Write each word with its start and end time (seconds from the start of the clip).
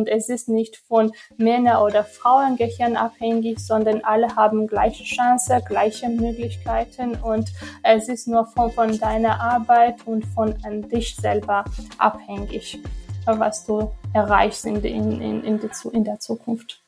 Und 0.00 0.08
es 0.08 0.30
ist 0.30 0.48
nicht 0.48 0.78
von 0.78 1.12
Männer- 1.36 1.84
oder 1.84 2.04
Frauengehirn 2.04 2.96
abhängig, 2.96 3.58
sondern 3.58 4.02
alle 4.02 4.34
haben 4.34 4.66
gleiche 4.66 5.04
Chancen, 5.04 5.62
gleiche 5.66 6.08
Möglichkeiten 6.08 7.16
und 7.16 7.52
es 7.82 8.08
ist 8.08 8.26
nur 8.26 8.46
von, 8.46 8.70
von 8.72 8.98
deiner 8.98 9.38
Arbeit 9.38 10.06
und 10.06 10.24
von 10.24 10.54
dich 10.90 11.16
selber 11.16 11.66
abhängig, 11.98 12.78
was 13.26 13.66
du 13.66 13.92
erreichst 14.14 14.64
in, 14.64 14.82
in, 14.82 15.20
in, 15.20 15.44
in, 15.44 15.60
in 15.92 16.04
der 16.04 16.18
Zukunft. 16.18 16.80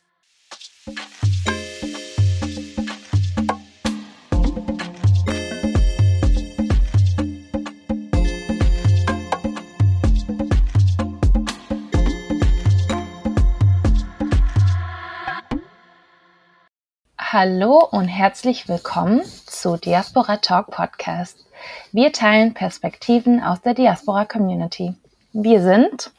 Hallo 17.33 17.79
und 17.91 18.09
herzlich 18.09 18.69
willkommen 18.69 19.23
zu 19.47 19.79
Diaspora 19.79 20.37
Talk 20.37 20.67
Podcast. 20.71 21.47
Wir 21.91 22.13
teilen 22.13 22.53
Perspektiven 22.53 23.43
aus 23.43 23.63
der 23.63 23.73
Diaspora 23.73 24.27
Community. 24.27 24.95
Wir 25.33 25.63
sind 25.63 26.13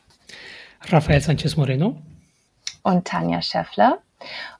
Rafael 0.88 1.22
Sanchez 1.22 1.56
Moreno 1.56 2.02
und 2.82 3.06
Tanja 3.06 3.44
Scheffler 3.44 4.00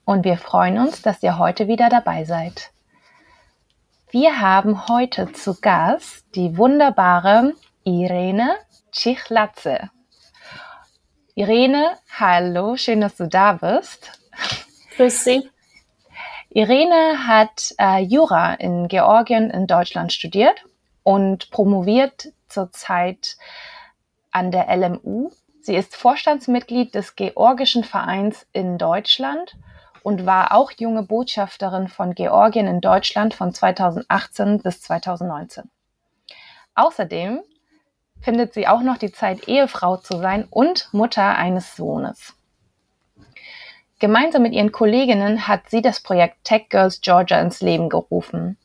und 0.04 0.24
wir 0.24 0.36
freuen 0.36 0.78
uns, 0.78 1.02
dass 1.02 1.24
ihr 1.24 1.38
heute 1.38 1.66
wieder 1.66 1.88
dabei 1.88 2.24
seid. 2.24 2.70
Wir 4.12 4.40
haben 4.40 4.86
heute 4.86 5.32
zu 5.32 5.60
Gast 5.60 6.24
die 6.36 6.56
wunderbare 6.56 7.54
Irene 7.82 8.54
Chichlatze. 8.92 9.90
Irene, 11.34 11.96
hallo, 12.16 12.76
schön, 12.76 13.00
dass 13.00 13.16
du 13.16 13.26
da 13.26 13.54
bist. 13.54 14.12
Grüß 14.96 15.24
Sie. 15.24 15.50
Irene 16.56 17.26
hat 17.26 17.74
äh, 17.80 18.00
Jura 18.00 18.54
in 18.54 18.86
Georgien 18.86 19.50
in 19.50 19.66
Deutschland 19.66 20.12
studiert 20.12 20.64
und 21.02 21.50
promoviert 21.50 22.28
zurzeit 22.46 23.36
an 24.30 24.52
der 24.52 24.68
LMU. 24.76 25.32
Sie 25.62 25.74
ist 25.74 25.96
Vorstandsmitglied 25.96 26.94
des 26.94 27.16
Georgischen 27.16 27.82
Vereins 27.82 28.46
in 28.52 28.78
Deutschland 28.78 29.56
und 30.04 30.26
war 30.26 30.54
auch 30.54 30.70
junge 30.70 31.02
Botschafterin 31.02 31.88
von 31.88 32.14
Georgien 32.14 32.68
in 32.68 32.80
Deutschland 32.80 33.34
von 33.34 33.52
2018 33.52 34.62
bis 34.62 34.80
2019. 34.82 35.68
Außerdem 36.76 37.42
findet 38.20 38.54
sie 38.54 38.68
auch 38.68 38.82
noch 38.82 38.98
die 38.98 39.10
Zeit, 39.10 39.48
Ehefrau 39.48 39.96
zu 39.96 40.18
sein 40.18 40.46
und 40.50 40.88
Mutter 40.92 41.36
eines 41.36 41.74
Sohnes. 41.74 42.36
Gemeinsam 44.04 44.42
mit 44.42 44.52
ihren 44.52 44.70
Kolleginnen 44.70 45.48
hat 45.48 45.70
sie 45.70 45.80
das 45.80 45.98
Projekt 45.98 46.44
Tech 46.44 46.68
Girls 46.68 47.00
Georgia 47.00 47.40
ins 47.40 47.62
Leben 47.62 47.88
gerufen. 47.88 48.58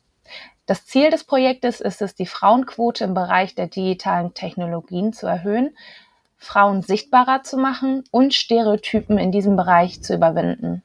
Das 0.66 0.84
Ziel 0.84 1.08
des 1.08 1.24
Projektes 1.24 1.80
ist 1.80 2.02
es, 2.02 2.14
die 2.14 2.26
Frauenquote 2.26 3.04
im 3.04 3.14
Bereich 3.14 3.54
der 3.54 3.66
digitalen 3.66 4.34
Technologien 4.34 5.14
zu 5.14 5.26
erhöhen, 5.26 5.74
Frauen 6.36 6.82
sichtbarer 6.82 7.42
zu 7.42 7.56
machen 7.56 8.04
und 8.10 8.34
Stereotypen 8.34 9.16
in 9.16 9.32
diesem 9.32 9.56
Bereich 9.56 10.02
zu 10.02 10.14
überwinden. 10.14 10.82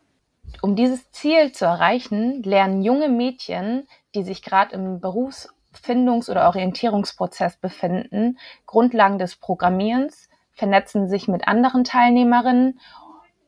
Um 0.61 0.77
dieses 0.77 1.11
Ziel 1.11 1.51
zu 1.51 1.65
erreichen, 1.65 2.41
lernen 2.41 2.81
junge 2.81 3.09
Mädchen, 3.09 3.89
die 4.15 4.23
sich 4.23 4.41
gerade 4.41 4.73
im 4.73 5.01
Berufsfindungs- 5.01 6.31
oder 6.31 6.47
Orientierungsprozess 6.47 7.57
befinden, 7.57 8.39
Grundlagen 8.65 9.19
des 9.19 9.35
Programmierens, 9.35 10.29
vernetzen 10.53 11.09
sich 11.09 11.27
mit 11.27 11.45
anderen 11.45 11.83
Teilnehmerinnen 11.83 12.79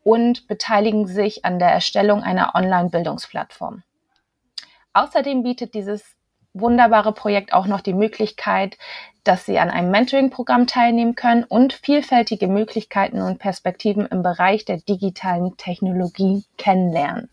und 0.07 0.47
beteiligen 0.47 1.05
sich 1.05 1.43
an 1.43 1.59
der 1.59 1.67
Erstellung 1.67 2.23
einer 2.23 2.55
Online-Bildungsplattform. 2.55 3.83
Außerdem 4.93 5.43
bietet 5.43 5.73
dieses 5.73 6.15
wunderbare 6.53 7.11
Projekt 7.11 7.51
auch 7.51 7.65
noch 7.65 7.81
die 7.81 7.93
Möglichkeit, 7.93 8.77
dass 9.25 9.45
Sie 9.45 9.59
an 9.59 9.69
einem 9.69 9.91
Mentoring-Programm 9.91 10.65
teilnehmen 10.65 11.15
können 11.15 11.43
und 11.43 11.73
vielfältige 11.73 12.47
Möglichkeiten 12.47 13.21
und 13.21 13.39
Perspektiven 13.39 14.05
im 14.05 14.23
Bereich 14.23 14.63
der 14.63 14.77
digitalen 14.77 15.57
Technologie 15.57 16.45
kennenlernen. 16.57 17.29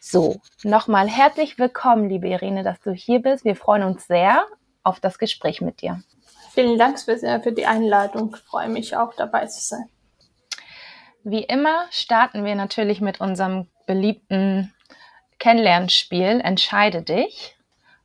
So, 0.00 0.40
nochmal 0.62 1.08
herzlich 1.08 1.58
willkommen, 1.58 2.08
liebe 2.08 2.28
Irene, 2.28 2.62
dass 2.62 2.78
du 2.78 2.92
hier 2.92 3.20
bist. 3.20 3.44
Wir 3.44 3.56
freuen 3.56 3.82
uns 3.82 4.06
sehr 4.06 4.46
auf 4.84 5.00
das 5.00 5.18
Gespräch 5.18 5.60
mit 5.60 5.82
dir. 5.82 6.00
Vielen 6.52 6.78
Dank 6.78 7.00
für, 7.00 7.16
die 7.50 7.66
Einladung. 7.66 8.36
Ich 8.36 8.42
freue 8.42 8.68
mich 8.68 8.96
auch 8.96 9.14
dabei 9.16 9.46
zu 9.46 9.60
sein. 9.60 9.88
Wie 11.26 11.42
immer 11.42 11.86
starten 11.90 12.44
wir 12.44 12.54
natürlich 12.54 13.00
mit 13.00 13.18
unserem 13.18 13.66
beliebten 13.86 14.74
Kennenlernspiel 15.38 16.42
Entscheide 16.44 17.00
dich. 17.00 17.56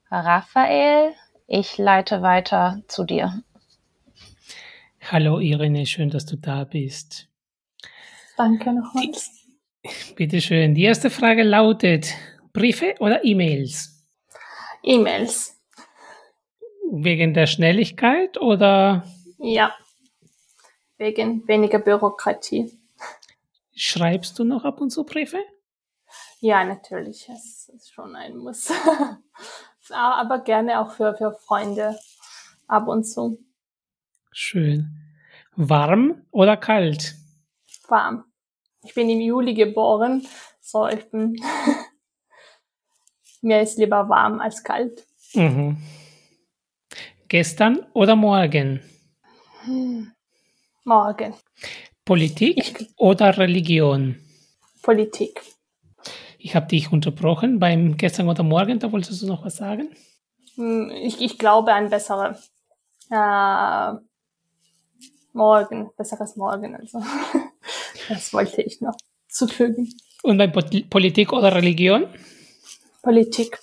Raphael, 0.09 1.12
ich 1.46 1.78
leite 1.78 2.22
weiter 2.22 2.81
zu 2.88 3.03
dir. 3.03 3.44
Hallo 5.02 5.40
Irene, 5.40 5.85
schön, 5.85 6.09
dass 6.09 6.25
du 6.25 6.38
da 6.38 6.63
bist. 6.63 7.28
Danke 8.38 8.72
nochmals. 8.72 9.31
Bitte 10.16 10.40
schön. 10.40 10.74
Die 10.74 10.84
erste 10.84 11.09
Frage 11.09 11.44
lautet: 11.44 12.13
Briefe 12.53 12.96
oder 13.00 13.25
E-Mails? 13.25 14.02
E-Mails. 14.81 15.59
Wegen 16.90 17.34
der 17.34 17.47
Schnelligkeit 17.47 18.38
oder? 18.40 19.03
Ja, 19.40 19.75
wegen 20.97 21.46
weniger 21.50 21.79
Bürokratie. 21.79 22.78
Schreibst 23.81 24.38
du 24.38 24.44
noch 24.44 24.66
ab 24.66 24.81
und 24.81 24.90
zu 24.90 25.06
Briefe? 25.06 25.40
Ja, 26.41 26.66
natürlich. 26.66 27.29
Es 27.29 27.69
ist 27.69 27.94
schon 27.94 28.13
ein 28.13 28.35
Muss. 28.35 28.73
Aber 29.90 30.40
gerne 30.40 30.81
auch 30.81 30.91
für, 30.91 31.16
für 31.16 31.31
Freunde 31.31 31.97
ab 32.67 32.90
und 32.90 33.06
zu. 33.06 33.40
Schön. 34.34 34.90
Warm 35.56 36.25
oder 36.31 36.57
kalt? 36.57 37.16
Warm. 37.88 38.25
Ich 38.84 38.94
bin 38.95 39.09
im 39.09 39.22
Juli 39.22 39.53
geboren, 39.53 40.28
so 40.59 40.85
ich 40.85 41.09
bin. 41.09 41.38
Mir 43.41 43.61
ist 43.61 43.78
lieber 43.78 44.09
warm 44.09 44.41
als 44.41 44.61
kalt. 44.61 45.07
Mhm. 45.34 45.78
Gestern 47.29 47.85
oder 47.94 48.17
morgen? 48.17 48.84
Morgen. 50.84 51.34
Politik 52.09 52.88
oder 52.97 53.38
Religion? 53.38 54.16
Politik. 54.81 55.44
Ich 56.40 56.56
habe 56.56 56.66
dich 56.66 56.92
unterbrochen 56.92 57.59
beim 57.59 57.97
gestern 57.97 58.28
oder 58.28 58.42
morgen, 58.42 58.80
da 58.80 58.92
wolltest 58.92 59.22
du 59.22 59.28
noch 59.28 59.46
was 59.46 59.58
sagen? 59.58 59.90
Hm, 60.56 60.90
ich, 60.90 61.22
ich 61.22 61.38
glaube 61.38 61.72
an 61.72 61.92
bessere 61.92 62.36
äh, 63.12 63.94
Morgen, 65.34 65.92
besseres 65.97 66.36
Morgen. 66.36 66.75
Also 66.75 67.00
das 68.09 68.34
wollte 68.34 68.64
ich 68.64 68.81
noch 68.81 68.97
zufügen. 69.28 69.94
Und 70.24 70.40
bei 70.40 70.47
Politik 70.47 71.31
oder 71.31 71.53
Religion? 71.53 72.08
Politik. 73.03 73.59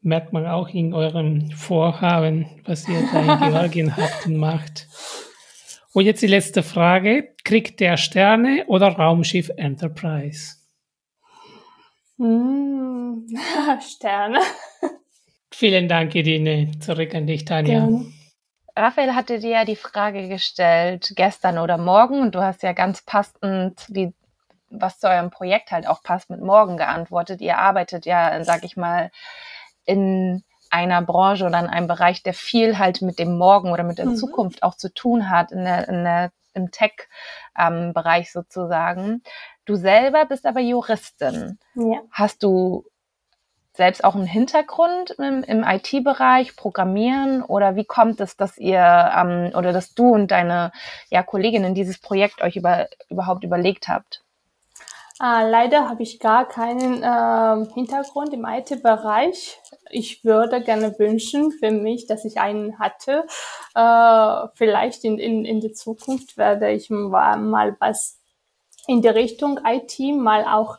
Merkt 0.00 0.32
man 0.32 0.46
auch 0.46 0.70
in 0.70 0.94
eurem 0.94 1.50
Vorhaben, 1.50 2.46
was 2.64 2.88
ihr 2.88 3.06
da 3.12 3.44
in 3.44 3.52
Georgien 3.52 3.94
habt 3.94 4.24
und 4.24 4.38
macht. 4.38 4.88
Und 5.94 6.06
jetzt 6.06 6.22
die 6.22 6.26
letzte 6.26 6.64
Frage. 6.64 7.34
Kriegt 7.44 7.78
der 7.78 7.96
Sterne 7.96 8.64
oder 8.66 8.88
Raumschiff 8.88 9.48
Enterprise? 9.56 10.56
Mm, 12.16 13.28
Sterne. 13.80 14.40
Vielen 15.52 15.86
Dank, 15.86 16.16
Edine. 16.16 16.72
Zurück 16.80 17.14
an 17.14 17.28
dich, 17.28 17.44
Tanja. 17.44 17.78
Gerne. 17.78 18.06
Raphael 18.74 19.14
hatte 19.14 19.38
dir 19.38 19.50
ja 19.50 19.64
die 19.64 19.76
Frage 19.76 20.28
gestellt, 20.28 21.12
gestern 21.14 21.58
oder 21.58 21.78
morgen, 21.78 22.20
und 22.22 22.34
du 22.34 22.42
hast 22.42 22.64
ja 22.64 22.72
ganz 22.72 23.02
passend, 23.02 23.86
wie, 23.88 24.12
was 24.70 24.98
zu 24.98 25.08
eurem 25.08 25.30
Projekt 25.30 25.70
halt 25.70 25.86
auch 25.86 26.02
passt, 26.02 26.28
mit 26.28 26.40
morgen 26.40 26.76
geantwortet. 26.76 27.40
Ihr 27.40 27.58
arbeitet 27.58 28.04
ja, 28.04 28.42
sag 28.42 28.64
ich 28.64 28.76
mal, 28.76 29.12
in 29.84 30.42
einer 30.74 31.02
Branche 31.02 31.46
oder 31.46 31.60
in 31.60 31.68
einem 31.68 31.86
Bereich, 31.86 32.24
der 32.24 32.34
viel 32.34 32.78
halt 32.78 33.00
mit 33.00 33.20
dem 33.20 33.38
Morgen 33.38 33.70
oder 33.70 33.84
mit 33.84 33.98
der 33.98 34.06
mhm. 34.06 34.16
Zukunft 34.16 34.64
auch 34.64 34.74
zu 34.74 34.92
tun 34.92 35.30
hat, 35.30 35.52
in 35.52 35.64
der, 35.64 35.88
in 35.88 36.02
der, 36.02 36.32
im 36.52 36.72
Tech-Bereich 36.72 38.26
ähm, 38.26 38.42
sozusagen. 38.42 39.22
Du 39.66 39.76
selber 39.76 40.26
bist 40.26 40.46
aber 40.46 40.60
Juristin. 40.60 41.60
Ja. 41.74 42.00
Hast 42.10 42.42
du 42.42 42.84
selbst 43.72 44.02
auch 44.02 44.16
einen 44.16 44.26
Hintergrund 44.26 45.10
im, 45.12 45.44
im 45.44 45.62
IT-Bereich, 45.64 46.56
Programmieren 46.56 47.42
oder 47.42 47.76
wie 47.76 47.84
kommt 47.84 48.20
es, 48.20 48.36
dass 48.36 48.58
ihr 48.58 49.12
ähm, 49.16 49.52
oder 49.54 49.72
dass 49.72 49.94
du 49.94 50.12
und 50.12 50.32
deine 50.32 50.72
ja, 51.08 51.22
Kolleginnen 51.22 51.74
dieses 51.74 52.00
Projekt 52.00 52.42
euch 52.42 52.56
über, 52.56 52.88
überhaupt 53.10 53.44
überlegt 53.44 53.86
habt? 53.86 54.23
Äh, 55.24 55.48
leider 55.48 55.88
habe 55.88 56.02
ich 56.02 56.20
gar 56.20 56.46
keinen 56.46 57.02
äh, 57.02 57.72
Hintergrund 57.72 58.34
im 58.34 58.44
IT-Bereich. 58.44 59.58
Ich 59.90 60.22
würde 60.22 60.60
gerne 60.60 60.98
wünschen 60.98 61.50
für 61.50 61.70
mich, 61.70 62.06
dass 62.06 62.26
ich 62.26 62.38
einen 62.38 62.78
hatte. 62.78 63.24
Äh, 63.74 64.48
vielleicht 64.54 65.02
in, 65.04 65.18
in, 65.18 65.46
in 65.46 65.60
der 65.62 65.72
Zukunft 65.72 66.36
werde 66.36 66.70
ich 66.72 66.90
mal 66.90 67.74
was 67.80 68.20
in 68.86 69.00
die 69.00 69.08
Richtung 69.08 69.60
IT 69.64 69.98
mal 70.14 70.44
auch 70.44 70.76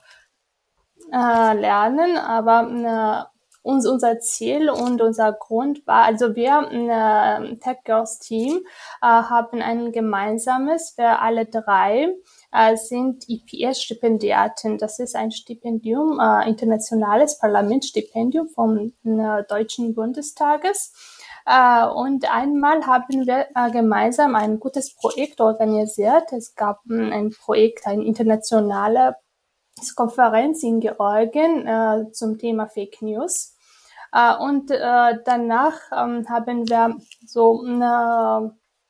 äh, 1.11 1.53
lernen, 1.59 2.17
aber 2.17 3.29
äh, 3.31 3.35
uns, 3.63 3.87
unser 3.87 4.19
Ziel 4.19 4.69
und 4.69 5.01
unser 5.01 5.33
Grund 5.33 5.87
war, 5.87 6.03
also 6.03 6.35
wir, 6.35 6.69
äh, 6.71 7.57
Tech 7.57 7.77
Girls 7.83 8.19
Team, 8.19 8.59
äh, 9.01 9.07
haben 9.07 9.63
ein 9.63 9.91
gemeinsames, 9.91 10.95
wir 10.97 11.19
alle 11.19 11.47
drei 11.47 12.13
sind 12.75 13.25
IPS-Stipendiaten. 13.27 14.77
Das 14.77 14.99
ist 14.99 15.15
ein 15.15 15.31
Stipendium, 15.31 16.19
äh, 16.19 16.47
internationales 16.47 17.37
Parlamentsstipendium 17.37 18.47
vom 18.49 18.93
äh, 19.03 19.43
Deutschen 19.43 19.93
Bundestages. 19.93 20.93
Uh, 21.47 21.93
und 21.93 22.25
einmal 22.33 22.87
haben 22.87 23.27
wir 23.27 23.45
uh, 23.55 23.71
gemeinsam 23.71 24.35
ein 24.35 24.59
gutes 24.59 24.95
Projekt 24.95 25.39
organisiert. 25.41 26.33
Es 26.33 26.55
gab 26.55 26.81
um, 26.89 27.11
ein 27.11 27.29
Projekt, 27.29 27.85
eine 27.85 28.03
internationale 28.03 29.15
Konferenz 29.95 30.63
in 30.63 30.79
Georgien 30.79 31.67
uh, 31.67 32.09
zum 32.11 32.39
Thema 32.39 32.65
Fake 32.67 32.99
News. 33.01 33.55
und 34.39 34.69
danach 34.71 35.75
um, 35.91 36.27
haben 36.29 36.67
wir 36.69 36.95
so 37.27 37.61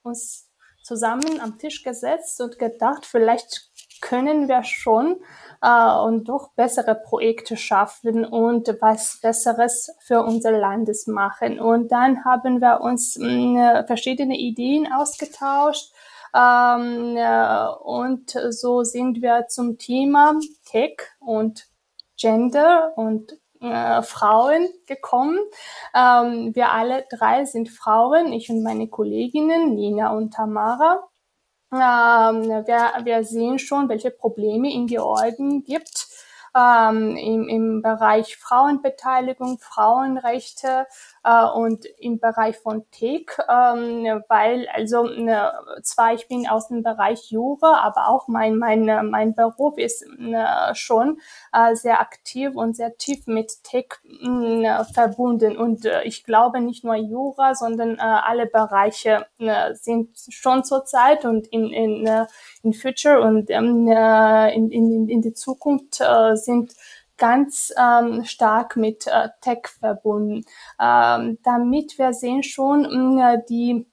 uns 0.03 0.44
zusammen 0.85 1.39
am 1.41 1.57
Tisch 1.57 1.83
gesetzt 1.83 2.39
und 2.41 2.59
gedacht, 2.59 3.05
vielleicht 3.05 3.71
können 4.01 4.47
wir 4.47 4.63
schon 4.63 5.19
äh, 5.61 5.97
und 5.97 6.29
doch 6.29 6.51
bessere 6.53 6.93
Projekte 6.93 7.57
schaffen 7.57 8.23
und 8.23 8.67
was 8.81 9.19
Besseres 9.19 9.91
für 9.99 10.21
unser 10.21 10.51
Landes 10.51 11.07
machen. 11.07 11.59
Und 11.59 11.91
dann 11.91 12.23
haben 12.23 12.61
wir 12.61 12.81
uns 12.81 13.17
mh, 13.17 13.81
mm, 13.81 13.87
verschiedene 13.87 14.37
Ideen 14.37 14.87
ausgetauscht. 14.91 15.91
Ähm, 16.35 17.15
äh, 17.17 17.67
und 17.83 18.29
so 18.49 18.83
sind 18.83 19.23
wir 19.23 19.47
zum 19.47 19.79
Thema 19.79 20.37
Tech 20.65 20.97
und 21.19 21.65
Gender 22.17 22.93
und 22.95 23.37
äh, 23.71 24.01
Frauen 24.03 24.67
gekommen. 24.87 25.39
Ähm, 25.95 26.53
wir 26.55 26.71
alle 26.71 27.05
drei 27.09 27.45
sind 27.45 27.69
Frauen, 27.69 28.33
ich 28.33 28.49
und 28.49 28.63
meine 28.63 28.87
Kolleginnen 28.87 29.75
Nina 29.75 30.11
und 30.11 30.33
Tamara. 30.33 31.07
Ähm, 31.71 32.43
wir, 32.43 32.93
wir 33.03 33.23
sehen 33.23 33.59
schon, 33.59 33.89
welche 33.89 34.11
Probleme 34.11 34.71
in 34.71 34.87
Georgien 34.87 35.63
gibt 35.63 36.07
ähm, 36.55 37.17
im, 37.17 37.49
im 37.49 37.81
Bereich 37.81 38.37
Frauenbeteiligung, 38.37 39.59
Frauenrechte 39.59 40.87
äh, 41.25 41.45
und 41.45 41.85
im 41.97 42.19
Bereich 42.19 42.57
von 42.57 42.85
Tech, 42.91 43.25
ähm, 43.49 44.21
weil 44.29 44.67
also 44.73 45.09
äh, 45.09 45.49
zwar 45.81 46.13
ich 46.13 46.27
bin 46.27 46.47
aus 46.47 46.67
dem 46.67 46.83
Bereich 46.83 47.31
Jura, 47.31 47.81
aber 47.81 48.09
auch 48.09 48.27
mein 48.27 48.57
mein 48.57 48.85
mein 49.09 49.33
Beruf 49.33 49.77
ist 49.77 50.05
äh, 50.19 50.75
schon 50.75 51.19
äh, 51.51 51.75
sehr 51.75 51.99
aktiv 51.99 52.55
und 52.55 52.75
sehr 52.75 52.95
tief 52.97 53.25
mit 53.25 53.63
Tech 53.63 53.87
äh, 54.03 54.83
verbunden. 54.93 55.57
Und 55.57 55.85
äh, 55.85 56.03
ich 56.03 56.23
glaube 56.23 56.61
nicht 56.61 56.83
nur 56.83 56.95
Jura, 56.95 57.55
sondern 57.55 57.95
äh, 57.95 58.01
alle 58.01 58.45
Bereiche 58.45 59.25
äh, 59.39 59.73
sind 59.73 60.15
schon 60.29 60.63
zurzeit 60.63 61.25
und 61.25 61.47
in 61.47 61.71
in 61.71 62.05
äh, 62.05 62.27
in 62.61 62.73
Future 62.73 63.21
und 63.21 63.49
ähm, 63.49 63.87
äh, 63.87 64.53
in, 64.55 64.71
in, 64.71 65.09
in 65.09 65.21
die 65.21 65.33
Zukunft 65.33 66.01
äh, 66.01 66.35
sind 66.35 66.73
ganz 67.17 67.73
ähm, 67.77 68.25
stark 68.25 68.75
mit 68.75 69.07
äh, 69.07 69.29
Tech 69.41 69.67
verbunden. 69.79 70.45
Ähm, 70.79 71.37
damit 71.43 71.97
wir 71.97 72.13
sehen 72.13 72.43
schon 72.43 73.19
äh, 73.19 73.41
die 73.49 73.87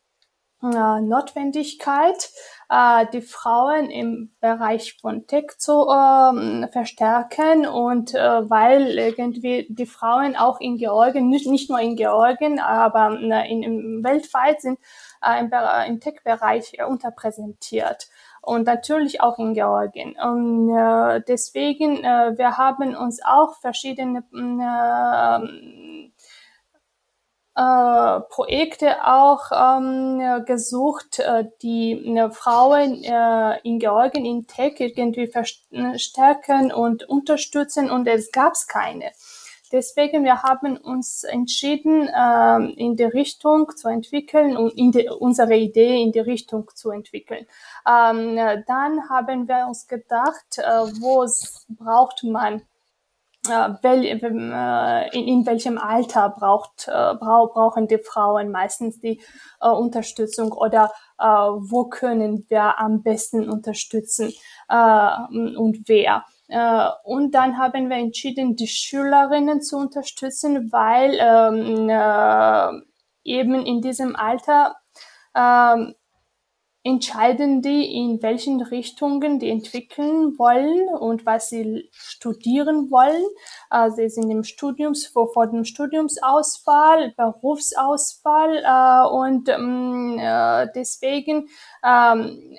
äh, 0.63 1.01
Notwendigkeit, 1.01 2.31
äh, 2.69 3.07
die 3.13 3.23
Frauen 3.23 3.91
im 3.91 4.33
Bereich 4.41 4.97
von 5.01 5.27
Tech 5.27 5.59
zu 5.59 5.89
äh, 5.89 6.69
verstärken 6.69 7.67
und 7.67 8.15
äh, 8.15 8.49
weil 8.49 8.99
irgendwie 8.99 9.67
die 9.69 9.87
Frauen 9.87 10.37
auch 10.37 10.61
in 10.61 10.77
Georgien, 10.77 11.29
nicht, 11.29 11.47
nicht 11.47 11.69
nur 11.69 11.81
in 11.81 11.97
Georgien, 11.97 12.61
aber 12.61 13.19
äh, 13.21 13.51
in, 13.51 13.63
in 13.63 14.05
weltweit 14.05 14.61
sind 14.61 14.79
äh, 15.23 15.41
im, 15.41 15.51
im 15.89 16.01
Tech-Bereich 16.01 16.79
unterpräsentiert 16.87 18.09
und 18.43 18.67
natürlich 18.67 19.21
auch 19.21 19.39
in 19.39 19.55
Georgien. 19.55 20.17
Und 20.21 20.77
äh, 20.77 21.23
deswegen, 21.27 22.05
äh, 22.05 22.37
wir 22.37 22.59
haben 22.59 22.95
uns 22.95 23.21
auch 23.25 23.55
verschiedene 23.61 24.25
äh, 24.35 26.11
äh, 27.55 28.21
Projekte 28.31 29.07
auch 29.07 29.51
ähm, 29.53 30.45
gesucht, 30.47 31.19
äh, 31.19 31.45
die 31.63 32.17
äh, 32.17 32.31
Frauen 32.31 33.05
äh, 33.05 33.59
in 33.63 33.79
Georgien 33.79 34.25
in 34.25 34.47
Tech 34.47 34.75
irgendwie 34.79 35.27
verstärken 35.29 36.73
und 36.73 37.09
unterstützen 37.09 37.91
und 37.91 38.07
es 38.09 38.33
gab 38.33 38.55
keine. 38.69 39.13
Deswegen, 39.73 40.25
wir 40.25 40.43
haben 40.43 40.77
uns 40.77 41.25
entschieden, 41.25 42.07
äh, 42.07 42.73
in 42.75 42.95
die 42.97 43.05
Richtung 43.05 43.75
zu 43.75 43.89
entwickeln 43.89 44.57
und 44.57 44.77
in 44.77 44.93
die, 44.93 45.09
unsere 45.09 45.57
Idee 45.57 46.03
in 46.03 46.13
die 46.13 46.21
Richtung 46.21 46.71
zu 46.75 46.91
entwickeln. 46.91 47.47
Ähm, 47.89 48.37
dann 48.67 49.09
haben 49.09 49.49
wir 49.49 49.67
uns 49.67 49.89
gedacht, 49.89 50.59
äh, 50.59 50.63
wo 51.01 51.27
braucht 51.69 52.23
man 52.23 52.63
äh, 53.49 53.71
wel, 53.83 54.05
äh, 54.05 55.19
in, 55.19 55.47
welchem 55.47 55.79
Alter 55.79 56.29
braucht, 56.29 56.87
äh, 56.87 57.15
brau, 57.15 57.49
brauchen 57.49 57.89
die 57.89 57.99
Frauen 57.99 58.51
meistens 58.51 59.01
die 59.01 59.21
äh, 59.61 59.69
Unterstützung 59.69 60.53
oder 60.53 60.93
äh, 61.19 61.25
wo 61.25 61.87
können 61.87 62.45
wir 62.49 62.79
am 62.79 63.03
besten 63.03 63.49
unterstützen 63.49 64.33
äh, 64.69 65.09
und 65.57 65.89
wer. 65.89 66.25
Äh, 66.53 66.89
und 67.05 67.35
dann 67.35 67.57
haben 67.57 67.89
wir 67.89 67.97
entschieden, 67.97 68.57
die 68.57 68.69
Schülerinnen 68.69 69.63
zu 69.63 69.79
unterstützen, 69.79 70.71
weil 70.71 71.17
ähm, 71.19 71.89
äh, 71.89 72.83
eben 73.25 73.65
in 73.65 73.81
diesem 73.81 74.15
Alter 74.17 74.77
ähm, 75.35 75.95
entscheiden 76.85 77.63
die, 77.63 77.97
in 77.97 78.23
welchen 78.23 78.61
Richtungen 78.61 79.39
die 79.39 79.49
entwickeln 79.49 80.37
wollen 80.39 80.89
und 80.89 81.25
was 81.25 81.49
sie 81.49 81.89
studieren 81.93 82.91
wollen. 82.91 83.25
Äh, 83.71 83.91
sie 83.91 84.11
sind 84.11 84.31
im 84.31 84.45
Studiums, 84.45 85.07
vor, 85.07 85.33
vor 85.33 85.47
dem 85.47 85.65
Studiumsauswahl, 85.65 87.15
Berufsauswahl 87.17 88.57
äh, 88.63 89.09
und 89.09 89.49
ähm, 89.49 90.19
äh, 90.19 90.67
deswegen 90.75 91.49
ähm, 91.83 92.59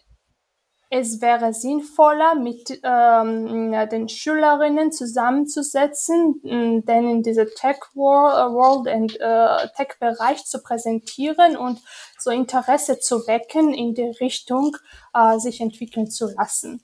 es 0.96 1.22
wäre 1.22 1.54
sinnvoller, 1.56 2.36
mit 2.36 2.80
ähm, 2.84 3.72
den 3.90 4.08
Schülerinnen 4.08 4.92
zusammenzusetzen, 4.92 6.40
denen 6.44 7.24
diese 7.24 7.48
Tech 7.56 7.80
World 7.96 8.88
und 8.88 9.20
äh, 9.20 9.68
Tech 9.76 9.98
Bereich 10.00 10.46
zu 10.46 10.62
präsentieren 10.62 11.58
und 11.58 11.80
so 12.20 12.30
Interesse 12.30 13.00
zu 13.00 13.26
wecken, 13.26 13.74
in 13.74 13.96
die 13.96 14.12
Richtung 14.22 14.78
äh, 15.16 15.40
sich 15.40 15.62
entwickeln 15.62 16.12
zu 16.12 16.28
lassen. 16.38 16.84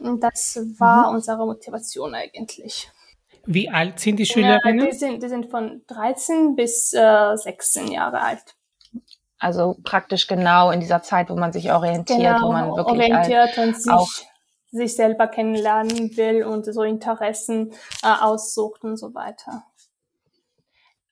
Und 0.00 0.24
das 0.24 0.58
war 0.78 1.10
mhm. 1.10 1.16
unsere 1.16 1.44
Motivation 1.44 2.14
eigentlich. 2.14 2.90
Wie 3.44 3.68
alt 3.68 4.00
sind 4.00 4.16
die 4.16 4.26
Schülerinnen? 4.26 4.86
Ja, 4.86 4.90
die, 4.90 4.96
sind, 4.96 5.22
die 5.22 5.28
sind 5.28 5.50
von 5.50 5.82
13 5.86 6.56
bis 6.56 6.94
äh, 6.94 7.36
16 7.36 7.92
Jahre 7.92 8.22
alt. 8.22 8.56
Also 9.40 9.78
praktisch 9.82 10.26
genau 10.26 10.70
in 10.70 10.80
dieser 10.80 11.02
Zeit, 11.02 11.30
wo 11.30 11.34
man 11.34 11.50
sich 11.52 11.72
orientiert, 11.72 12.18
genau, 12.18 12.48
wo 12.48 12.52
man 12.52 12.76
wirklich 12.76 13.10
orientiert 13.10 13.56
und 13.56 13.74
sich, 13.74 13.90
auch 13.90 14.08
sich 14.70 14.94
selber 14.94 15.28
kennenlernen 15.28 16.16
will 16.16 16.44
und 16.44 16.66
so 16.66 16.82
Interessen 16.82 17.72
äh, 18.02 18.12
aussucht 18.20 18.84
und 18.84 18.98
so 18.98 19.14
weiter. 19.14 19.64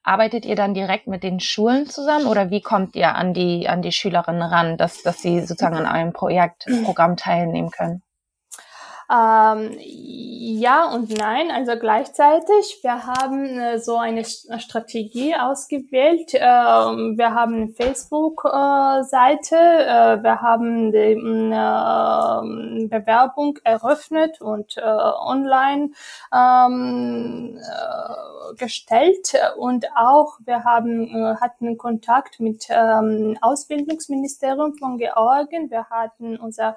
Arbeitet 0.03 0.45
ihr 0.45 0.57
dann 0.57 0.75
direkt 0.75 1.07
mit 1.07 1.23
den 1.23 1.41
Schulen 1.41 1.87
zusammen 1.87 2.27
oder 2.27 2.51
wie 2.51 2.61
kommt 2.61 2.95
ihr 2.95 3.15
an 3.15 3.33
die, 3.33 3.67
an 3.67 3.81
die 3.81 3.93
Schülerinnen 3.93 4.43
ran, 4.43 4.77
dass, 4.77 5.03
dass 5.03 5.21
sie 5.23 5.41
sozusagen 5.41 5.77
an 5.77 5.87
einem 5.87 6.13
Projekt, 6.13 6.67
Programm 6.85 7.17
teilnehmen 7.17 7.71
können? 7.71 8.03
Ähm, 9.11 9.75
ja 9.81 10.93
und 10.93 11.17
nein, 11.17 11.51
also 11.51 11.79
gleichzeitig. 11.79 12.81
Wir 12.83 13.07
haben 13.07 13.59
äh, 13.59 13.79
so 13.79 13.97
eine 13.97 14.25
Strategie 14.27 15.35
ausgewählt. 15.35 16.35
Äh, 16.35 16.41
wir 16.41 17.33
haben 17.33 17.55
eine 17.55 17.69
Facebook-Seite, 17.69 19.57
äh, 19.57 20.23
wir 20.23 20.43
haben 20.43 20.93
die 20.93 20.99
äh, 20.99 22.89
Bewerbung 22.89 23.59
eröffnet 23.65 24.43
und 24.43 24.77
äh, 24.77 24.83
online 24.83 25.93
ähm, 26.35 27.59
äh, 27.59 28.55
gestellt 28.57 29.33
und 29.57 29.87
auch 29.97 30.39
wir 30.45 30.65
haben 30.65 31.37
hatten 31.41 31.77
Kontakt 31.77 32.41
mit 32.41 32.67
ähm, 32.71 33.37
Ausbildungsministerium 33.41 34.75
von 34.75 34.99
Georgien. 34.99 35.71
Wir 35.71 35.85
hatten 35.91 36.39
unser 36.39 36.77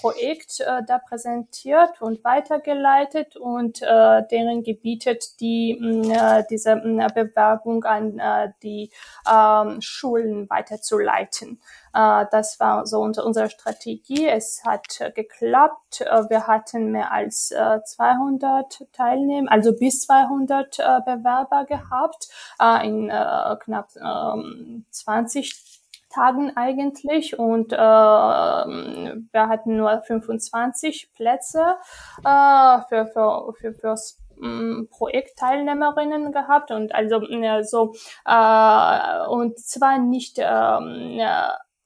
Projekt 0.00 0.60
da 0.60 0.98
präsentiert 0.98 1.13
präsentiert 1.14 2.02
und 2.02 2.24
weitergeleitet 2.24 3.36
und 3.36 3.80
äh, 3.82 4.22
deren 4.30 4.64
gebietet 4.64 5.40
die 5.40 5.70
äh, 6.10 6.42
diese 6.50 6.72
äh, 6.72 7.08
Bewerbung 7.14 7.84
an 7.84 8.18
äh, 8.18 8.48
die 8.64 8.90
äh, 9.24 9.80
Schulen 9.80 10.50
weiterzuleiten. 10.50 11.60
Äh, 11.94 12.24
das 12.32 12.58
war 12.58 12.84
so 12.86 13.00
unter 13.00 13.24
unserer 13.24 13.48
Strategie. 13.48 14.26
Es 14.26 14.64
hat 14.64 15.00
äh, 15.00 15.12
geklappt. 15.12 16.00
Äh, 16.00 16.28
wir 16.28 16.48
hatten 16.48 16.90
mehr 16.90 17.12
als 17.12 17.52
äh, 17.52 17.78
200 17.84 18.86
Teilnehmer, 18.92 19.52
also 19.52 19.72
bis 19.72 20.00
200 20.00 20.80
äh, 20.80 20.82
Bewerber 21.06 21.64
gehabt 21.64 22.28
äh, 22.60 22.88
in 22.88 23.08
äh, 23.08 23.56
knapp 23.60 23.90
äh, 23.94 24.82
20 24.90 25.83
Tagen 26.14 26.56
eigentlich. 26.56 27.38
Und 27.38 27.72
äh, 27.72 27.76
wir 27.76 29.48
hatten 29.48 29.76
nur 29.76 30.02
25 30.02 31.12
Plätze 31.14 31.76
äh, 32.24 32.78
für, 32.88 33.06
für, 33.06 33.54
für, 33.58 33.74
fürs 33.74 34.20
mm, 34.36 34.84
Projektteilnehmerinnen 34.90 36.32
gehabt. 36.32 36.70
Und 36.70 36.94
also 36.94 37.20
so 37.62 37.94
äh, 38.26 39.26
und 39.28 39.58
zwar 39.58 39.98
nicht 39.98 40.38
äh, 40.38 41.24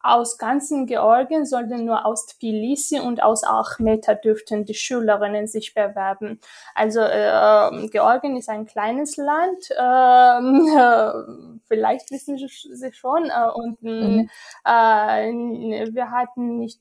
aus 0.01 0.39
ganzen 0.39 0.87
Georgien, 0.87 1.45
sondern 1.45 1.85
nur 1.85 2.07
aus 2.07 2.27
Tbilisi 2.27 3.01
und 3.01 3.23
aus 3.23 3.45
Achmeta 3.45 4.15
dürften 4.15 4.65
die 4.65 4.75
Schülerinnen 4.75 5.47
sich 5.47 5.75
bewerben. 5.75 6.41
Also 6.75 7.01
äh, 7.01 7.89
Georgien 7.89 8.37
ist 8.37 8.49
ein 8.49 8.67
kleines 8.67 9.17
Land, 9.17 9.69
ähm, 9.79 10.67
äh, 10.77 11.59
vielleicht 11.69 12.11
wissen 12.11 12.39
Sie 12.39 12.93
schon, 12.93 13.25
äh, 13.25 13.51
und 13.53 13.83
mhm. 13.83 14.31
äh, 14.65 15.93
wir 15.93 16.11
hatten 16.11 16.59
nicht 16.59 16.81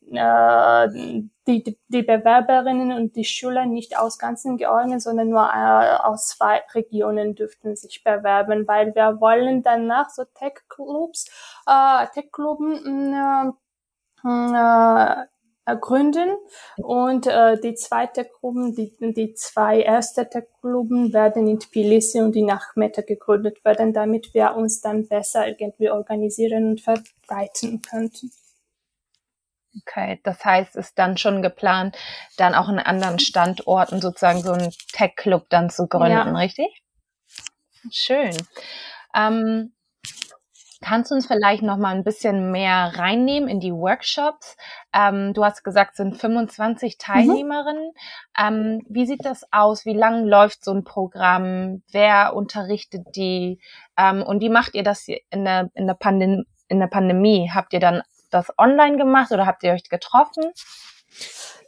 die, 1.48 1.78
die 1.88 2.04
Bewerberinnen 2.04 2.92
und 2.92 3.16
die 3.16 3.24
Schüler 3.26 3.66
nicht 3.66 3.98
aus 3.98 4.20
ganzen 4.20 4.58
Georgien, 4.58 5.00
sondern 5.00 5.30
nur 5.30 5.50
äh, 5.50 5.98
aus 6.04 6.28
zwei 6.28 6.62
Regionen 6.74 7.36
dürften 7.36 7.76
sich 7.76 8.04
bewerben, 8.04 8.68
weil 8.68 8.94
wir 8.94 9.20
wollen 9.22 9.64
danach 9.64 10.10
so 10.10 10.26
Tech-Clubs, 10.26 11.26
äh, 11.66 12.06
Tech-Cluben 12.14 13.14
äh, 13.14 13.52
äh, 14.26 15.26
gründen 15.76 16.30
und 16.78 17.28
äh, 17.28 17.60
die 17.60 17.76
zweite 17.76 18.26
Gruppen, 18.26 18.76
die, 18.76 18.96
die 19.00 19.34
zwei 19.34 19.82
erste 19.82 20.30
Tech-Gruppen 20.30 21.14
werden 21.14 21.48
in 21.48 21.60
Tbilisi 21.60 22.22
und 22.22 22.36
in 22.36 22.52
Achmeta 22.52 23.02
gegründet 23.02 23.64
werden, 23.66 23.94
damit 23.94 24.34
wir 24.34 24.56
uns 24.56 24.82
dann 24.82 25.08
besser 25.08 25.48
irgendwie 25.48 25.90
organisieren 25.90 26.70
und 26.70 26.82
verbreiten 26.82 27.82
könnten. 27.82 28.32
Okay, 29.82 30.20
das 30.24 30.44
heißt, 30.44 30.76
ist 30.76 30.98
dann 30.98 31.18
schon 31.18 31.42
geplant, 31.42 31.98
dann 32.38 32.56
auch 32.56 32.70
in 32.70 32.80
anderen 32.80 33.20
Standorten 33.20 34.02
sozusagen 34.02 34.42
so 34.42 34.54
einen 34.54 34.72
Tech-Club 34.94 35.48
dann 35.50 35.70
zu 35.70 35.88
gründen, 35.88 36.12
ja. 36.12 36.38
richtig? 36.38 36.84
Schön. 37.92 38.36
Ähm, 39.14 39.74
kannst 40.82 41.12
du 41.12 41.16
uns 41.16 41.28
vielleicht 41.28 41.64
noch 41.64 41.78
mal 41.78 41.96
ein 41.96 42.04
bisschen 42.04 42.52
mehr 42.52 42.94
reinnehmen 42.96 43.50
in 43.50 43.60
die 43.60 43.74
Workshops? 43.74 44.56
Ähm, 44.94 45.34
du 45.34 45.44
hast 45.44 45.64
gesagt, 45.64 45.92
es 45.92 45.98
sind 45.98 46.18
25 46.18 46.94
mhm. 46.94 46.98
Teilnehmerinnen. 47.00 47.92
Mhm. 47.92 48.46
Ähm, 48.46 48.82
wie 48.90 49.06
sieht 49.06 49.26
das 49.26 49.44
aus? 49.52 49.86
Wie 49.86 49.94
lang 49.94 50.26
läuft 50.26 50.64
so 50.64 50.72
ein 50.72 50.84
Programm? 50.84 51.84
Wer 51.92 52.36
unterrichtet 52.36 53.06
die? 53.16 53.60
Ähm, 53.98 54.24
und 54.24 54.42
wie 54.42 54.50
macht 54.50 54.76
ihr 54.76 54.84
das 54.84 55.08
in 55.08 55.46
der, 55.46 55.70
in 55.74 55.88
der, 55.88 55.96
Pandem 55.96 56.46
in 56.68 56.80
der 56.80 56.88
Pandemie? 56.88 57.52
Habt 57.54 57.74
ihr 57.74 57.80
dann 57.80 58.02
das 58.30 58.52
online 58.58 58.98
gemacht 58.98 59.32
oder 59.32 59.46
habt 59.46 59.64
ihr 59.64 59.72
euch 59.72 59.90
getroffen? 59.90 60.46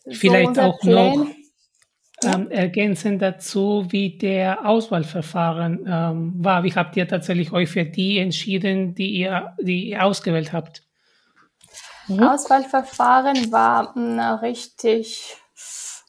Vielleicht 0.10 0.56
so 0.56 0.62
auch 0.62 0.84
noch 0.84 1.28
ähm, 2.24 2.52
ergänzend 2.52 3.22
dazu, 3.22 3.86
wie 3.90 4.18
der 4.18 4.66
Auswahlverfahren 4.68 5.86
ähm, 5.88 6.34
war. 6.38 6.64
Wie 6.64 6.74
habt 6.74 6.98
ihr 6.98 7.08
tatsächlich 7.08 7.52
euch 7.52 7.70
für 7.70 7.86
die 7.86 8.20
entschieden, 8.20 8.96
die 8.96 9.12
ihr, 9.12 9.56
die 9.60 9.90
ihr 9.92 10.04
ausgewählt 10.04 10.52
habt? 10.52 10.84
Mhm. 12.08 12.24
Auswahlverfahren 12.24 13.52
war 13.52 13.98
mh, 13.98 14.36
richtig 14.38 15.38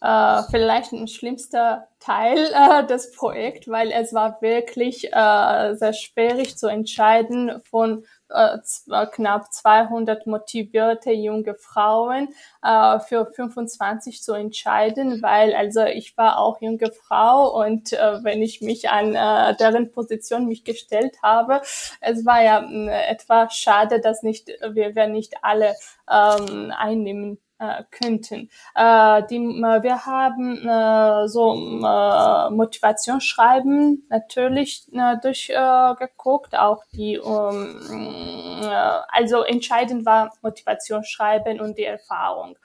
äh, 0.00 0.42
vielleicht 0.50 0.92
ein 0.92 1.08
schlimmster 1.08 1.88
Teil 2.00 2.38
äh, 2.54 2.86
des 2.86 3.12
Projekts, 3.12 3.68
weil 3.68 3.92
es 3.92 4.14
war 4.14 4.40
wirklich 4.40 5.12
äh, 5.12 5.74
sehr 5.74 5.92
schwierig 5.92 6.56
zu 6.56 6.68
entscheiden 6.68 7.60
von 7.70 8.04
äh, 8.30 9.06
knapp 9.06 9.52
200 9.52 10.26
motivierte 10.26 11.12
junge 11.12 11.54
Frauen 11.54 12.28
äh, 12.62 12.98
für 13.00 13.26
25 13.26 14.22
zu 14.22 14.32
entscheiden, 14.34 15.22
weil 15.22 15.54
also 15.54 15.84
ich 15.84 16.16
war 16.16 16.38
auch 16.38 16.60
junge 16.60 16.90
Frau 16.92 17.60
und 17.60 17.92
äh, 17.92 18.22
wenn 18.22 18.42
ich 18.42 18.60
mich 18.60 18.88
an 18.88 19.14
äh, 19.14 19.56
deren 19.56 19.92
Position 19.92 20.46
mich 20.46 20.64
gestellt 20.64 21.16
habe, 21.22 21.60
es 22.00 22.24
war 22.24 22.42
ja 22.42 22.60
äh, 22.60 23.10
etwa 23.10 23.50
schade, 23.50 24.00
dass 24.00 24.22
nicht 24.22 24.48
wir, 24.48 24.94
wir 24.94 25.06
nicht 25.06 25.34
alle 25.42 25.74
ähm, 26.08 26.72
einnehmen 26.76 27.38
äh, 27.60 27.84
könnten. 27.90 28.50
Äh, 28.74 29.22
die, 29.28 29.36
äh, 29.36 29.82
wir 29.82 30.06
haben 30.06 30.66
äh, 30.66 31.28
so 31.28 31.54
äh, 31.54 32.50
Motivationsschreiben 32.50 34.06
natürlich 34.08 34.88
äh, 34.92 35.16
durchgeguckt, 35.22 36.54
äh, 36.54 36.56
auch 36.56 36.82
die, 36.92 37.14
ähm, 37.14 38.62
äh, 38.62 39.00
also 39.08 39.42
entscheidend 39.42 40.06
war 40.06 40.32
Motivationsschreiben 40.42 41.60
und 41.60 41.76
die 41.76 41.84
Erfahrung. 41.84 42.56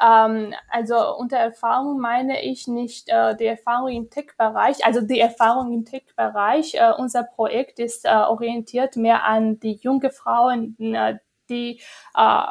Ähm, 0.00 0.54
also 0.68 1.16
unter 1.16 1.38
Erfahrung 1.38 1.98
meine 1.98 2.42
ich 2.42 2.66
nicht 2.66 3.08
äh, 3.08 3.34
die 3.36 3.46
Erfahrung 3.46 3.88
im 3.88 4.10
Tech-Bereich, 4.10 4.84
also 4.84 5.00
die 5.00 5.20
Erfahrung 5.20 5.72
im 5.72 5.84
Tech-Bereich. 5.84 6.74
Äh, 6.74 6.92
unser 6.98 7.22
Projekt 7.22 7.78
ist 7.78 8.04
äh, 8.04 8.10
orientiert 8.10 8.96
mehr 8.96 9.24
an 9.24 9.60
die 9.60 9.78
junge 9.80 10.10
Frauen, 10.10 10.76
äh, 10.78 11.18
die 11.48 11.80
äh, 12.16 12.42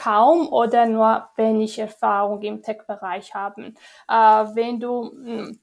kaum 0.00 0.48
oder 0.48 0.86
nur 0.86 1.28
wenig 1.36 1.78
Erfahrung 1.78 2.40
im 2.42 2.62
Tech-Bereich 2.62 3.34
haben. 3.34 3.76
Äh, 4.08 4.14
wenn 4.54 4.80
du 4.80 5.10
hm, 5.10 5.60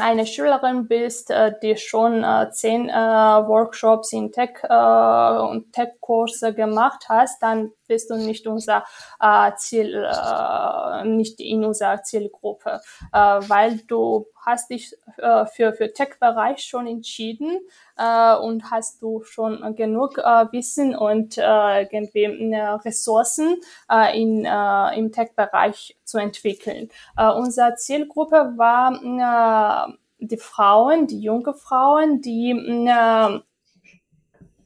eine 0.00 0.26
Schülerin 0.26 0.88
bist, 0.88 1.30
äh, 1.30 1.52
die 1.62 1.76
schon 1.76 2.24
äh, 2.24 2.50
zehn 2.50 2.88
äh, 2.88 2.92
Workshops 2.92 4.12
in 4.12 4.32
Tech 4.32 4.62
und 4.64 5.72
Tech-Kurse 5.72 6.54
gemacht 6.54 7.06
hast, 7.08 7.42
dann 7.42 7.72
bist 7.88 8.10
du 8.10 8.16
nicht 8.16 8.46
unser 8.46 8.84
äh, 9.20 9.50
Ziel, 9.56 10.04
äh, 10.04 11.04
nicht 11.04 11.40
in 11.40 11.64
unserer 11.64 12.02
Zielgruppe, 12.02 12.80
äh, 13.12 13.18
weil 13.18 13.78
du 13.78 14.26
hast 14.44 14.70
dich 14.70 14.94
äh, 15.16 15.46
für 15.46 15.72
für 15.72 15.92
Tech-Bereich 15.92 16.64
schon 16.64 16.86
entschieden 16.86 17.58
äh, 17.96 18.36
und 18.36 18.70
hast 18.70 19.02
du 19.02 19.22
schon 19.22 19.74
genug 19.74 20.18
äh, 20.18 20.46
Wissen 20.52 20.94
und 20.94 21.36
äh, 21.38 21.82
irgendwie 21.82 22.24
äh, 22.24 22.60
Ressourcen 22.84 23.56
äh, 23.90 24.20
in 24.20 24.44
äh, 24.44 24.98
im 24.98 25.12
Tech-Bereich 25.12 25.96
zu 26.04 26.18
entwickeln. 26.18 26.88
Äh, 27.16 27.30
unsere 27.30 27.74
Zielgruppe 27.74 28.54
war 28.56 29.88
äh, 29.88 29.92
die 30.18 30.36
Frauen, 30.36 31.06
die 31.06 31.20
junge 31.20 31.54
Frauen, 31.54 32.20
die 32.20 32.50
äh, 32.50 33.40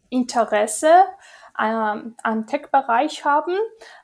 Interesse 0.08 0.90
ähm, 1.60 2.14
am 2.22 2.46
Tech-Bereich 2.46 3.24
haben. 3.24 3.56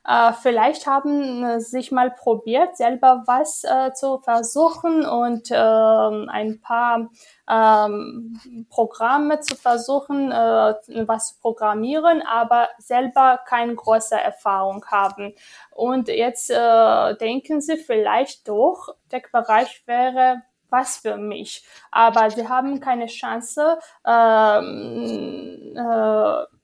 Äh, 0.07 0.33
vielleicht 0.33 0.87
haben 0.87 1.45
äh, 1.45 1.61
sich 1.61 1.93
mal 1.93 2.11
probiert, 2.11 2.77
selber 2.77 3.25
was 3.27 3.65
äh, 3.65 3.93
zu 3.93 4.19
versuchen 4.19 5.07
und 5.07 5.51
äh, 5.51 5.55
ein 5.57 6.61
paar 6.61 7.11
ähm, 7.49 8.67
Programme 8.71 9.41
zu 9.41 9.57
versuchen, 9.57 10.31
äh, 10.31 10.75
was 11.07 11.35
zu 11.35 11.41
programmieren, 11.41 12.23
aber 12.23 12.69
selber 12.79 13.41
keine 13.47 13.75
große 13.75 14.17
Erfahrung 14.17 14.85
haben. 14.87 15.35
Und 15.71 16.09
jetzt 16.09 16.51
äh, 16.51 17.15
denken 17.17 17.61
sie 17.61 17.77
vielleicht 17.77 18.49
doch, 18.49 18.95
Tech-Bereich 19.09 19.83
wäre 19.87 20.43
was 20.71 20.99
für 20.99 21.17
mich. 21.17 21.65
Aber 21.91 22.31
sie 22.31 22.49
haben 22.49 22.81
keine 22.81 23.07
Chance, 23.07 23.79
ähm, 24.07 25.75
äh, 25.75 26.58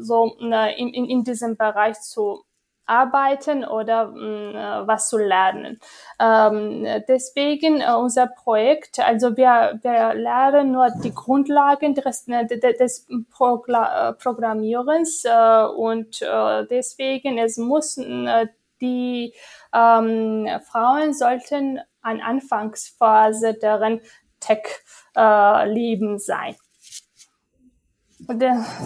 so 0.00 0.36
in, 0.38 0.52
in, 0.52 1.04
in 1.04 1.24
diesem 1.24 1.56
Bereich 1.56 2.00
zu 2.00 2.44
arbeiten 2.86 3.64
oder 3.64 4.12
äh, 4.14 4.86
was 4.86 5.08
zu 5.08 5.18
lernen. 5.18 5.78
Ähm, 6.18 6.86
deswegen 7.08 7.80
äh, 7.80 7.94
unser 7.94 8.26
Projekt, 8.26 8.98
also 8.98 9.36
wir, 9.36 9.78
wir 9.82 10.14
lernen 10.14 10.72
nur 10.72 10.88
die 11.02 11.14
Grundlagen 11.14 11.94
des, 11.94 12.26
äh, 12.28 12.46
des 12.46 13.06
Progla 13.30 14.10
äh, 14.10 14.12
Programmierens 14.14 15.24
äh, 15.24 15.64
und 15.64 16.22
äh, 16.22 16.66
deswegen 16.66 17.38
es 17.38 17.56
müssen 17.56 18.26
äh, 18.26 18.48
die 18.80 19.32
ähm, 19.72 20.48
Frauen 20.70 21.14
sollten 21.14 21.80
an 22.02 22.20
Anfangsphase 22.20 23.54
deren 23.54 24.00
Tech-Leben 24.40 26.18
sein. 26.18 26.56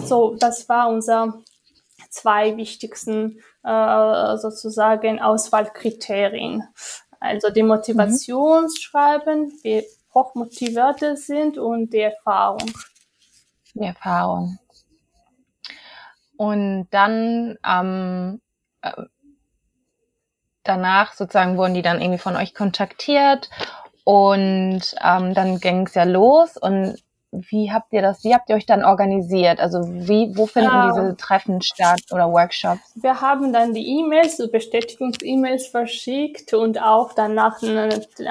So, 0.05 0.35
das 0.35 0.67
war 0.69 0.89
unser 0.89 1.41
zwei 2.09 2.57
wichtigsten 2.57 3.39
äh, 3.63 4.37
sozusagen 4.37 5.19
Auswahlkriterien. 5.19 6.63
Also 7.19 7.49
die 7.49 7.63
Motivationsschreiben, 7.63 9.41
mhm. 9.41 9.59
wie 9.63 9.83
hochmotivierte 10.13 11.17
sind 11.17 11.57
und 11.57 11.91
die 11.93 12.01
Erfahrung. 12.01 12.71
Die 13.73 13.85
Erfahrung. 13.85 14.57
Und 16.37 16.87
dann 16.91 17.57
ähm, 17.65 18.41
äh, 18.81 18.91
danach 20.63 21.13
sozusagen 21.13 21.57
wurden 21.57 21.73
die 21.73 21.81
dann 21.81 22.01
irgendwie 22.01 22.19
von 22.19 22.35
euch 22.35 22.53
kontaktiert 22.53 23.49
und 24.03 24.95
ähm, 25.03 25.33
dann 25.33 25.59
ging 25.59 25.87
es 25.87 25.95
ja 25.95 26.03
los 26.03 26.57
und 26.57 26.97
wie 27.49 27.71
habt 27.71 27.93
ihr 27.93 28.01
das, 28.01 28.23
wie 28.23 28.33
habt 28.33 28.49
ihr 28.49 28.55
euch 28.55 28.65
dann 28.65 28.83
organisiert? 28.83 29.59
Also 29.59 29.79
wie, 29.83 30.35
wo 30.35 30.45
finden 30.45 30.71
ähm, 30.73 30.91
diese 30.93 31.17
Treffen 31.17 31.61
statt 31.61 32.01
oder 32.11 32.31
Workshops? 32.31 32.81
Wir 32.95 33.21
haben 33.21 33.53
dann 33.53 33.73
die 33.73 33.99
E-Mails, 33.99 34.37
so 34.37 34.47
Bestätigungs-E-Mails 34.49 35.67
verschickt 35.67 36.53
und 36.53 36.81
auch 36.81 37.13
danach 37.13 37.61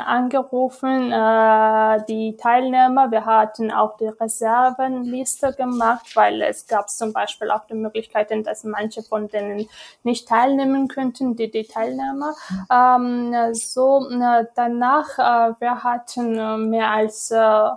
angerufen, 0.06 1.12
äh, 1.12 2.04
die 2.08 2.36
Teilnehmer. 2.36 3.10
Wir 3.10 3.24
hatten 3.24 3.70
auch 3.70 3.96
die 3.96 4.08
Reservenliste 4.08 5.52
gemacht, 5.52 6.14
weil 6.14 6.42
es 6.42 6.66
gab 6.66 6.90
zum 6.90 7.12
Beispiel 7.12 7.50
auch 7.50 7.66
die 7.66 7.74
Möglichkeiten, 7.74 8.42
dass 8.42 8.64
manche 8.64 9.02
von 9.02 9.28
denen 9.28 9.68
nicht 10.02 10.28
teilnehmen 10.28 10.88
könnten, 10.88 11.36
die, 11.36 11.50
die 11.50 11.64
Teilnehmer. 11.64 12.34
Mhm. 12.70 13.32
Ähm, 13.34 13.54
so, 13.54 14.08
äh, 14.10 14.46
danach, 14.54 15.18
äh, 15.18 15.54
wir 15.60 15.82
hatten 15.82 16.38
äh, 16.38 16.56
mehr 16.56 16.90
als 16.90 17.30
äh, 17.30 17.68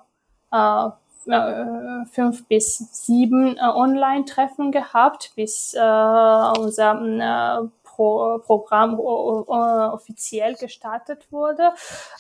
äh 0.52 0.90
äh, 1.28 2.06
fünf 2.12 2.48
bis 2.48 2.78
sieben 3.06 3.58
äh, 3.58 3.62
Online-Treffen 3.62 4.72
gehabt, 4.72 5.32
bis 5.36 5.74
äh, 5.74 5.80
unser 5.80 7.64
äh, 7.64 7.68
Pro 7.84 8.40
Programm 8.40 8.98
offiziell 8.98 10.56
gestartet 10.56 11.28
wurde. 11.32 11.74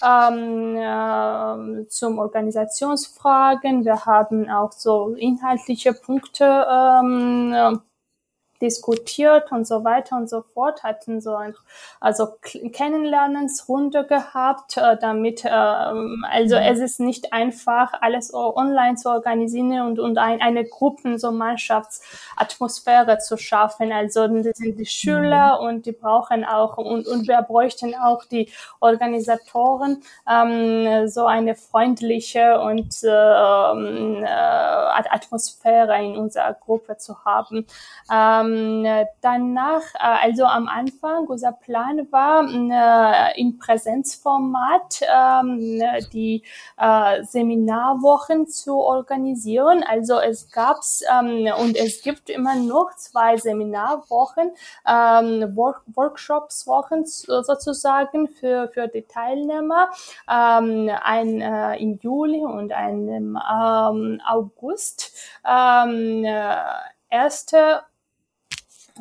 Ähm, 0.03 0.75
äh, 0.75 1.87
zum 1.87 2.19
Organisationsfragen. 2.19 3.85
Wir 3.85 4.05
haben 4.05 4.49
auch 4.49 4.73
so 4.73 5.15
inhaltliche 5.15 5.93
Punkte 5.93 6.65
ähm, 6.69 7.79
diskutiert 8.61 9.51
und 9.51 9.65
so 9.65 9.83
weiter 9.83 10.17
und 10.17 10.29
so 10.29 10.41
fort, 10.41 10.83
hatten 10.83 11.21
so 11.21 11.35
ein, 11.35 11.55
also 11.99 12.27
Kennenlernensrunde 12.41 14.05
gehabt, 14.05 14.77
äh, 14.77 14.97
damit, 14.99 15.45
äh, 15.45 15.49
also 15.49 16.55
mhm. 16.55 16.61
es 16.61 16.79
ist 16.79 16.99
nicht 16.99 17.31
einfach, 17.33 17.93
alles 18.01 18.33
online 18.33 18.95
zu 18.95 19.09
organisieren 19.09 19.81
und, 19.81 19.99
und 19.99 20.17
ein, 20.17 20.41
eine 20.41 20.65
Gruppen, 20.65 21.17
so 21.19 21.31
Mannschaftsatmosphäre 21.31 23.19
zu 23.19 23.37
schaffen. 23.37 23.91
Also 23.91 24.27
das 24.27 24.57
sind 24.57 24.77
die 24.77 24.85
Schüler 24.85 25.59
mhm. 25.59 25.67
und 25.67 25.85
die 25.85 25.91
brauchen 25.91 26.43
auch, 26.43 26.77
und, 26.77 27.07
und 27.07 27.27
wir 27.27 27.41
bräuchten 27.41 27.95
auch 27.95 28.25
die 28.25 28.49
Organisatoren, 28.79 30.03
ähm, 30.29 31.07
so 31.07 31.25
eine 31.25 31.55
freundliche 31.55 32.59
und 32.59 33.03
äh, 33.03 33.07
äh, 33.07 34.25
Atmosphäre 35.09 36.03
in 36.03 36.17
unserer 36.17 36.53
Gruppe 36.53 36.97
zu 36.97 37.23
haben. 37.25 37.65
Ähm, 38.11 38.48
ähm, 38.49 39.07
danach, 39.21 39.81
äh, 39.95 40.25
also 40.27 40.45
am 40.45 40.67
Anfang, 40.67 41.27
unser 41.27 41.51
Plan 41.51 42.07
war, 42.11 42.43
äh, 42.43 43.39
in 43.39 43.57
Präsenzformat 43.57 45.01
ähm, 45.01 45.81
die 46.13 46.43
äh, 46.77 47.23
Seminarwochen 47.23 48.47
zu 48.47 48.77
organisieren. 48.77 49.83
Also 49.87 50.19
es 50.19 50.51
gab 50.51 50.79
ähm, 51.11 51.47
und 51.59 51.75
es 51.75 52.01
gibt 52.01 52.29
immer 52.29 52.55
noch 52.55 52.95
zwei 52.95 53.37
Seminarwochen, 53.37 54.51
ähm, 54.87 55.55
Work 55.55 55.83
Workshopswochen 55.93 57.05
sozusagen 57.05 58.27
für, 58.27 58.69
für 58.69 58.87
die 58.87 59.03
Teilnehmer, 59.03 59.89
ähm, 60.29 60.89
ein 61.03 61.41
äh, 61.41 61.77
im 61.77 61.99
Juli 62.01 62.45
und 62.45 62.71
ein 62.71 63.07
im 63.07 63.37
ähm, 63.37 64.21
August. 64.25 65.11
Ähm, 65.45 66.23
äh, 66.23 66.55
erste 67.09 67.81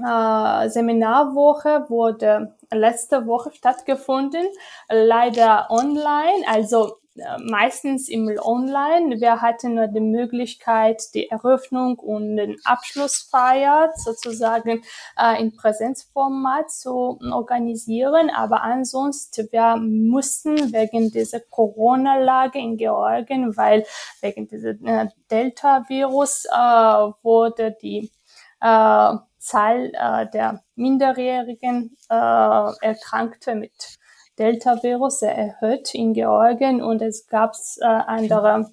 äh, 0.05 0.69
Seminarwoche 0.69 1.87
wurde 1.89 2.57
letzte 2.71 3.27
Woche 3.27 3.53
stattgefunden, 3.53 4.47
leider 4.89 5.71
online, 5.71 6.45
also 6.47 6.99
äh, 7.19 7.39
meistens 7.43 8.09
im 8.09 8.29
Online. 8.41 9.21
Wir 9.21 9.41
hatten 9.41 9.75
nur 9.75 9.89
die 9.89 10.01
Möglichkeit, 10.01 11.03
die 11.15 11.29
Eröffnung 11.29 11.99
und 11.99 12.37
den 12.37 12.57
Abschlussfeier 12.65 13.93
sozusagen 13.97 14.83
äh, 15.19 15.41
in 15.41 15.57
Präsenzformat 15.57 16.71
zu 16.71 17.19
organisieren. 17.33 18.31
Aber 18.31 18.63
ansonsten, 18.63 19.49
wir 19.51 19.77
mussten 19.77 20.73
wegen 20.73 21.11
dieser 21.11 21.41
Corona-Lage 21.41 22.59
in 22.59 22.77
Georgien, 22.77 23.57
weil 23.57 23.85
wegen 24.21 24.47
dieser 24.47 24.71
äh, 24.85 25.09
Delta-Virus 25.31 26.45
äh, 26.45 27.13
wurde 27.23 27.77
die 27.83 28.13
äh, 28.61 29.15
Zahl 29.49 29.93
äh, 29.95 30.31
der 30.31 30.63
Minderjährigen 30.75 31.97
äh, 32.11 32.15
Erkrankte 32.15 33.55
mit 33.55 33.99
Delta-Virus 34.39 35.21
sehr 35.21 35.37
erhöht 35.37 35.95
in 35.95 36.13
Georgien 36.13 36.83
und 36.83 37.03
es 37.03 37.27
gab 37.27 37.55
äh, 37.81 37.85
andere 37.85 38.71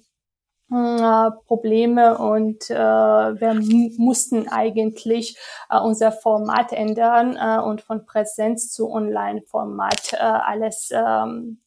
äh, 0.70 1.30
Probleme 1.46 2.18
und 2.18 2.70
äh, 2.70 2.74
wir 2.74 3.54
mussten 3.98 4.48
eigentlich 4.48 5.38
äh, 5.70 5.78
unser 5.78 6.12
Format 6.12 6.72
ändern 6.72 7.36
äh, 7.36 7.60
und 7.62 7.80
von 7.80 8.04
Präsenz 8.04 8.72
zu 8.72 8.90
Online-Format 8.90 10.12
äh, 10.12 10.16
alles 10.16 10.90
ähm, 10.92 11.60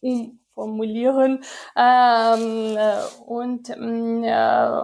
umformulieren. 0.00 1.42
Ähm, 1.76 2.76
äh, 2.76 3.22
und 3.26 3.70
äh, 3.70 4.82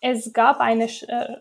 es 0.00 0.32
gab 0.32 0.60
eine 0.60 0.88
sch 0.88 1.04
äh, 1.04 1.36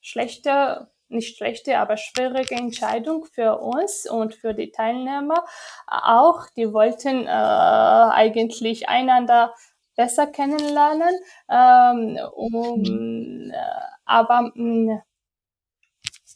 schlechte, 0.00 0.90
nicht 1.08 1.36
schlechte, 1.36 1.78
aber 1.78 1.96
schwierige 1.96 2.54
Entscheidung 2.54 3.24
für 3.24 3.58
uns 3.58 4.08
und 4.08 4.34
für 4.34 4.54
die 4.54 4.70
Teilnehmer. 4.70 5.44
Auch 5.86 6.46
die 6.56 6.72
wollten 6.72 7.26
äh, 7.26 7.30
eigentlich 7.30 8.88
einander 8.88 9.54
besser 9.96 10.26
kennenlernen. 10.26 11.14
Ähm, 11.50 12.18
um, 12.34 13.50
äh, 13.50 13.56
aber 14.04 14.52
mh, 14.54 14.94
mm, 14.94 15.02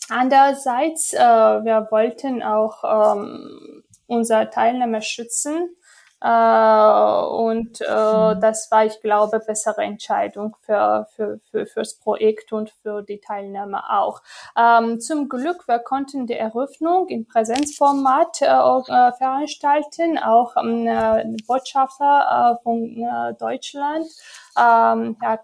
andererseits, 0.09 1.13
äh, 1.15 1.19
wir 1.19 1.89
wollten 1.91 2.43
auch 2.43 3.17
ähm, 3.17 3.85
unsere 4.07 4.51
Teilnehmer 4.51 5.01
schützen 5.01 5.77
und 6.23 7.81
äh, 7.81 8.35
mhm. 8.35 8.41
das 8.41 8.71
war, 8.71 8.85
ich 8.85 9.01
glaube, 9.01 9.41
bessere 9.41 9.83
Entscheidung 9.83 10.57
für, 10.61 11.07
für, 11.17 11.41
für, 11.51 11.67
fürs 11.67 11.99
Projekt 11.99 12.53
und 12.53 12.71
für 12.71 13.03
die 13.03 13.19
Teilnehmer 13.19 13.85
auch. 13.91 14.23
Ähm, 14.57 15.01
zum 15.01 15.29
Glück, 15.29 15.67
wir 15.67 15.81
konnten 15.81 16.27
die 16.27 16.37
Eröffnung 16.37 17.09
in 17.09 17.27
Präsenzformat 17.27 18.43
äh, 18.43 18.47
äh 18.47 19.13
veranstalten, 19.13 20.19
auch 20.19 20.57
ähm, 20.57 20.87
äh, 20.87 21.25
Botschafter 21.47 22.59
äh, 22.59 22.63
von 22.63 23.03
äh, 23.03 23.35
Deutschland, 23.35 24.07
ähm, 24.57 25.17
Herr 25.21 25.41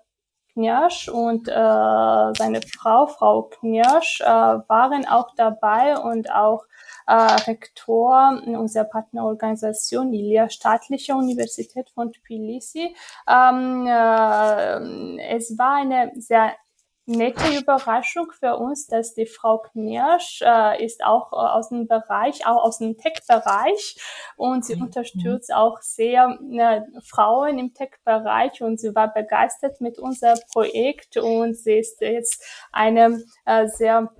Knirsch 0.59 1.09
und 1.09 1.47
äh, 1.47 1.53
seine 1.53 2.61
Frau, 2.63 3.07
Frau 3.07 3.43
Knirsch, 3.43 4.21
äh, 4.21 4.27
waren 4.27 5.07
auch 5.07 5.29
dabei 5.37 5.97
und 5.97 6.33
auch 6.33 6.65
äh, 7.07 7.13
Rektor 7.15 8.43
unserer 8.45 8.85
Partnerorganisation, 8.85 10.13
Ilia 10.13 10.51
Staatliche 10.51 11.15
Universität 11.15 11.91
von 11.91 12.13
Tbilisi. 12.13 12.97
Ähm, 13.29 13.87
äh, 13.87 15.37
es 15.37 15.57
war 15.57 15.77
eine 15.77 16.11
sehr 16.17 16.53
nette 17.09 17.59
Überraschung 17.59 18.31
für 18.33 18.57
uns, 18.57 18.87
dass 18.87 19.15
die 19.15 19.27
Frau 19.27 19.59
Knirsch 19.59 20.43
äh, 20.43 20.85
ist 20.85 21.03
auch 21.03 21.33
äh, 21.33 21.37
aus 21.37 21.71
dem 21.71 21.89
Bereich, 21.89 22.47
auch 22.47 22.63
aus 22.63 22.79
dem 22.79 22.99
Tech-Bereich. 22.99 23.97
Und 24.37 24.65
sie 24.67 24.77
mhm. 24.77 24.83
unterstützt 24.83 25.53
auch 25.53 25.81
sehr 25.81 26.39
äh, 26.53 26.83
Frauen 27.03 27.59
im 27.59 27.73
Tech-Bereich. 27.73 28.63
Und 28.63 28.79
sie 28.79 28.95
war 28.95 29.13
begeistert 29.13 29.81
mit 29.81 29.99
unserem 29.99 30.39
Projekt. 30.53 31.17
Und 31.17 31.57
sie 31.57 31.79
ist 31.79 32.01
jetzt 32.01 32.45
eine 32.73 33.23
äh, 33.47 33.67
sehr 33.69 34.13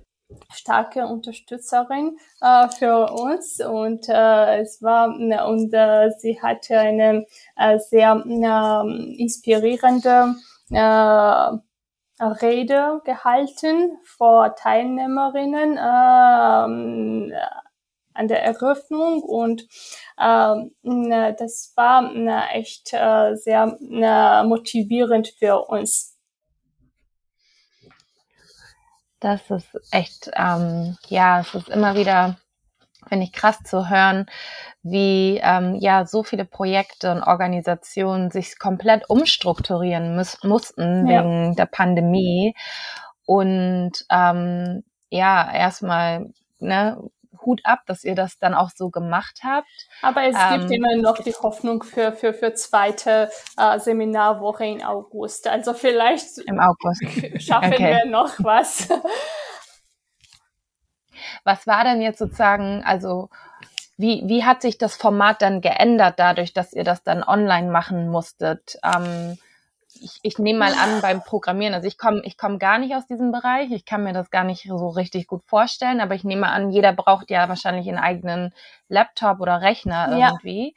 starke 0.51 1.05
Unterstützerin 1.05 2.17
äh, 2.41 2.69
für 2.69 3.11
uns. 3.11 3.59
Und 3.59 4.09
äh, 4.09 4.61
es 4.61 4.81
war 4.81 5.15
ne, 5.15 5.45
und 5.45 5.71
äh, 5.73 6.09
sie 6.17 6.41
hatte 6.41 6.79
eine 6.79 7.27
äh, 7.55 7.77
sehr 7.77 8.23
äh, 8.25 9.21
inspirierende 9.21 10.35
äh, 10.71 11.57
Rede 12.19 13.01
gehalten 13.05 13.97
vor 14.03 14.55
Teilnehmerinnen 14.55 15.77
äh, 15.77 17.35
an 18.13 18.27
der 18.27 18.43
Eröffnung 18.43 19.21
und 19.21 19.61
äh, 20.17 21.33
das 21.37 21.73
war 21.75 22.13
äh, 22.13 22.59
echt 22.59 22.93
äh, 22.93 23.35
sehr 23.35 23.77
äh, 23.79 24.43
motivierend 24.43 25.29
für 25.39 25.59
uns. 25.67 26.17
Das 29.21 29.49
ist 29.49 29.69
echt, 29.91 30.31
ähm, 30.35 30.97
ja, 31.07 31.41
es 31.41 31.53
ist 31.53 31.69
immer 31.69 31.95
wieder, 31.95 32.37
finde 33.07 33.25
ich, 33.25 33.33
krass 33.33 33.59
zu 33.63 33.89
hören, 33.89 34.25
wie 34.83 35.39
ähm, 35.43 35.75
ja 35.75 36.05
so 36.05 36.23
viele 36.23 36.45
Projekte 36.45 37.11
und 37.11 37.23
Organisationen 37.23 38.31
sich 38.31 38.59
komplett 38.59 39.09
umstrukturieren 39.09 40.15
muss, 40.15 40.43
mussten 40.43 41.07
ja. 41.07 41.23
wegen 41.23 41.55
der 41.55 41.65
Pandemie. 41.65 42.55
Und 43.25 44.05
ähm, 44.09 44.83
ja, 45.09 45.51
erstmal 45.53 46.29
ne, 46.59 46.97
Hut 47.45 47.61
ab, 47.63 47.79
dass 47.85 48.03
ihr 48.03 48.15
das 48.15 48.37
dann 48.39 48.53
auch 48.53 48.69
so 48.75 48.89
gemacht 48.89 49.41
habt. 49.43 49.67
Aber 50.01 50.23
es 50.23 50.35
ähm, 50.35 50.61
gibt 50.61 50.71
immer 50.71 50.95
noch 50.97 51.19
die 51.19 51.33
Hoffnung 51.33 51.83
für, 51.83 52.11
für, 52.11 52.33
für 52.33 52.53
zweite 52.53 53.29
äh, 53.57 53.79
Seminarwoche 53.79 54.65
in 54.65 54.83
August. 54.83 55.47
Also 55.47 55.73
vielleicht 55.73 56.37
im 56.39 56.59
August. 56.59 57.01
schaffen 57.41 57.73
okay. 57.73 58.01
wir 58.03 58.05
noch 58.05 58.33
was. 58.39 58.89
Was 61.43 61.67
war 61.67 61.83
denn 61.83 62.01
jetzt 62.01 62.19
sozusagen, 62.19 62.83
also 62.83 63.29
wie, 63.97 64.23
wie 64.25 64.45
hat 64.45 64.61
sich 64.61 64.77
das 64.77 64.95
Format 64.95 65.41
dann 65.41 65.61
geändert 65.61 66.19
dadurch, 66.19 66.53
dass 66.53 66.73
ihr 66.73 66.83
das 66.83 67.03
dann 67.03 67.23
online 67.23 67.69
machen 67.69 68.09
musstet? 68.09 68.77
Ähm, 68.83 69.37
ich, 70.01 70.19
ich 70.23 70.39
nehme 70.39 70.59
mal 70.59 70.73
an 70.73 71.01
beim 71.01 71.21
Programmieren, 71.21 71.73
also 71.73 71.87
ich 71.87 71.97
komme 71.97 72.21
ich 72.23 72.37
komm 72.37 72.59
gar 72.59 72.77
nicht 72.77 72.95
aus 72.95 73.07
diesem 73.07 73.31
Bereich, 73.31 73.71
ich 73.71 73.85
kann 73.85 74.03
mir 74.03 74.13
das 74.13 74.29
gar 74.29 74.43
nicht 74.43 74.63
so 74.67 74.89
richtig 74.89 75.27
gut 75.27 75.41
vorstellen, 75.45 75.99
aber 75.99 76.15
ich 76.15 76.23
nehme 76.23 76.47
an, 76.47 76.71
jeder 76.71 76.93
braucht 76.93 77.29
ja 77.29 77.49
wahrscheinlich 77.49 77.87
einen 77.89 77.97
eigenen 77.97 78.53
Laptop 78.87 79.41
oder 79.41 79.61
Rechner 79.61 80.07
irgendwie. 80.11 80.75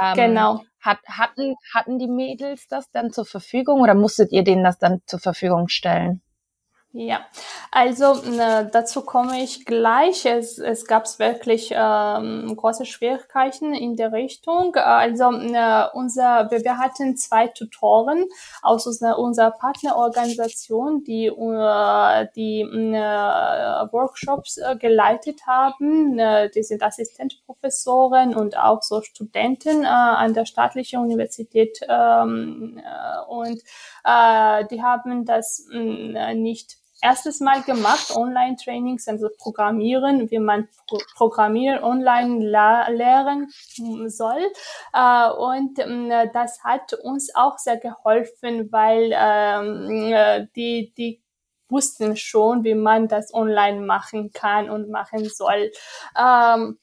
Ja, 0.00 0.12
ähm, 0.12 0.16
genau. 0.16 0.60
Hat, 0.80 0.98
hatten, 1.06 1.54
hatten 1.74 1.98
die 1.98 2.08
Mädels 2.08 2.66
das 2.68 2.90
dann 2.90 3.12
zur 3.12 3.24
Verfügung 3.24 3.80
oder 3.82 3.94
musstet 3.94 4.32
ihr 4.32 4.42
denen 4.42 4.64
das 4.64 4.78
dann 4.78 5.00
zur 5.06 5.20
Verfügung 5.20 5.68
stellen? 5.68 6.22
Ja, 6.94 7.20
also 7.70 8.22
äh, 8.38 8.68
dazu 8.70 9.00
komme 9.00 9.42
ich 9.42 9.64
gleich. 9.64 10.26
Es, 10.26 10.58
es 10.58 10.84
gab 10.84 11.06
wirklich 11.18 11.72
ähm, 11.74 12.54
große 12.54 12.84
Schwierigkeiten 12.84 13.72
in 13.72 13.96
der 13.96 14.12
Richtung. 14.12 14.76
Also 14.76 15.32
äh, 15.32 15.86
unser, 15.94 16.50
wir, 16.50 16.62
wir 16.62 16.76
hatten 16.76 17.16
zwei 17.16 17.46
Tutoren 17.46 18.26
aus 18.60 18.86
unserer, 18.86 19.18
unserer 19.18 19.52
Partnerorganisation, 19.52 21.02
die 21.02 21.28
äh, 21.28 22.26
die 22.36 22.60
äh, 22.60 23.92
Workshops 23.92 24.58
äh, 24.58 24.76
geleitet 24.76 25.46
haben. 25.46 26.18
Äh, 26.18 26.50
die 26.50 26.62
sind 26.62 26.82
Assistentprofessoren 26.82 28.34
und 28.34 28.58
auch 28.58 28.82
so 28.82 29.00
Studenten 29.00 29.84
äh, 29.84 29.86
an 29.86 30.34
der 30.34 30.44
staatlichen 30.44 31.00
Universität 31.00 31.80
ähm, 31.88 32.78
äh, 32.84 33.32
und 33.32 33.62
äh, 34.04 34.66
die 34.66 34.82
haben 34.82 35.24
das 35.24 35.66
äh, 35.72 36.34
nicht 36.34 36.81
erstes 37.02 37.40
Mal 37.40 37.62
gemacht, 37.62 38.14
Online-Trainings, 38.14 39.08
also 39.08 39.28
Programmieren, 39.38 40.30
wie 40.30 40.38
man 40.38 40.68
Pro 40.86 40.98
Programmieren 41.14 41.82
online 41.82 42.44
lernen 42.44 43.52
soll. 44.08 44.40
Äh, 44.94 45.30
und 45.30 45.78
äh, 45.78 46.30
das 46.32 46.62
hat 46.64 46.94
uns 46.94 47.34
auch 47.34 47.58
sehr 47.58 47.76
geholfen, 47.76 48.70
weil 48.72 49.10
ähm, 49.14 50.12
äh, 50.12 50.46
die, 50.56 50.94
die 50.96 51.22
wussten 51.68 52.16
schon, 52.16 52.64
wie 52.64 52.74
man 52.74 53.08
das 53.08 53.34
online 53.34 53.80
machen 53.80 54.30
kann 54.32 54.70
und 54.70 54.90
machen 54.90 55.28
soll. 55.28 55.70
Ähm, 56.16 56.78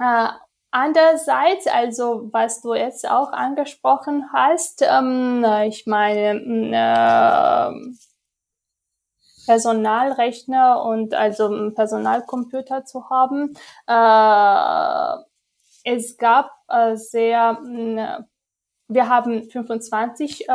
äh, 0.00 0.28
Andererseits, 0.70 1.66
also 1.66 2.28
was 2.30 2.60
du 2.60 2.74
jetzt 2.74 3.08
auch 3.08 3.32
angesprochen 3.32 4.26
hast, 4.34 4.84
ähm, 4.86 5.42
ich 5.66 5.86
meine, 5.86 6.34
äh, 6.74 7.72
Personalrechner 9.48 10.84
und 10.84 11.14
also 11.14 11.46
einen 11.46 11.74
Personalcomputer 11.74 12.84
zu 12.84 13.08
haben. 13.08 13.54
Äh, 13.86 15.24
es 15.90 16.18
gab 16.18 16.50
äh, 16.68 16.96
sehr, 16.96 17.58
äh, 17.64 18.22
wir 18.88 19.08
haben 19.08 19.48
25 19.48 20.42
äh, 20.42 20.46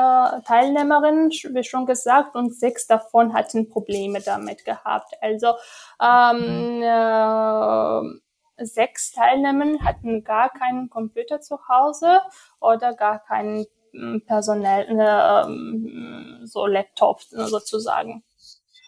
Teilnehmerinnen, 0.46 1.32
wie 1.32 1.64
schon 1.64 1.88
gesagt, 1.88 2.36
und 2.36 2.54
sechs 2.54 2.86
davon 2.86 3.34
hatten 3.34 3.68
Probleme 3.68 4.22
damit 4.22 4.64
gehabt. 4.64 5.16
Also 5.22 5.56
ähm, 6.00 6.78
mhm. 6.78 6.84
äh, 6.84 8.64
sechs 8.64 9.12
Teilnehmer 9.12 9.84
hatten 9.84 10.24
gar 10.24 10.52
keinen 10.52 10.92
Computer 10.92 11.42
zu 11.42 11.68
Hause 11.68 12.20
oder 12.60 12.94
gar 12.94 13.24
keinen 13.24 13.66
hm, 13.92 14.22
personell, 14.28 14.86
äh, 15.00 16.46
so 16.46 16.68
Laptop 16.68 17.24
sozusagen. 17.24 18.24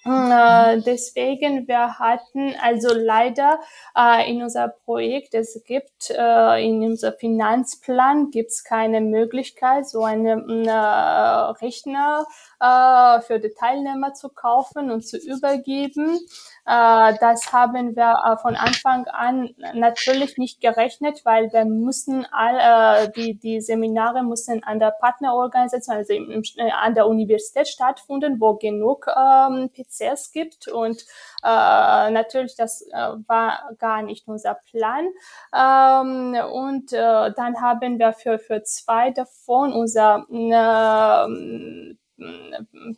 Äh, 0.07 0.81
deswegen, 0.81 1.67
wir 1.67 1.97
hatten 1.97 2.53
also 2.61 2.93
leider 2.93 3.59
äh, 3.97 4.31
in 4.31 4.43
unser 4.43 4.67
Projekt, 4.67 5.33
es 5.33 5.63
gibt 5.65 6.11
äh, 6.11 6.63
in 6.63 6.83
unserem 6.83 7.15
Finanzplan 7.17 8.29
gibt 8.29 8.51
es 8.51 8.63
keine 8.63 9.01
Möglichkeit, 9.01 9.89
so 9.89 10.03
einen 10.03 10.67
äh, 10.67 10.71
Rechner 10.71 12.27
äh, 12.59 13.21
für 13.21 13.39
die 13.39 13.53
Teilnehmer 13.57 14.13
zu 14.13 14.29
kaufen 14.29 14.91
und 14.91 15.07
zu 15.07 15.17
übergeben. 15.17 16.19
Äh, 16.65 17.13
das 17.19 17.53
haben 17.53 17.95
wir 17.95 18.23
äh, 18.25 18.37
von 18.37 18.55
Anfang 18.55 19.05
an 19.07 19.53
natürlich 19.73 20.37
nicht 20.37 20.61
gerechnet, 20.61 21.21
weil 21.23 21.51
wir 21.53 21.65
müssen 21.65 22.25
all, 22.31 23.05
äh, 23.05 23.11
die, 23.11 23.37
die 23.37 23.61
Seminare 23.61 24.23
müssen 24.23 24.63
an 24.63 24.79
der 24.79 24.91
Partnerorganisation, 24.91 25.97
also 25.97 26.13
im, 26.13 26.41
an 26.73 26.95
der 26.95 27.07
Universität 27.07 27.67
stattfinden, 27.67 28.39
wo 28.39 28.55
genug 28.55 29.05
ähm, 29.07 29.69
PCs 29.69 30.31
gibt 30.31 30.67
und 30.67 31.03
äh, 31.43 32.11
natürlich, 32.11 32.55
das 32.55 32.81
äh, 32.91 33.11
war 33.27 33.69
gar 33.77 34.01
nicht 34.01 34.27
unser 34.27 34.55
Plan. 34.71 35.05
Ähm, 35.53 36.35
und 36.51 36.93
äh, 36.93 37.31
dann 37.35 37.61
haben 37.61 37.99
wir 37.99 38.13
für, 38.13 38.39
für 38.39 38.63
zwei 38.63 39.11
davon 39.11 39.71
unser 39.73 40.25
äh, 40.31 41.95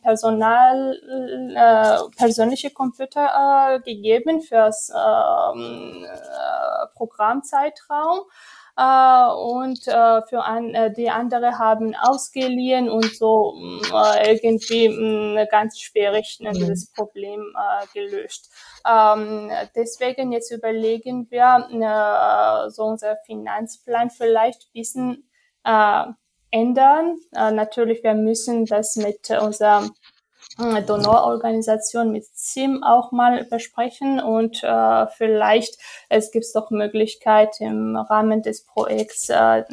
Personal, 0.03 0.93
äh, 1.55 2.17
persönliche 2.17 2.69
Computer 2.69 3.75
äh, 3.75 3.79
gegeben 3.79 4.41
fürs 4.41 4.89
ähm, 4.89 6.05
äh, 6.05 6.87
Programmzeitraum. 6.95 8.21
Äh, 8.77 9.31
und 9.33 9.87
äh, 9.87 10.21
für 10.29 10.43
an, 10.43 10.75
äh, 10.75 10.93
die 10.93 11.09
andere 11.09 11.57
haben 11.57 11.95
ausgeliehen 11.95 12.89
und 12.89 13.17
so 13.17 13.55
äh, 13.91 14.35
irgendwie 14.35 14.87
mh, 14.89 15.45
mm, 15.45 15.47
ganz 15.49 15.79
schwierig 15.79 16.37
ne, 16.41 16.49
mhm. 16.49 16.53
dieses 16.53 16.91
Problem 16.91 17.41
äh, 17.57 17.87
gelöst. 17.91 18.53
Ähm, 18.87 19.49
deswegen 19.75 20.31
jetzt 20.31 20.51
überlegen 20.51 21.25
wir 21.31 21.67
äh, 21.71 22.69
so 22.69 22.83
unser 22.83 23.15
Finanzplan 23.25 24.11
vielleicht 24.11 24.71
bisschen 24.73 25.27
äh, 25.63 26.03
ändern. 26.51 27.17
Äh, 27.33 27.51
natürlich, 27.51 28.03
wir 28.03 28.13
müssen 28.13 28.65
das 28.65 28.95
mit 28.95 29.29
unserer 29.29 29.89
äh, 30.59 30.81
Donororganisation 30.81 32.11
mit 32.11 32.25
SIM 32.33 32.83
auch 32.83 33.11
mal 33.11 33.45
besprechen 33.45 34.19
und 34.19 34.63
äh, 34.63 35.07
vielleicht 35.07 35.77
es 36.09 36.31
gibt 36.31 36.45
doch 36.53 36.71
Möglichkeit 36.71 37.59
im 37.59 37.95
Rahmen 37.95 38.41
des 38.41 38.65
Projekts 38.65 39.29
äh, 39.29 39.63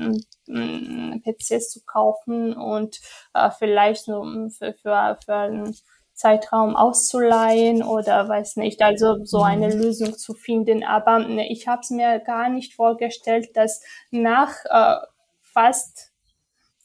PCs 0.46 1.70
zu 1.70 1.84
kaufen 1.87 2.54
und 2.54 3.00
äh, 3.32 3.50
vielleicht 3.50 4.04
so 4.04 4.24
für, 4.50 4.74
für, 4.74 5.18
für 5.24 5.34
einen 5.34 5.74
Zeitraum 6.12 6.76
auszuleihen 6.76 7.82
oder 7.82 8.28
weiß 8.28 8.56
nicht, 8.56 8.82
also 8.82 9.24
so 9.24 9.42
eine 9.42 9.74
mhm. 9.74 9.82
Lösung 9.82 10.16
zu 10.16 10.34
finden. 10.34 10.84
Aber 10.84 11.18
ne, 11.18 11.50
ich 11.50 11.66
habe 11.66 11.80
es 11.80 11.90
mir 11.90 12.20
gar 12.20 12.48
nicht 12.48 12.74
vorgestellt, 12.74 13.56
dass 13.56 13.82
nach 14.10 14.52
äh, 14.66 15.04
fast 15.40 16.13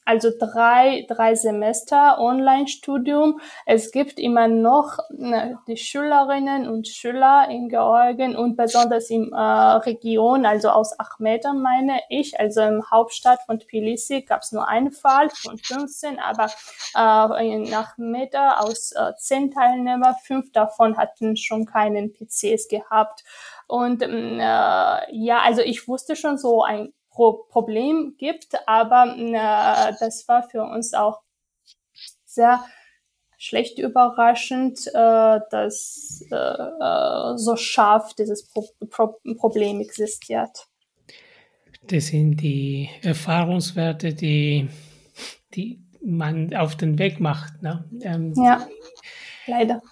also 0.04 0.30
drei, 0.38 1.06
drei 1.08 1.34
Semester 1.34 2.18
Online-Studium. 2.18 3.40
Es 3.66 3.92
gibt 3.92 4.18
immer 4.18 4.48
noch 4.48 4.98
die 5.66 5.76
Schülerinnen 5.76 6.68
und 6.68 6.88
Schüler 6.88 7.48
in 7.50 7.68
Georgien 7.68 8.36
und 8.36 8.56
besonders 8.56 9.10
im 9.10 9.32
äh, 9.32 9.36
Region, 9.36 10.46
also 10.46 10.70
aus 10.70 10.98
Achmeda 10.98 11.52
meine 11.52 12.00
ich, 12.08 12.38
also 12.40 12.62
im 12.62 12.90
Hauptstadt 12.90 13.40
von 13.46 13.60
Tbilisi 13.60 14.22
gab 14.22 14.42
es 14.42 14.52
nur 14.52 14.66
einen 14.68 14.92
Fall 14.92 15.30
von 15.30 15.58
15, 15.58 16.18
aber 16.18 16.48
äh, 16.96 17.52
in 17.52 17.72
Achmeda 17.72 18.58
aus 18.58 18.92
äh, 18.92 19.12
zehn 19.16 19.50
Teilnehmer, 19.50 20.16
fünf 20.24 20.50
davon 20.52 20.96
hatten 20.96 21.36
schon 21.36 21.66
keinen 21.66 22.12
PCs 22.12 22.68
gehabt. 22.68 23.24
Und 23.66 24.02
äh, 24.02 24.08
ja, 24.08 25.40
also 25.44 25.62
ich 25.62 25.86
wusste 25.86 26.16
schon 26.16 26.38
so 26.38 26.64
ein 26.64 26.92
Pro 27.10 27.44
Problem 27.48 28.14
gibt, 28.18 28.56
aber 28.66 29.16
äh, 29.16 29.92
das 29.98 30.26
war 30.28 30.48
für 30.48 30.62
uns 30.62 30.94
auch 30.94 31.20
sehr 32.24 32.64
schlecht 33.36 33.78
überraschend, 33.78 34.86
äh, 34.88 35.40
dass 35.50 36.24
äh, 36.30 36.34
äh, 36.34 37.36
so 37.36 37.56
scharf 37.56 38.14
dieses 38.14 38.46
Pro 38.46 38.68
Pro 38.88 39.18
Problem 39.36 39.80
existiert. 39.80 40.68
Das 41.82 42.08
sind 42.08 42.36
die 42.36 42.90
Erfahrungswerte, 43.02 44.14
die, 44.14 44.68
die 45.54 45.82
man 46.04 46.54
auf 46.54 46.76
den 46.76 46.98
Weg 46.98 47.18
macht. 47.18 47.62
Ne? 47.62 47.88
Ähm, 48.02 48.34
ja, 48.36 48.68
leider. 49.46 49.82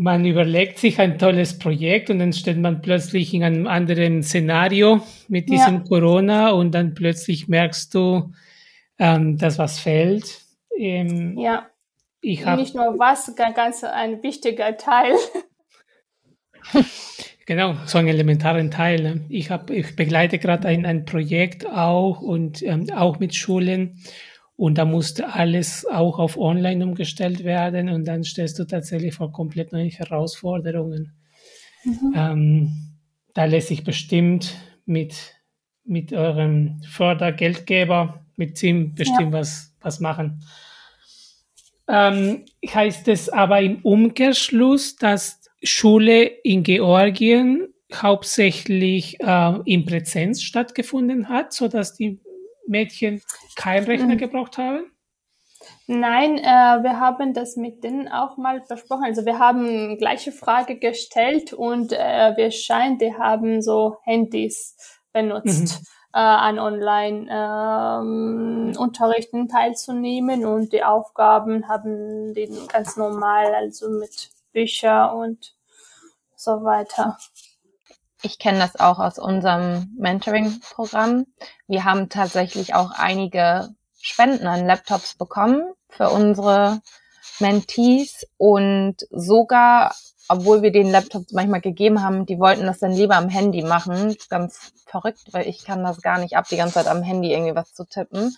Man 0.00 0.24
überlegt 0.24 0.78
sich 0.78 1.00
ein 1.00 1.18
tolles 1.18 1.58
Projekt 1.58 2.08
und 2.08 2.20
dann 2.20 2.32
steht 2.32 2.56
man 2.56 2.80
plötzlich 2.82 3.34
in 3.34 3.42
einem 3.42 3.66
anderen 3.66 4.22
Szenario 4.22 5.02
mit 5.26 5.48
diesem 5.48 5.74
ja. 5.74 5.84
Corona 5.88 6.50
und 6.50 6.70
dann 6.70 6.94
plötzlich 6.94 7.48
merkst 7.48 7.92
du, 7.94 8.30
ähm, 9.00 9.36
dass 9.38 9.58
was 9.58 9.80
fällt. 9.80 10.42
Ähm, 10.76 11.36
ja. 11.36 11.66
Ich 12.20 12.46
hab, 12.46 12.60
Nicht 12.60 12.76
nur 12.76 12.96
was, 12.98 13.34
ganz 13.34 13.82
ein 13.82 14.22
wichtiger 14.22 14.76
Teil. 14.76 15.14
genau, 17.46 17.74
so 17.86 17.98
einen 17.98 18.08
elementaren 18.08 18.70
Teil. 18.70 19.02
Ne? 19.02 19.24
Ich, 19.28 19.50
hab, 19.50 19.70
ich 19.70 19.96
begleite 19.96 20.38
gerade 20.38 20.68
ein, 20.68 20.86
ein 20.86 21.06
Projekt 21.06 21.66
auch 21.66 22.20
und 22.20 22.62
ähm, 22.62 22.86
auch 22.94 23.18
mit 23.18 23.34
Schulen 23.34 24.00
und 24.58 24.76
da 24.76 24.84
musste 24.84 25.32
alles 25.32 25.86
auch 25.86 26.18
auf 26.18 26.36
Online 26.36 26.84
umgestellt 26.84 27.44
werden 27.44 27.88
und 27.88 28.08
dann 28.08 28.24
stellst 28.24 28.58
du 28.58 28.64
tatsächlich 28.64 29.14
vor 29.14 29.30
komplett 29.30 29.72
neuen 29.72 29.88
Herausforderungen. 29.88 31.12
Mhm. 31.84 32.12
Ähm, 32.16 32.72
da 33.34 33.44
lässt 33.44 33.68
sich 33.68 33.84
bestimmt 33.84 34.56
mit, 34.84 35.36
mit 35.84 36.12
eurem 36.12 36.80
Fördergeldgeber, 36.82 38.26
mit 38.34 38.56
Team 38.56 38.96
bestimmt 38.96 39.32
ja. 39.32 39.38
was, 39.38 39.76
was 39.80 40.00
machen. 40.00 40.42
Ähm, 41.86 42.44
heißt 42.66 43.06
es 43.06 43.28
aber 43.28 43.60
im 43.60 43.78
Umkehrschluss, 43.82 44.96
dass 44.96 45.40
Schule 45.62 46.24
in 46.24 46.64
Georgien 46.64 47.68
hauptsächlich 47.94 49.20
äh, 49.20 49.52
in 49.66 49.86
Präsenz 49.86 50.42
stattgefunden 50.42 51.28
hat, 51.28 51.52
so 51.52 51.68
dass 51.68 51.94
die 51.94 52.18
Mädchen 52.68 53.22
keinen 53.56 53.86
Rechner 53.86 54.14
mhm. 54.14 54.18
gebraucht 54.18 54.58
haben? 54.58 54.92
Nein, 55.86 56.38
äh, 56.38 56.82
wir 56.82 57.00
haben 57.00 57.34
das 57.34 57.56
mit 57.56 57.82
denen 57.82 58.06
auch 58.08 58.36
mal 58.36 58.60
besprochen. 58.60 59.04
Also 59.04 59.24
wir 59.24 59.38
haben 59.38 59.96
gleiche 59.98 60.32
Frage 60.32 60.78
gestellt 60.78 61.52
und 61.52 61.92
äh, 61.92 62.36
wir 62.36 62.50
scheinen, 62.50 62.98
die 62.98 63.14
haben 63.14 63.62
so 63.62 63.96
Handys 64.04 64.76
benutzt, 65.12 65.80
mhm. 65.80 65.84
äh, 66.12 66.18
an 66.18 66.58
Online-Unterrichten 66.58 69.40
ähm, 69.40 69.48
teilzunehmen 69.48 70.44
und 70.44 70.72
die 70.72 70.82
Aufgaben 70.84 71.68
haben 71.68 72.34
die 72.34 72.48
ganz 72.68 72.96
normal, 72.96 73.54
also 73.54 73.88
mit 73.90 74.30
Bücher 74.52 75.14
und 75.14 75.54
so 76.36 76.64
weiter. 76.64 77.16
Ich 78.22 78.38
kenne 78.38 78.58
das 78.58 78.74
auch 78.74 78.98
aus 78.98 79.18
unserem 79.18 79.94
Mentoring-Programm. 79.96 81.26
Wir 81.68 81.84
haben 81.84 82.08
tatsächlich 82.08 82.74
auch 82.74 82.90
einige 82.90 83.68
Spenden 84.00 84.46
an 84.46 84.66
Laptops 84.66 85.14
bekommen 85.14 85.62
für 85.88 86.10
unsere 86.10 86.80
Mentees 87.38 88.26
und 88.36 88.96
sogar, 89.10 89.94
obwohl 90.28 90.62
wir 90.62 90.72
den 90.72 90.90
Laptops 90.90 91.32
manchmal 91.32 91.60
gegeben 91.60 92.02
haben, 92.02 92.26
die 92.26 92.40
wollten 92.40 92.66
das 92.66 92.80
dann 92.80 92.92
lieber 92.92 93.16
am 93.16 93.28
Handy 93.28 93.62
machen. 93.62 94.16
Ganz 94.28 94.72
verrückt, 94.86 95.32
weil 95.32 95.46
ich 95.46 95.64
kann 95.64 95.84
das 95.84 96.02
gar 96.02 96.18
nicht 96.18 96.36
ab, 96.36 96.46
die 96.50 96.56
ganze 96.56 96.74
Zeit 96.74 96.88
am 96.88 97.02
Handy 97.02 97.32
irgendwie 97.32 97.54
was 97.54 97.72
zu 97.72 97.84
tippen. 97.84 98.34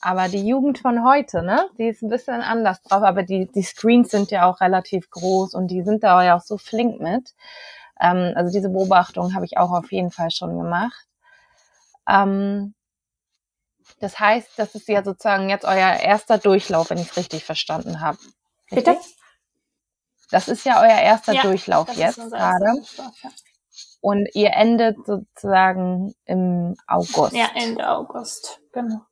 Aber 0.00 0.28
die 0.28 0.46
Jugend 0.46 0.78
von 0.78 1.04
heute, 1.04 1.42
ne, 1.42 1.66
die 1.78 1.88
ist 1.88 2.02
ein 2.02 2.08
bisschen 2.08 2.40
anders 2.40 2.82
drauf, 2.82 3.02
aber 3.02 3.22
die, 3.22 3.46
die 3.54 3.62
Screens 3.62 4.10
sind 4.10 4.30
ja 4.30 4.50
auch 4.50 4.60
relativ 4.60 5.10
groß 5.10 5.54
und 5.54 5.68
die 5.68 5.82
sind 5.82 6.02
da 6.02 6.22
ja 6.24 6.36
auch 6.36 6.42
so 6.42 6.56
flink 6.56 7.00
mit. 7.00 7.34
Ähm, 8.00 8.32
also 8.34 8.52
diese 8.52 8.70
Beobachtung 8.70 9.34
habe 9.34 9.44
ich 9.44 9.58
auch 9.58 9.70
auf 9.70 9.92
jeden 9.92 10.10
Fall 10.10 10.30
schon 10.30 10.56
gemacht. 10.56 11.06
Ähm, 12.08 12.74
das 14.00 14.18
heißt, 14.18 14.50
das 14.56 14.74
ist 14.74 14.88
ja 14.88 15.02
sozusagen 15.04 15.50
jetzt 15.50 15.64
euer 15.64 15.96
erster 15.96 16.38
Durchlauf, 16.38 16.90
wenn 16.90 16.98
ich 16.98 17.10
es 17.10 17.16
richtig 17.16 17.44
verstanden 17.44 18.00
habe. 18.00 18.18
Bitte? 18.70 18.98
Das 20.30 20.48
ist 20.48 20.64
ja 20.64 20.80
euer 20.80 21.00
erster 21.00 21.32
ja, 21.32 21.42
Durchlauf 21.42 21.92
jetzt 21.94 22.30
gerade. 22.30 22.82
Und 24.00 24.28
ihr 24.34 24.52
endet 24.52 24.96
sozusagen 25.04 26.14
im 26.24 26.76
August. 26.86 27.34
Ja, 27.34 27.50
Ende 27.54 27.88
August, 27.88 28.60
genau. 28.72 29.02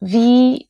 Wie 0.00 0.68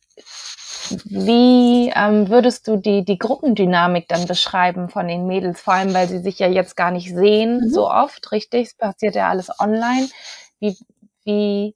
wie 1.05 1.91
ähm, 1.95 2.29
würdest 2.29 2.67
du 2.67 2.77
die, 2.77 3.03
die 3.03 3.17
Gruppendynamik 3.17 4.07
dann 4.07 4.25
beschreiben 4.27 4.89
von 4.89 5.07
den 5.07 5.27
Mädels, 5.27 5.61
vor 5.61 5.73
allem 5.73 5.93
weil 5.93 6.07
sie 6.07 6.19
sich 6.19 6.39
ja 6.39 6.47
jetzt 6.47 6.75
gar 6.75 6.91
nicht 6.91 7.13
sehen 7.13 7.61
mhm. 7.61 7.69
so 7.69 7.89
oft, 7.89 8.31
richtig? 8.31 8.67
Es 8.67 8.73
passiert 8.75 9.15
ja 9.15 9.29
alles 9.29 9.49
online. 9.59 10.09
Wie, 10.59 10.77
wie 11.23 11.75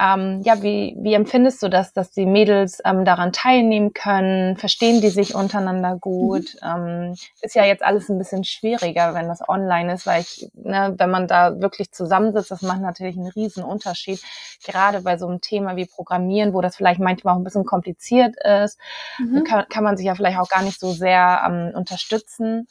ähm, 0.00 0.40
ja, 0.42 0.62
wie, 0.62 0.96
wie 0.98 1.12
empfindest 1.12 1.62
du 1.62 1.68
das, 1.68 1.92
dass 1.92 2.10
die 2.10 2.24
Mädels 2.24 2.80
ähm, 2.84 3.04
daran 3.04 3.30
teilnehmen 3.30 3.92
können? 3.92 4.56
Verstehen 4.56 5.02
die 5.02 5.10
sich 5.10 5.34
untereinander 5.34 5.96
gut? 5.96 6.54
Mhm. 6.62 7.08
Ähm, 7.08 7.14
ist 7.42 7.54
ja 7.54 7.64
jetzt 7.64 7.82
alles 7.82 8.08
ein 8.08 8.16
bisschen 8.16 8.42
schwieriger, 8.44 9.12
wenn 9.12 9.28
das 9.28 9.46
online 9.46 9.92
ist, 9.92 10.06
weil 10.06 10.22
ich, 10.22 10.48
ne, 10.54 10.94
wenn 10.96 11.10
man 11.10 11.28
da 11.28 11.60
wirklich 11.60 11.92
zusammensitzt, 11.92 12.50
das 12.50 12.62
macht 12.62 12.80
natürlich 12.80 13.18
einen 13.18 13.28
riesen 13.28 13.64
Unterschied. 13.64 14.22
Gerade 14.64 15.02
bei 15.02 15.18
so 15.18 15.26
einem 15.26 15.42
Thema 15.42 15.76
wie 15.76 15.86
Programmieren, 15.86 16.54
wo 16.54 16.62
das 16.62 16.76
vielleicht 16.76 17.00
manchmal 17.00 17.34
auch 17.34 17.38
ein 17.38 17.44
bisschen 17.44 17.66
kompliziert 17.66 18.34
ist, 18.64 18.78
mhm. 19.18 19.44
kann, 19.44 19.66
kann 19.68 19.84
man 19.84 19.98
sich 19.98 20.06
ja 20.06 20.14
vielleicht 20.14 20.38
auch 20.38 20.48
gar 20.48 20.62
nicht 20.62 20.80
so 20.80 20.92
sehr 20.92 21.42
ähm, 21.46 21.72
unterstützen. 21.74 22.66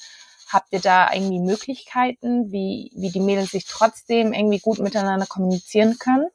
Habt 0.49 0.73
ihr 0.73 0.81
da 0.81 1.13
irgendwie 1.13 1.39
Möglichkeiten, 1.39 2.51
wie, 2.51 2.91
wie 2.95 3.11
die 3.11 3.21
Mädels 3.21 3.51
sich 3.51 3.65
trotzdem 3.65 4.33
irgendwie 4.33 4.59
gut 4.59 4.79
miteinander 4.79 5.27
kommunizieren 5.27 5.97
können? 5.99 6.27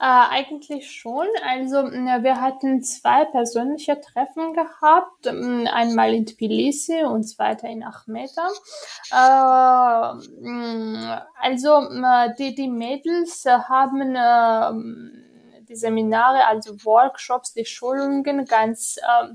Äh, 0.00 0.04
eigentlich 0.04 0.92
schon. 0.92 1.26
Also 1.44 1.78
wir 1.82 2.40
hatten 2.40 2.82
zwei 2.84 3.24
persönliche 3.24 4.00
Treffen 4.00 4.52
gehabt, 4.52 5.26
einmal 5.26 6.14
in 6.14 6.24
Tbilisi 6.24 7.02
und 7.02 7.24
zweiter 7.24 7.68
in 7.68 7.82
Achmeta. 7.82 8.46
Äh, 9.10 9.16
also 11.40 11.88
die, 12.38 12.54
die 12.54 12.68
Mädels 12.68 13.44
haben 13.44 14.14
äh, 14.14 14.72
die 15.64 15.76
Seminare, 15.76 16.46
also 16.46 16.76
Workshops, 16.84 17.52
die 17.52 17.64
Schulungen 17.64 18.44
ganz 18.44 18.98
äh, 18.98 19.34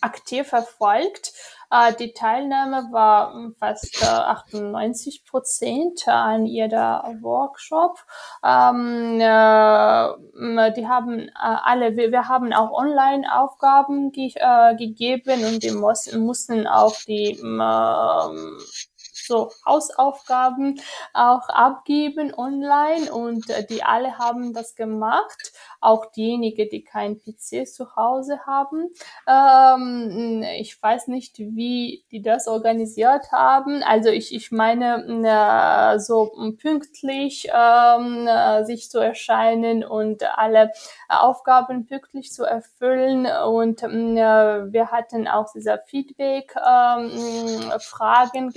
aktiv 0.00 0.48
verfolgt. 0.48 1.32
Äh, 1.70 1.94
die 1.94 2.12
Teilnahme 2.12 2.88
war 2.92 3.52
fast 3.58 4.02
äh, 4.02 4.06
98 4.06 5.24
Prozent 5.24 6.08
an 6.08 6.46
jeder 6.46 7.04
Workshop. 7.20 7.98
Ähm, 8.44 9.20
äh, 9.20 10.72
die 10.72 10.88
haben 10.88 11.28
äh, 11.28 11.32
alle, 11.34 11.96
wir, 11.96 12.28
haben 12.28 12.52
auch 12.52 12.72
Online-Aufgaben 12.72 14.12
ge 14.12 14.32
äh, 14.36 14.76
gegeben 14.76 15.44
und 15.44 15.62
die 15.62 15.72
muss, 15.72 16.12
mussten 16.14 16.66
auch 16.66 16.96
die 17.06 17.32
äh, 17.32 18.97
so 19.28 19.52
Hausaufgaben 19.64 20.80
auch 21.14 21.48
abgeben 21.48 22.34
online 22.34 23.12
und 23.12 23.48
äh, 23.50 23.64
die 23.64 23.84
alle 23.84 24.18
haben 24.18 24.52
das 24.52 24.74
gemacht 24.74 25.52
auch 25.80 26.06
diejenigen, 26.06 26.68
die 26.70 26.82
kein 26.82 27.18
PC 27.18 27.66
zu 27.66 27.94
Hause 27.96 28.40
haben. 28.46 28.90
Ähm, 29.26 30.42
ich 30.58 30.80
weiß 30.82 31.08
nicht, 31.08 31.38
wie 31.38 32.04
die 32.10 32.22
das 32.22 32.48
organisiert 32.48 33.30
haben. 33.32 33.82
Also 33.82 34.08
ich, 34.08 34.34
ich 34.34 34.50
meine, 34.50 35.94
äh, 35.94 35.98
so 36.00 36.32
pünktlich 36.60 37.48
ähm, 37.54 38.26
äh, 38.26 38.64
sich 38.64 38.90
zu 38.90 38.98
erscheinen 38.98 39.84
und 39.84 40.24
alle 40.38 40.72
Aufgaben 41.08 41.86
pünktlich 41.86 42.32
zu 42.32 42.44
erfüllen. 42.44 43.26
Und 43.26 43.82
äh, 43.82 44.72
wir 44.72 44.90
hatten 44.90 45.28
auch 45.28 45.52
dieser 45.52 45.78
Feedback-Fragen 45.78 48.44
ähm, 48.44 48.52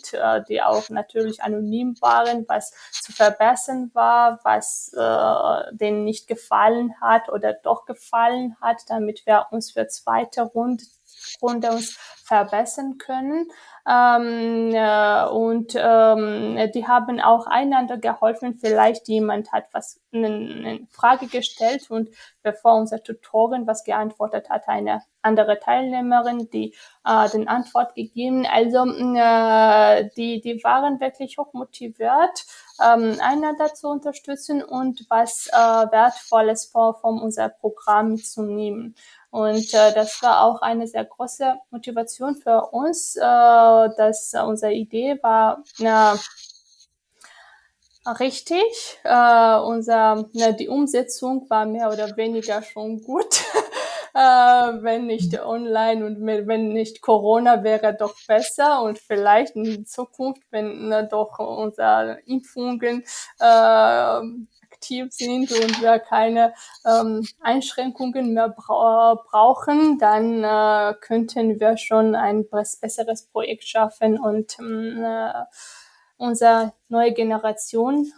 gestellt, 0.00 0.14
äh, 0.14 0.42
die 0.48 0.62
auch 0.62 0.88
natürlich 0.90 1.42
anonym 1.42 1.96
waren, 2.00 2.44
was 2.48 2.72
zu 2.92 3.12
verbessern 3.12 3.90
war, 3.94 4.40
was 4.44 4.92
äh, 4.96 5.76
denen 5.76 6.04
nicht 6.04 6.26
gefallen 6.26 6.48
gefallen 6.48 6.94
hat 7.00 7.28
oder 7.28 7.52
doch 7.52 7.84
gefallen 7.84 8.56
hat, 8.60 8.82
damit 8.88 9.26
wir 9.26 9.46
uns 9.50 9.72
für 9.72 9.86
zweite 9.88 10.42
Runde, 10.42 10.84
Runde 11.42 11.70
uns 11.70 11.98
verbessern 12.24 12.98
können. 12.98 13.48
Ähm, 13.88 14.70
äh, 14.74 15.24
und 15.28 15.74
ähm, 15.74 16.58
die 16.74 16.86
haben 16.86 17.20
auch 17.20 17.46
einander 17.46 17.96
geholfen. 17.96 18.58
Vielleicht 18.60 19.08
jemand 19.08 19.50
hat 19.50 19.64
was 19.72 19.98
eine, 20.12 20.26
eine 20.26 20.80
Frage 20.90 21.26
gestellt 21.26 21.90
und 21.90 22.10
bevor 22.42 22.74
unser 22.74 23.02
Tutorin 23.02 23.66
was 23.66 23.84
geantwortet 23.84 24.50
hat, 24.50 24.68
eine 24.68 25.02
andere 25.22 25.58
Teilnehmerin, 25.58 26.50
die 26.50 26.74
äh, 27.06 27.30
den 27.30 27.48
Antwort 27.48 27.94
gegeben. 27.94 28.46
Also 28.46 28.84
äh, 28.84 30.10
die 30.16 30.42
die 30.42 30.62
waren 30.64 31.00
wirklich 31.00 31.38
hoch 31.38 31.54
motiviert, 31.54 32.44
ähm, 32.84 33.16
einander 33.22 33.72
zu 33.72 33.88
unterstützen 33.88 34.62
und 34.62 35.06
was 35.08 35.48
äh, 35.48 35.56
wertvolles 35.56 36.66
vor 36.66 37.00
von 37.00 37.20
unser 37.20 37.48
Programm 37.48 38.12
mitzunehmen. 38.12 38.94
Und 39.30 39.74
äh, 39.74 39.92
das 39.92 40.22
war 40.22 40.42
auch 40.42 40.62
eine 40.62 40.86
sehr 40.86 41.04
große 41.04 41.56
Motivation 41.70 42.36
für 42.36 42.70
uns, 42.72 43.14
äh, 43.16 43.20
dass 43.20 44.32
äh, 44.32 44.40
unsere 44.40 44.72
Idee 44.72 45.18
war, 45.22 45.62
na, 45.78 46.18
richtig. 48.20 48.98
Äh, 49.04 49.58
unser, 49.60 50.28
na, 50.32 50.52
die 50.52 50.68
Umsetzung 50.68 51.48
war 51.50 51.66
mehr 51.66 51.90
oder 51.90 52.16
weniger 52.16 52.62
schon 52.62 53.02
gut. 53.02 53.44
äh, 54.14 54.18
wenn 54.18 55.06
nicht 55.06 55.38
online 55.40 56.04
und 56.04 56.26
wenn 56.26 56.68
nicht 56.68 57.02
Corona 57.02 57.62
wäre 57.62 57.94
doch 57.94 58.14
besser 58.26 58.82
und 58.82 58.98
vielleicht 58.98 59.56
in 59.56 59.84
Zukunft, 59.86 60.42
wenn 60.50 60.90
äh, 60.90 61.06
doch 61.08 61.38
unsere 61.38 62.18
Impfungen 62.26 63.04
äh, 63.40 64.20
aktiv 64.78 65.06
sind 65.10 65.50
und 65.50 65.82
wir 65.82 65.98
keine 65.98 66.54
ähm, 66.86 67.26
Einschränkungen 67.40 68.34
mehr 68.34 68.48
bra 68.48 69.14
brauchen, 69.28 69.98
dann 69.98 70.44
äh, 70.44 70.94
könnten 71.00 71.60
wir 71.60 71.76
schon 71.76 72.14
ein 72.14 72.44
besseres 72.48 73.26
Projekt 73.26 73.64
schaffen 73.64 74.18
und 74.18 74.56
ähm, 74.60 75.04
äh, 75.04 75.32
unsere 76.16 76.72
neue 76.88 77.12
Generation 77.12 78.10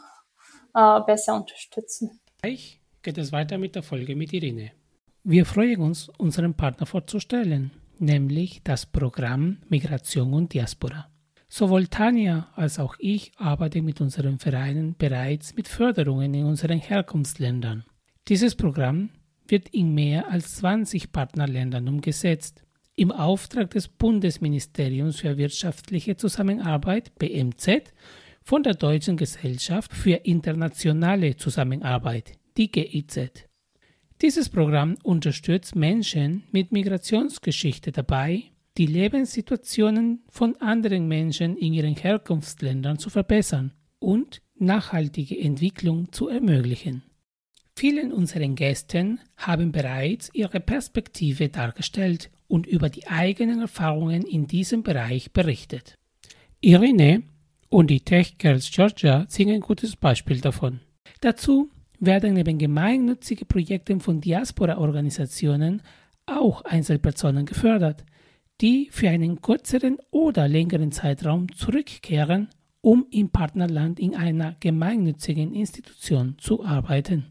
äh, 0.75 1.01
besser 1.01 1.35
unterstützen. 1.35 2.21
Gleich 2.43 2.81
geht 3.03 3.19
es 3.19 3.33
weiter 3.33 3.59
mit 3.59 3.75
der 3.75 3.83
Folge 3.83 4.15
mit 4.17 4.33
Irene. 4.33 4.73
Wir 5.25 5.45
freuen 5.45 5.81
uns, 5.81 6.09
unseren 6.19 6.55
Partner 6.55 6.87
vorzustellen, 6.87 7.71
nämlich 7.99 8.63
das 8.65 8.87
Programm 8.87 9.59
Migration 9.69 10.33
und 10.33 10.55
Diaspora. 10.55 11.09
Sowohl 11.53 11.89
Tanja 11.89 12.49
als 12.55 12.79
auch 12.79 12.95
ich 13.01 13.33
arbeiten 13.37 13.85
mit 13.85 14.01
unseren 14.01 14.39
Vereinen 14.39 14.95
bereits 14.97 15.57
mit 15.57 15.67
Förderungen 15.67 16.33
in 16.33 16.45
unseren 16.45 16.79
Herkunftsländern. 16.79 17.85
Dieses 18.29 18.55
Programm 18.55 19.11
wird 19.49 19.69
in 19.71 19.93
mehr 19.93 20.31
als 20.31 20.55
20 20.59 21.11
Partnerländern 21.11 21.89
umgesetzt. 21.89 22.63
Im 22.95 23.11
Auftrag 23.11 23.71
des 23.71 23.89
Bundesministeriums 23.89 25.19
für 25.21 25.37
wirtschaftliche 25.39 26.17
Zusammenarbeit 26.17 27.19
BMZ 27.19 27.93
von 28.45 28.63
der 28.63 28.75
Deutschen 28.75 29.17
Gesellschaft 29.17 29.93
für 29.93 30.21
internationale 30.25 31.37
Zusammenarbeit, 31.37 32.39
die 32.57 32.71
GIZ. 32.71 33.49
Dieses 34.23 34.51
Programm 34.51 34.99
unterstützt 35.03 35.75
Menschen 35.75 36.45
mit 36.53 36.71
Migrationsgeschichte 36.71 37.91
dabei, 37.91 38.50
die 38.79 38.87
Lebenssituationen 38.87 40.23
von 40.29 40.57
anderen 40.57 41.09
Menschen 41.09 41.57
in 41.57 41.73
ihren 41.73 41.97
Herkunftsländern 41.97 42.99
zu 42.99 43.11
verbessern 43.11 43.73
und 43.99 44.43
nachhaltige 44.57 45.39
Entwicklung 45.39 46.13
zu 46.13 46.29
ermöglichen. 46.29 47.03
Vielen 47.77 48.13
unseren 48.13 48.57
Gästen 48.57 49.21
haben 49.37 49.73
bereits 49.73 50.31
ihre 50.35 50.61
Perspektive 50.61 51.49
dargestellt 51.49 52.31
und 52.47 52.67
über 52.67 52.91
die 52.91 53.07
eigenen 53.07 53.61
Erfahrungen 53.61 54.23
in 54.23 54.47
diesem 54.47 54.83
Bereich 54.83 55.33
berichtet. 55.33 55.95
Irene 56.61 57.23
und 57.71 57.89
die 57.89 58.01
Tech 58.01 58.37
Girls 58.37 58.71
Georgia 58.71 59.25
sind 59.29 59.49
ein 59.51 59.61
gutes 59.61 59.97
Beispiel 59.97 60.41
davon. 60.41 60.81
Dazu 61.21 61.71
werden 61.99 62.35
neben 62.35 62.59
gemeinnützigen 62.59 63.47
Projekten 63.47 64.01
von 64.01 64.21
Diaspora-Organisationen 64.21 65.83
auch 66.27 66.63
Einzelpersonen 66.63 67.47
gefördert, 67.47 68.05
die 68.61 68.89
für 68.91 69.09
einen 69.09 69.41
kürzeren 69.41 69.99
oder 70.11 70.49
längeren 70.49 70.93
Zeitraum 70.93 71.53
zurückkehren, 71.53 72.49
um 72.83 73.07
im 73.11 73.31
Partnerland 73.31 73.99
in 73.99 74.15
einer 74.15 74.57
gemeinnützigen 74.61 75.55
Institution 75.55 76.37
zu 76.39 76.65
arbeiten. 76.65 77.27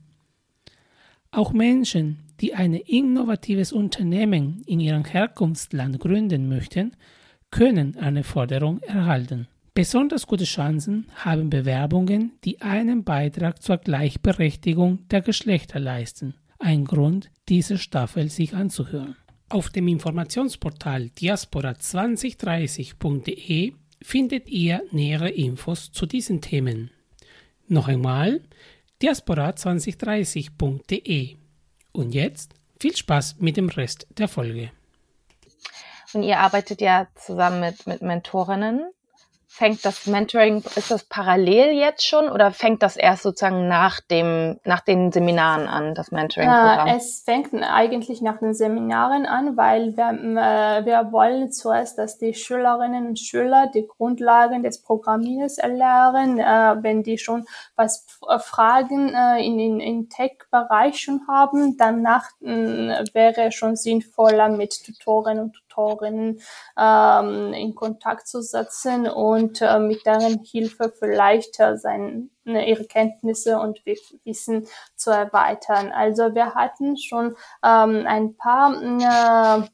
Auch 1.31 1.53
Menschen, 1.53 2.19
die 2.39 2.55
ein 2.55 2.73
innovatives 2.73 3.71
Unternehmen 3.71 4.63
in 4.65 4.79
ihrem 4.79 5.05
Herkunftsland 5.05 5.99
gründen 5.99 6.47
möchten, 6.49 6.95
können 7.51 7.97
eine 7.97 8.23
Förderung 8.23 8.79
erhalten. 8.81 9.47
Besonders 9.73 10.27
gute 10.27 10.45
Chancen 10.45 11.07
haben 11.15 11.49
Bewerbungen, 11.49 12.33
die 12.43 12.61
einen 12.61 13.03
Beitrag 13.03 13.61
zur 13.61 13.77
Gleichberechtigung 13.77 15.07
der 15.09 15.21
Geschlechter 15.21 15.79
leisten. 15.79 16.35
Ein 16.57 16.85
Grund, 16.85 17.29
diese 17.47 17.77
Staffel 17.77 18.29
sich 18.29 18.53
anzuhören. 18.53 19.15
Auf 19.51 19.71
dem 19.71 19.88
Informationsportal 19.88 21.09
diaspora2030.de 21.17 23.73
findet 23.99 24.47
ihr 24.47 24.83
nähere 24.91 25.29
Infos 25.29 25.91
zu 25.91 26.05
diesen 26.05 26.39
Themen. 26.39 26.91
Noch 27.67 27.88
einmal 27.88 28.41
diaspora2030.de. 29.01 31.38
Und 31.91 32.13
jetzt 32.13 32.53
viel 32.79 32.95
Spaß 32.95 33.38
mit 33.39 33.57
dem 33.57 33.69
Rest 33.69 34.05
der 34.17 34.27
Folge. 34.27 34.71
Und 36.13 36.21
ihr 36.21 36.38
arbeitet 36.38 36.79
ja 36.81 37.07
zusammen 37.15 37.59
mit, 37.59 37.88
mit 37.88 38.03
Mentorinnen 38.03 38.91
fängt 39.60 39.84
das 39.84 40.08
Mentoring, 40.08 40.63
ist 40.78 40.89
das 40.89 41.04
parallel 41.04 41.74
jetzt 41.74 42.08
schon 42.08 42.30
oder 42.30 42.52
fängt 42.52 42.82
das 42.82 42.95
erst 42.95 43.24
sozusagen 43.24 43.67
nach 43.67 44.00
dem, 44.00 44.58
nach 44.63 44.80
den 44.80 45.12
Seminaren 45.12 45.67
an, 45.67 45.93
das 45.95 46.12
Mentoring-Programm? 46.12 46.88
Äh, 46.88 46.95
es 46.95 47.24
fängt 47.26 47.54
eigentlich 47.54 48.22
nach 48.22 48.38
den 48.39 48.54
Seminaren 48.54 49.26
an, 49.26 49.58
weil 49.58 49.98
wir, 49.98 50.12
äh, 50.12 50.86
wir 50.86 51.12
wollen 51.12 51.52
zuerst, 51.52 51.98
dass 51.98 52.17
die 52.17 52.34
Schülerinnen 52.34 53.08
und 53.08 53.19
Schüler 53.19 53.67
die 53.67 53.86
Grundlagen 53.86 54.63
des 54.63 54.82
Programmierens 54.82 55.58
erlernen, 55.58 56.39
äh, 56.39 56.82
wenn 56.82 57.04
die 57.04 57.17
schon 57.17 57.45
was 57.76 58.06
Fragen 58.39 59.10
in, 59.39 59.60
in, 59.60 59.80
in 59.80 60.10
Tech-Bereich 60.10 61.00
schon 61.00 61.22
haben, 61.28 61.78
danach 61.78 62.30
wäre 62.39 63.52
schon 63.52 63.76
sinnvoller 63.76 64.50
mit 64.50 64.86
Tutoren 64.86 65.39
und 65.39 65.54
Tutorinnen 65.79 66.41
ähm, 66.77 67.53
in 67.53 67.75
Kontakt 67.75 68.27
zu 68.27 68.41
setzen 68.41 69.07
und 69.07 69.61
äh, 69.61 69.79
mit 69.79 70.05
deren 70.05 70.43
Hilfe 70.43 70.93
vielleicht 70.97 71.59
äh, 71.59 71.77
sein, 71.77 72.29
ne, 72.43 72.67
ihre 72.67 72.85
Kenntnisse 72.85 73.59
und 73.59 73.81
Wissen 73.85 74.67
zu 74.95 75.11
erweitern. 75.11 75.91
Also 75.91 76.35
wir 76.35 76.55
hatten 76.55 76.97
schon 76.97 77.35
ähm, 77.63 78.05
ein 78.05 78.35
paar 78.35 79.61
äh, 79.63 79.67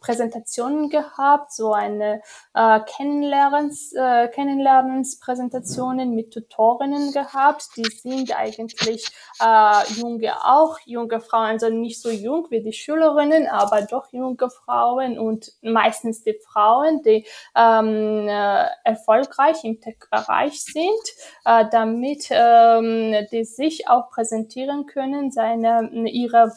Präsentationen 0.00 0.88
gehabt, 0.88 1.52
so 1.52 1.72
eine 1.72 2.22
äh, 2.54 2.80
Kennenlernens, 2.80 3.92
äh, 3.92 4.28
Kennenlernenspräsentationen 4.28 6.14
mit 6.14 6.32
Tutorinnen 6.32 7.12
gehabt. 7.12 7.68
Die 7.76 7.84
sind 7.84 8.36
eigentlich 8.36 9.06
äh, 9.40 9.92
junge 10.00 10.36
auch, 10.44 10.78
junge 10.84 11.20
Frauen, 11.20 11.50
also 11.50 11.68
nicht 11.68 12.00
so 12.00 12.10
jung 12.10 12.46
wie 12.50 12.62
die 12.62 12.72
Schülerinnen, 12.72 13.48
aber 13.48 13.82
doch 13.82 14.12
junge 14.12 14.50
Frauen 14.50 15.18
und 15.18 15.52
meistens 15.62 16.22
die 16.22 16.38
Frauen, 16.46 17.02
die 17.02 17.26
ähm, 17.56 18.28
äh, 18.28 18.66
erfolgreich 18.84 19.64
im 19.64 19.80
Tech-Bereich 19.80 20.62
sind, 20.62 20.90
äh, 21.44 21.64
damit 21.70 22.28
ähm, 22.30 23.26
die 23.32 23.44
sich 23.44 23.88
auch 23.88 24.10
präsentieren 24.10 24.86
können, 24.86 25.30
seine 25.30 25.90
ihre 26.08 26.52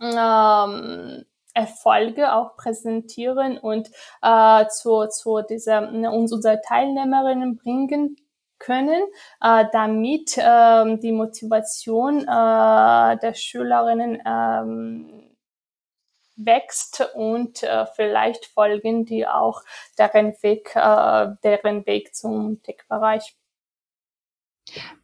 ähm, 0.00 1.24
Erfolge 1.56 2.34
auch 2.34 2.56
präsentieren 2.56 3.58
und 3.58 3.90
äh, 4.22 4.66
zu, 4.68 5.06
zu 5.08 5.40
dieser, 5.42 5.90
ne, 5.90 6.10
uns 6.10 6.32
unsere 6.32 6.60
Teilnehmerinnen 6.60 7.56
bringen 7.56 8.16
können, 8.58 9.02
äh, 9.42 9.64
damit 9.72 10.36
äh, 10.36 10.96
die 10.98 11.12
Motivation 11.12 12.20
äh, 12.22 12.24
der 13.18 13.34
Schülerinnen 13.34 14.22
ähm, 14.26 15.36
wächst 16.36 17.08
und 17.14 17.62
äh, 17.62 17.86
vielleicht 17.86 18.46
folgen 18.46 19.06
die 19.06 19.26
auch 19.26 19.62
deren 19.98 20.34
Weg, 20.42 20.76
äh, 20.76 21.28
deren 21.42 21.86
Weg 21.86 22.14
zum 22.14 22.62
Tech-Bereich. 22.62 23.34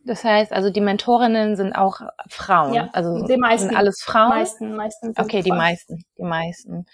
Das 0.05 0.25
heißt, 0.25 0.53
also 0.53 0.71
die 0.71 0.81
Mentorinnen 0.81 1.57
sind 1.57 1.73
auch 1.73 2.01
Frauen. 2.29 2.75
Ja, 2.75 2.91
also 2.93 3.25
die 3.27 3.37
meisten. 3.37 3.69
Sind 3.69 3.77
alles 3.77 4.03
Frauen? 4.03 4.31
Meisten, 4.31 4.75
meisten 4.75 5.15
okay, 5.17 5.43
die 5.43 5.51
Frauen. 5.51 5.59
meisten, 5.59 6.05
die 6.19 6.25
meisten. 6.25 6.87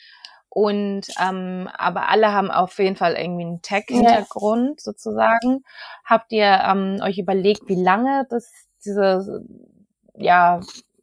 Und 0.51 1.03
ähm, 1.21 1.69
aber 1.77 2.09
alle 2.09 2.33
haben 2.33 2.51
auf 2.51 2.79
jeden 2.79 2.97
Fall 2.97 3.15
irgendwie 3.15 3.45
einen 3.45 3.63
Tech-Hintergrund 3.63 4.81
ja. 4.81 4.83
sozusagen. 4.83 5.63
Habt 6.05 6.33
ihr 6.33 6.61
ähm, 6.65 7.01
euch 7.03 7.19
überlegt, 7.19 7.69
wie 7.69 7.81
lange 7.81 8.27
das 8.29 8.51
diese 8.85 9.45
ja 10.15 10.61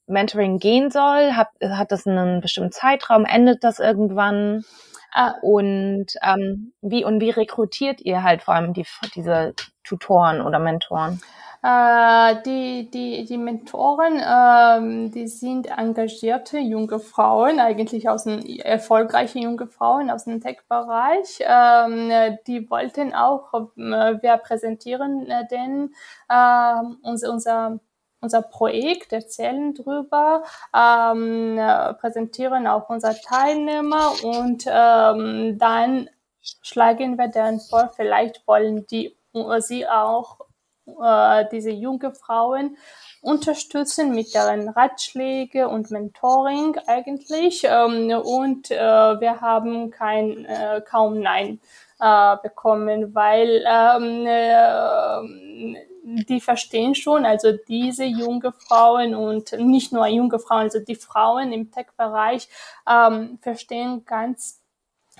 Mentoring 0.07 0.59
gehen 0.59 0.91
soll? 0.91 1.33
Hat, 1.33 1.49
hat 1.61 1.91
das 1.91 2.05
einen 2.07 2.41
bestimmten 2.41 2.71
Zeitraum? 2.71 3.25
Endet 3.25 3.63
das 3.63 3.79
irgendwann? 3.79 4.63
Ah. 5.11 5.35
Und 5.41 6.07
ähm, 6.21 6.73
wie 6.81 7.05
und 7.05 7.21
wie 7.21 7.29
rekrutiert 7.29 8.01
ihr 8.01 8.21
halt 8.21 8.43
vor 8.43 8.53
allem 8.53 8.73
die, 8.73 8.85
diese 9.15 9.53
Tutoren 9.83 10.41
oder 10.41 10.59
Mentoren? 10.59 11.21
Äh, 11.63 12.43
die, 12.43 12.91
die, 12.91 13.25
die 13.25 13.37
Mentoren, 13.39 14.21
ähm, 14.23 15.11
die 15.11 15.27
sind 15.27 15.65
engagierte 15.65 16.59
junge 16.59 16.99
Frauen, 16.99 17.59
eigentlich 17.59 18.07
aus 18.07 18.25
dem 18.25 18.45
erfolgreiche 18.59 19.39
junge 19.39 19.65
Frauen 19.65 20.11
aus 20.11 20.25
dem 20.25 20.41
Tech-Bereich. 20.41 21.39
Ähm, 21.39 22.37
die 22.45 22.69
wollten 22.69 23.15
auch, 23.15 23.51
äh, 23.53 24.21
wir 24.21 24.37
präsentieren 24.43 25.25
äh, 25.27 25.47
denn 25.49 25.95
äh, 26.29 26.81
unser, 27.01 27.31
unser 27.31 27.79
unser 28.25 28.41
Projekt, 28.41 29.13
erzählen 29.13 29.75
drüber, 29.75 30.43
ähm, 30.75 31.59
präsentieren 31.99 32.65
auch 32.65 32.89
unsere 32.89 33.15
Teilnehmer 33.21 34.13
und 34.23 34.65
ähm, 34.67 35.59
dann 35.59 36.09
schlagen 36.41 37.17
wir 37.19 37.27
dann 37.27 37.59
vor, 37.59 37.91
vielleicht 37.95 38.47
wollen 38.47 38.87
die 38.87 39.15
sie 39.59 39.87
auch 39.87 40.39
äh, 40.87 41.45
diese 41.51 41.69
junge 41.69 42.13
Frauen 42.13 42.77
unterstützen 43.21 44.15
mit 44.15 44.33
deren 44.33 44.69
Ratschläge 44.69 45.67
und 45.67 45.91
Mentoring 45.91 46.77
eigentlich. 46.87 47.63
Ähm, 47.63 48.11
und 48.11 48.71
äh, 48.71 48.75
wir 48.77 49.41
haben 49.41 49.91
kein, 49.91 50.45
äh, 50.45 50.81
kaum 50.81 51.19
Nein 51.19 51.59
bekommen, 51.97 53.15
weil 53.15 53.63
ähm, 53.65 54.25
äh, 54.27 55.94
die 56.05 56.39
verstehen 56.39 56.93
schon, 56.93 57.25
also 57.25 57.51
diese 57.67 58.03
junge 58.05 58.51
Frauen 58.51 59.15
und 59.15 59.53
nicht 59.53 59.91
nur 59.91 60.05
junge 60.05 60.37
Frauen, 60.37 60.63
also 60.63 60.79
die 60.79 60.95
Frauen 60.95 61.51
im 61.51 61.71
Tech-Bereich 61.71 62.47
ähm, 62.87 63.39
verstehen 63.41 64.05
ganz 64.05 64.61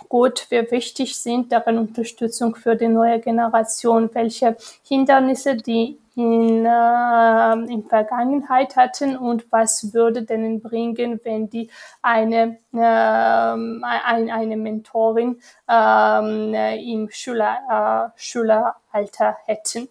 gut, 0.10 0.46
wie 0.50 0.70
wichtig 0.70 1.18
sind 1.18 1.52
deren 1.52 1.80
Unterstützung 1.80 2.56
für 2.56 2.76
die 2.76 2.88
neue 2.88 3.20
Generation, 3.20 4.10
welche 4.14 4.58
Hindernisse 4.84 5.56
die 5.56 5.98
in, 6.16 6.66
äh, 6.66 7.54
in 7.74 7.84
Vergangenheit 7.84 8.76
hatten 8.76 9.18
und 9.18 9.52
was 9.52 9.94
würde 9.94 10.22
denen 10.22 10.62
bringen, 10.62 11.20
wenn 11.24 11.50
die 11.50 11.70
eine, 12.02 12.60
äh, 12.74 12.78
ein, 12.78 14.30
eine 14.30 14.56
Mentorin 14.56 15.42
äh, 15.70 16.94
im 16.94 17.10
Schüler, 17.10 18.12
äh, 18.16 18.20
Schüleralter 18.20 19.38
hätten. 19.46 19.90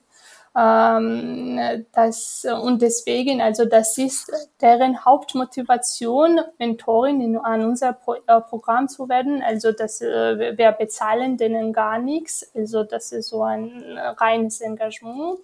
Ähm, 0.57 1.87
das, 1.93 2.47
und 2.63 2.81
deswegen, 2.81 3.41
also 3.41 3.65
das 3.65 3.99
ist 3.99 4.31
deren 4.61 5.05
Hauptmotivation, 5.05 6.41
Mentorin 6.59 7.21
in, 7.21 7.37
an 7.39 7.65
unser 7.65 7.93
Pro, 7.93 8.15
äh, 8.15 8.41
Programm 8.41 8.89
zu 8.89 9.09
werden. 9.09 9.43
Also 9.43 9.73
das, 9.73 10.01
äh, 10.01 10.57
wir 10.57 10.73
bezahlen 10.73 11.37
denen 11.37 11.73
gar 11.73 11.99
nichts. 11.99 12.49
Also 12.55 12.85
das 12.85 13.11
ist 13.11 13.31
so 13.31 13.43
ein 13.43 13.99
reines 13.99 14.61
Engagement. 14.61 15.41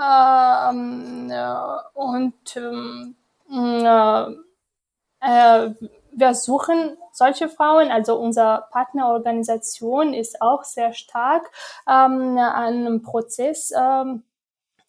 Ähm, 0.00 1.30
äh, 1.32 1.56
und 1.94 2.56
ähm, 2.56 3.16
äh, 3.50 4.24
äh, 5.20 5.70
wir 6.16 6.34
suchen 6.34 6.96
solche 7.12 7.48
Frauen, 7.48 7.90
also 7.90 8.16
unsere 8.16 8.66
Partnerorganisation 8.70 10.14
ist 10.14 10.40
auch 10.40 10.62
sehr 10.62 10.92
stark 10.92 11.50
ähm, 11.88 12.38
an 12.38 12.86
einem 12.86 13.02
Prozess 13.02 13.72
ähm, 13.76 14.22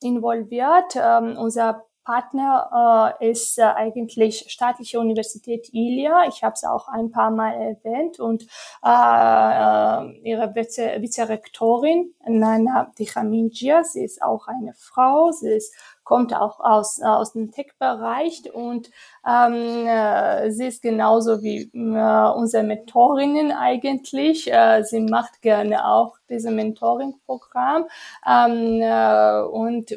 involviert. 0.05 0.95
Ähm, 0.95 1.35
unser 1.37 1.85
Partner 2.05 3.15
äh, 3.19 3.31
ist 3.31 3.57
äh, 3.57 3.63
eigentlich 3.63 4.45
Staatliche 4.47 4.99
Universität 4.99 5.69
Ilia. 5.73 6.25
Ich 6.27 6.43
habe 6.43 6.53
es 6.53 6.63
auch 6.63 6.87
ein 6.87 7.09
paar 7.09 7.31
Mal 7.31 7.53
erwähnt 7.53 8.19
und 8.19 8.43
äh, 8.83 8.87
äh 8.87 10.21
ihre 10.23 10.53
Vize 10.53 11.01
Vizerektorin 11.01 12.13
Nana 12.27 12.93
Dichamingia, 12.97 13.83
sie 13.83 14.03
ist 14.03 14.21
auch 14.21 14.47
eine 14.47 14.73
Frau, 14.75 15.31
sie 15.31 15.49
ist, 15.49 15.75
kommt 16.05 16.33
auch 16.33 16.61
aus 16.61 17.01
aus 17.01 17.33
dem 17.33 17.51
Tech-Bereich 17.51 18.53
und 18.53 18.89
ähm, 19.27 19.85
äh, 19.85 20.51
sie 20.51 20.67
ist 20.67 20.81
genauso 20.81 21.43
wie 21.43 21.63
äh, 21.73 22.29
unsere 22.37 22.63
Mentorinnen 22.63 23.51
eigentlich. 23.51 24.49
Äh, 24.51 24.83
sie 24.83 25.01
macht 25.01 25.41
gerne 25.41 25.85
auch 25.85 26.15
dieses 26.29 26.51
Mentoring-Programm 26.51 27.85
ähm, 28.25 28.81
äh, 28.81 29.41
und 29.41 29.93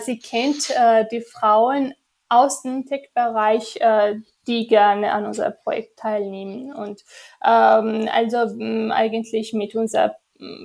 Sie 0.00 0.18
kennt 0.18 0.70
äh, 0.70 1.06
die 1.10 1.20
Frauen 1.20 1.94
aus 2.28 2.62
dem 2.62 2.86
Tech-Bereich, 2.86 3.76
äh, 3.80 4.16
die 4.46 4.66
gerne 4.66 5.12
an 5.12 5.26
unser 5.26 5.50
Projekt 5.50 5.98
teilnehmen. 5.98 6.72
Und 6.72 7.02
ähm, 7.44 8.08
also 8.12 8.38
mh, 8.56 8.94
eigentlich 8.94 9.52
mit 9.52 9.74
unseren 9.74 10.12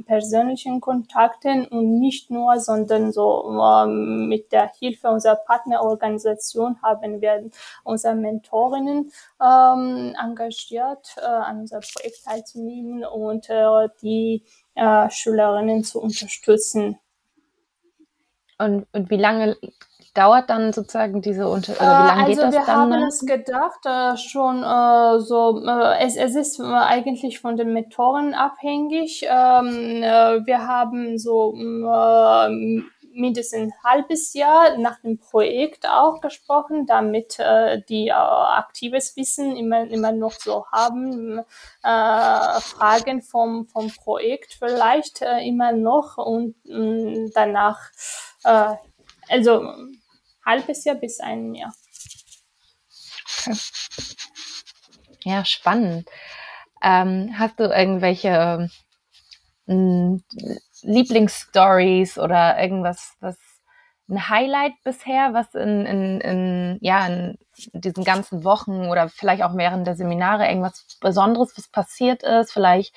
persönlichen 0.05 0.81
Kontakten 0.81 1.65
und 1.67 1.99
nicht 1.99 2.29
nur, 2.31 2.59
sondern 2.59 3.11
so 3.11 3.49
ähm, 3.49 4.27
mit 4.27 4.51
der 4.51 4.71
Hilfe 4.79 5.09
unserer 5.09 5.35
Partnerorganisation 5.35 6.81
haben 6.81 7.21
wir 7.21 7.49
unsere 7.83 8.15
Mentorinnen 8.15 9.11
ähm, 9.41 10.15
engagiert, 10.21 11.15
äh, 11.17 11.25
an 11.25 11.61
unser 11.61 11.79
Projekt 11.79 12.23
teilzunehmen 12.23 13.05
und 13.05 13.49
äh, 13.49 13.89
die 14.01 14.43
äh, 14.75 15.09
Schülerinnen 15.09 15.83
zu 15.83 16.01
unterstützen. 16.01 16.99
Und, 18.59 18.87
und 18.91 19.09
wie 19.09 19.17
lange 19.17 19.55
dauert 20.17 20.49
dann 20.49 20.73
sozusagen 20.73 21.21
diese 21.21 21.47
Unter 21.47 21.73
oder 21.73 21.81
wie 21.81 22.07
lange 22.07 22.23
also 22.23 22.27
geht 22.27 22.41
das 22.41 22.53
wir 22.53 22.65
dann? 22.65 22.89
Wir 22.89 22.97
haben 22.97 23.07
es 23.07 23.19
gedacht, 23.25 23.85
äh, 23.85 24.17
schon 24.17 24.63
äh, 24.63 25.19
so, 25.19 25.63
äh, 25.63 26.05
es, 26.05 26.15
es 26.15 26.35
ist 26.35 26.59
eigentlich 26.59 27.39
von 27.39 27.55
den 27.55 27.73
Mentoren 27.73 28.33
abhängig. 28.33 29.23
Ähm, 29.23 30.01
äh, 30.01 30.45
wir 30.45 30.67
haben 30.67 31.19
so 31.19 31.53
äh, 31.55 32.81
mindestens 33.17 33.59
ein 33.61 33.73
halbes 33.83 34.33
Jahr 34.33 34.77
nach 34.77 34.99
dem 35.01 35.19
Projekt 35.19 35.87
auch 35.87 36.21
gesprochen, 36.21 36.85
damit 36.85 37.37
äh, 37.39 37.81
die 37.87 38.07
äh, 38.07 38.13
aktives 38.13 39.15
Wissen 39.17 39.55
immer, 39.55 39.87
immer 39.89 40.11
noch 40.11 40.33
so 40.33 40.65
haben, 40.71 41.39
äh, 41.39 42.61
Fragen 42.61 43.21
vom, 43.21 43.67
vom 43.67 43.91
Projekt 43.91 44.53
vielleicht 44.57 45.21
äh, 45.21 45.45
immer 45.45 45.71
noch 45.73 46.17
und 46.17 46.55
mh, 46.65 46.77
mm, 46.77 47.31
danach, 47.33 47.79
äh, 48.43 48.75
also 49.29 49.73
halbes 50.47 50.83
Jahr 50.85 50.95
bis 50.95 51.19
ein 51.19 51.53
Jahr. 51.53 51.73
Okay. 53.45 53.57
Ja, 55.23 55.43
spannend. 55.45 56.07
Ähm, 56.81 57.35
hast 57.37 57.59
du 57.59 57.63
irgendwelche 57.65 58.69
ähm, 59.67 60.23
Lieblingsstories 60.83 62.17
oder 62.17 62.59
irgendwas, 62.59 63.15
was 63.19 63.37
ein 64.09 64.29
Highlight 64.29 64.73
bisher, 64.83 65.33
was 65.33 65.53
in, 65.53 65.85
in, 65.85 66.21
in, 66.21 66.77
ja, 66.81 67.05
in 67.07 67.37
diesen 67.73 68.05
ganzen 68.05 68.45
Wochen 68.45 68.87
oder 68.87 69.09
vielleicht 69.09 69.43
auch 69.43 69.57
während 69.57 69.85
der 69.85 69.95
Seminare 69.95 70.47
irgendwas 70.47 70.97
Besonderes, 71.01 71.51
was 71.57 71.67
passiert 71.67 72.23
ist, 72.23 72.53
vielleicht 72.53 72.95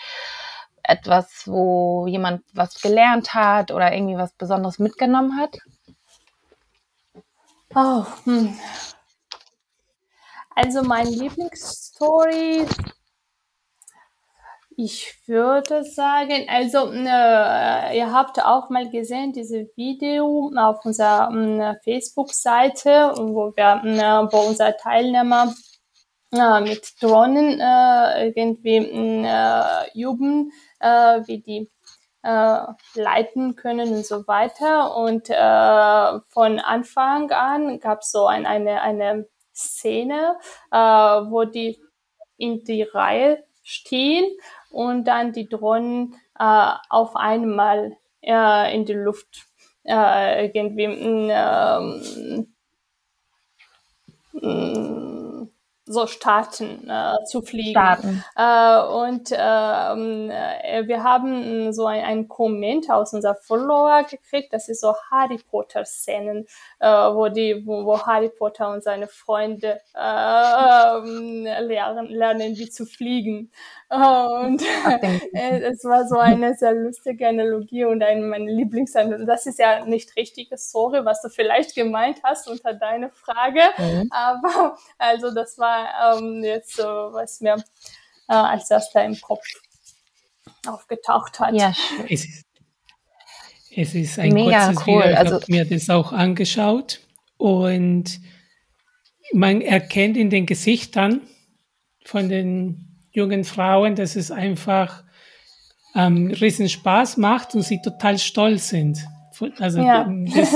etwas, 0.85 1.45
wo 1.47 2.07
jemand 2.07 2.43
was 2.55 2.81
gelernt 2.81 3.35
hat 3.35 3.73
oder 3.73 3.93
irgendwie 3.93 4.17
was 4.17 4.33
Besonderes 4.35 4.79
mitgenommen 4.79 5.37
hat? 5.41 5.59
Oh, 7.75 8.05
hm. 8.25 8.59
Also 10.57 10.83
mein 10.83 11.07
Lieblingsstory 11.07 12.67
ich 14.83 15.15
würde 15.27 15.85
sagen, 15.85 16.47
also 16.49 16.91
äh, 16.93 17.99
ihr 17.99 18.13
habt 18.13 18.43
auch 18.43 18.71
mal 18.71 18.89
gesehen, 18.89 19.33
diese 19.33 19.69
Video 19.77 20.51
auf 20.57 20.85
unserer 20.87 21.31
äh, 21.35 21.75
Facebook-Seite, 21.85 23.13
wo 23.17 23.53
wir, 23.55 23.83
äh, 23.85 24.33
wo 24.33 24.49
unser 24.49 24.75
Teilnehmer 24.77 25.53
äh, 26.33 26.61
mit 26.63 26.95
Drohnen 27.01 27.61
äh, 27.61 28.29
irgendwie 28.29 28.77
äh, 28.77 30.01
üben, 30.01 30.51
wie 31.27 31.43
die 31.43 31.71
äh, 32.23 32.59
leiten 32.95 33.57
können 33.57 33.95
und 33.95 34.07
so 34.07 34.27
weiter. 34.27 34.97
Und 34.97 35.31
äh, 35.31 36.21
von 36.29 36.59
Anfang 36.59 37.31
an 37.31 37.81
gab 37.81 38.01
es 38.01 38.11
so 38.11 38.27
ein, 38.27 38.47
eine, 38.47 38.83
eine 38.83 39.29
Szene, 39.55 40.37
äh, 40.71 40.77
wo 40.77 41.45
die 41.45 41.81
in 42.37 42.65
die 42.65 42.83
Reihe 42.83 43.45
stehen 43.63 44.25
und 44.71 45.05
dann 45.05 45.33
die 45.33 45.49
Drohnen 45.49 46.15
äh, 46.39 46.73
auf 46.89 47.17
einmal 47.17 47.97
äh, 48.23 48.75
in 48.75 48.85
die 48.85 48.95
Luft 48.95 49.47
äh, 49.85 50.47
irgendwie 50.47 50.85
äh, 50.85 52.45
so 55.91 56.07
starten 56.07 56.89
äh, 56.89 57.25
zu 57.25 57.43
fliegen. 57.43 57.73
Starten. 57.73 58.25
Äh, 58.37 58.83
und 58.83 59.31
ähm, 59.33 60.31
äh, 60.31 60.87
wir 60.87 61.03
haben 61.03 61.73
so 61.73 61.87
ein, 61.87 62.05
ein 62.05 62.29
Comment 62.29 62.89
aus 62.91 63.13
unserer 63.13 63.35
Follower 63.35 64.05
gekriegt, 64.05 64.53
das 64.53 64.69
ist 64.69 64.81
so 64.81 64.95
Harry 65.11 65.39
Potter 65.51 65.85
Szenen, 65.85 66.47
äh, 66.79 66.87
wo 66.89 67.29
die, 67.29 67.67
wo, 67.67 67.85
wo 67.85 68.01
Harry 68.07 68.29
Potter 68.29 68.71
und 68.71 68.85
seine 68.85 69.09
Freunde 69.09 69.81
äh, 69.95 70.01
lernen, 71.61 72.07
lernen, 72.07 72.57
wie 72.57 72.71
zu 72.71 72.87
fliegen. 72.87 73.51
Und 73.89 74.63
äh, 75.33 75.61
es 75.63 75.83
war 75.85 76.07
so 76.07 76.19
eine 76.19 76.55
sehr 76.55 76.73
lustige 76.73 77.27
Analogie 77.27 77.85
und 77.85 78.03
ein, 78.05 78.29
meine 78.29 78.51
Lieblingsanalogie. 78.51 79.27
Das 79.27 79.47
ist 79.47 79.59
ja 79.59 79.85
nicht 79.85 80.15
richtige 80.17 80.57
Story, 80.57 81.05
was 81.05 81.21
du 81.23 81.29
vielleicht 81.29 81.75
gemeint 81.75 82.21
hast 82.23 82.49
unter 82.49 82.75
deiner 82.75 83.11
Frage. 83.11 83.63
Mhm. 83.79 84.09
Aber 84.13 84.77
also 84.99 85.35
das 85.35 85.59
war 85.59 85.80
ähm, 86.17 86.43
jetzt 86.43 86.77
so, 86.77 86.83
was 86.83 87.41
mir 87.41 87.57
äh, 88.29 88.35
als 88.35 88.71
erster 88.71 89.05
im 89.05 89.21
Kopf 89.21 89.45
aufgetaucht 90.67 91.41
hat. 91.41 91.55
Ja, 91.55 91.75
es 92.09 92.25
ist, 92.25 92.47
es 93.75 93.95
ist 93.95 94.19
ein 94.19 94.33
Mega 94.33 94.67
kurzes 94.67 94.87
cool. 94.87 95.01
Video. 95.01 95.11
Ich 95.11 95.19
also, 95.19 95.35
habe 95.37 95.45
mir 95.49 95.65
das 95.65 95.91
auch 95.91 96.13
angeschaut 96.13 97.01
und 97.37 98.21
man 99.33 99.61
erkennt 99.61 100.17
in 100.17 100.31
den 100.31 100.47
Gesichtern 100.47 101.23
von 102.05 102.29
den 102.29 103.09
jungen 103.13 103.45
Frauen, 103.45 103.95
dass 103.95 104.17
es 104.17 104.31
einfach 104.31 105.05
ähm, 105.95 106.29
riesen 106.29 106.69
Spaß 106.69 107.17
macht 107.17 107.55
und 107.55 107.63
sie 107.63 107.81
total 107.83 108.19
stolz 108.19 108.69
sind 108.69 108.99
Also 109.59 109.81
ja. 109.81 110.09
das 110.35 110.55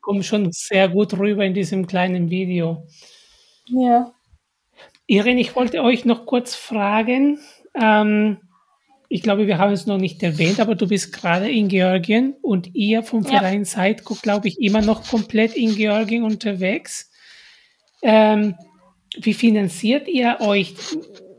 kommt 0.00 0.24
schon 0.24 0.52
sehr 0.52 0.88
gut 0.88 1.14
rüber 1.14 1.44
in 1.44 1.54
diesem 1.54 1.86
kleinen 1.86 2.30
Video. 2.30 2.86
Ja. 3.66 4.12
Irene, 5.06 5.40
ich 5.40 5.54
wollte 5.54 5.82
euch 5.82 6.04
noch 6.04 6.26
kurz 6.26 6.54
fragen. 6.54 7.38
Ähm, 7.80 8.38
ich 9.08 9.22
glaube, 9.22 9.46
wir 9.46 9.58
haben 9.58 9.72
es 9.72 9.86
noch 9.86 9.98
nicht 9.98 10.22
erwähnt, 10.22 10.58
aber 10.58 10.74
du 10.74 10.88
bist 10.88 11.12
gerade 11.12 11.48
in 11.48 11.68
Georgien 11.68 12.34
und 12.42 12.74
ihr 12.74 13.04
vom 13.04 13.24
Verein 13.24 13.60
ja. 13.60 13.64
seid, 13.64 14.04
glaube 14.04 14.48
ich, 14.48 14.60
immer 14.60 14.82
noch 14.82 15.08
komplett 15.08 15.54
in 15.54 15.76
Georgien 15.76 16.24
unterwegs. 16.24 17.10
Ähm, 18.02 18.56
wie 19.16 19.34
finanziert 19.34 20.08
ihr 20.08 20.38
euch 20.40 20.74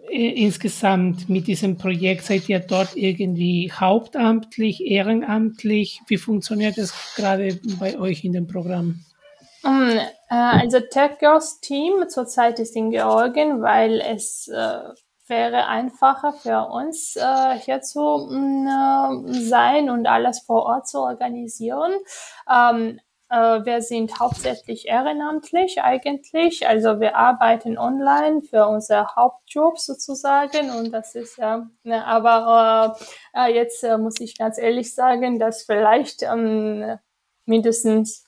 äh, 0.09 0.29
insgesamt 0.29 1.27
mit 1.27 1.47
diesem 1.47 1.77
Projekt? 1.77 2.23
Seid 2.23 2.47
ihr 2.47 2.59
dort 2.59 2.95
irgendwie 2.95 3.71
hauptamtlich, 3.71 4.85
ehrenamtlich? 4.85 5.99
Wie 6.07 6.17
funktioniert 6.17 6.77
das 6.77 6.93
gerade 7.15 7.59
bei 7.79 7.99
euch 7.99 8.23
in 8.23 8.31
dem 8.31 8.47
Programm? 8.47 9.01
Um, 9.63 9.89
äh, 9.89 10.05
also 10.29 10.79
Tech 10.79 11.17
Girls 11.19 11.59
Team 11.61 12.07
zurzeit 12.09 12.59
ist 12.59 12.75
in 12.75 12.91
Georgien, 12.91 13.61
weil 13.61 14.01
es 14.01 14.47
äh, 14.47 14.79
wäre 15.27 15.67
einfacher 15.67 16.33
für 16.33 16.67
uns 16.69 17.15
äh, 17.15 17.57
hier 17.59 17.81
zu 17.81 18.29
äh, 18.31 19.33
sein 19.43 19.89
und 19.89 20.07
alles 20.07 20.39
vor 20.41 20.63
Ort 20.63 20.87
zu 20.87 20.99
organisieren. 20.99 21.93
Ähm, 22.49 22.99
äh, 23.29 23.65
wir 23.65 23.81
sind 23.81 24.19
hauptsächlich 24.19 24.87
ehrenamtlich 24.87 25.81
eigentlich. 25.81 26.67
Also 26.67 26.99
wir 26.99 27.17
arbeiten 27.17 27.77
online 27.77 28.41
für 28.41 28.67
unser 28.67 29.15
Hauptjob 29.15 29.79
sozusagen 29.79 30.71
und 30.71 30.91
das 30.91 31.15
ist 31.15 31.37
ja, 31.37 31.67
ne, 31.83 32.05
aber 32.05 32.97
äh, 33.35 33.53
jetzt 33.53 33.83
muss 33.99 34.19
ich 34.19 34.37
ganz 34.37 34.57
ehrlich 34.57 34.93
sagen, 34.95 35.39
dass 35.39 35.63
vielleicht 35.63 36.23
ähm, 36.23 36.97
mindestens 37.45 38.26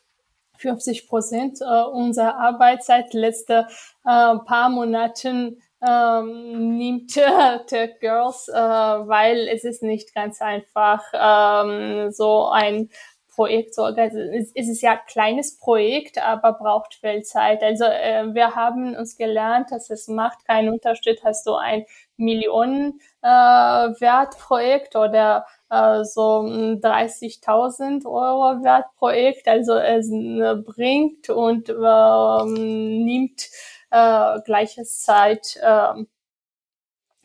50 0.59 1.07
Prozent 1.07 1.59
äh, 1.61 1.83
unserer 1.83 2.35
Arbeitszeit 2.37 3.13
letzte 3.13 3.67
äh, 4.05 4.35
paar 4.45 4.69
Monaten 4.69 5.61
ähm, 5.87 6.77
nimmt 6.77 7.15
äh, 7.17 7.65
Tech 7.65 7.99
Girls, 7.99 8.47
äh, 8.49 8.53
weil 8.53 9.47
es 9.47 9.63
ist 9.63 9.81
nicht 9.83 10.13
ganz 10.13 10.41
einfach, 10.41 11.03
ähm, 11.13 12.11
so 12.11 12.49
ein 12.49 12.89
Projekt 13.33 13.73
zu 13.73 13.83
organisieren. 13.83 14.33
Es 14.33 14.67
ist 14.67 14.81
ja 14.81 14.91
ein 14.93 14.99
kleines 15.07 15.57
Projekt, 15.57 16.21
aber 16.21 16.53
braucht 16.53 16.95
viel 16.95 17.21
Zeit. 17.21 17.63
Also 17.63 17.85
äh, 17.85 18.33
wir 18.33 18.55
haben 18.55 18.95
uns 18.97 19.15
gelernt, 19.15 19.71
dass 19.71 19.89
es 19.89 20.09
macht 20.09 20.45
keinen 20.45 20.69
Unterschied, 20.69 21.21
hast 21.23 21.47
du 21.47 21.55
ein 21.55 21.85
Millionen 22.19 22.99
äh, 23.21 23.27
Wertprojekt 23.27 24.95
oder 24.95 25.45
äh, 25.69 26.03
so 26.03 26.41
30.000 26.41 28.05
Euro 28.05 28.63
Wertprojekt. 28.63 29.47
Also 29.47 29.75
es 29.77 30.11
äh, 30.11 30.55
bringt 30.55 31.29
und 31.29 31.69
äh, 31.69 32.45
nimmt 32.45 33.49
äh, 33.91 34.39
gleiches 34.45 35.01
Zeit 35.01 35.57
äh, 35.61 35.93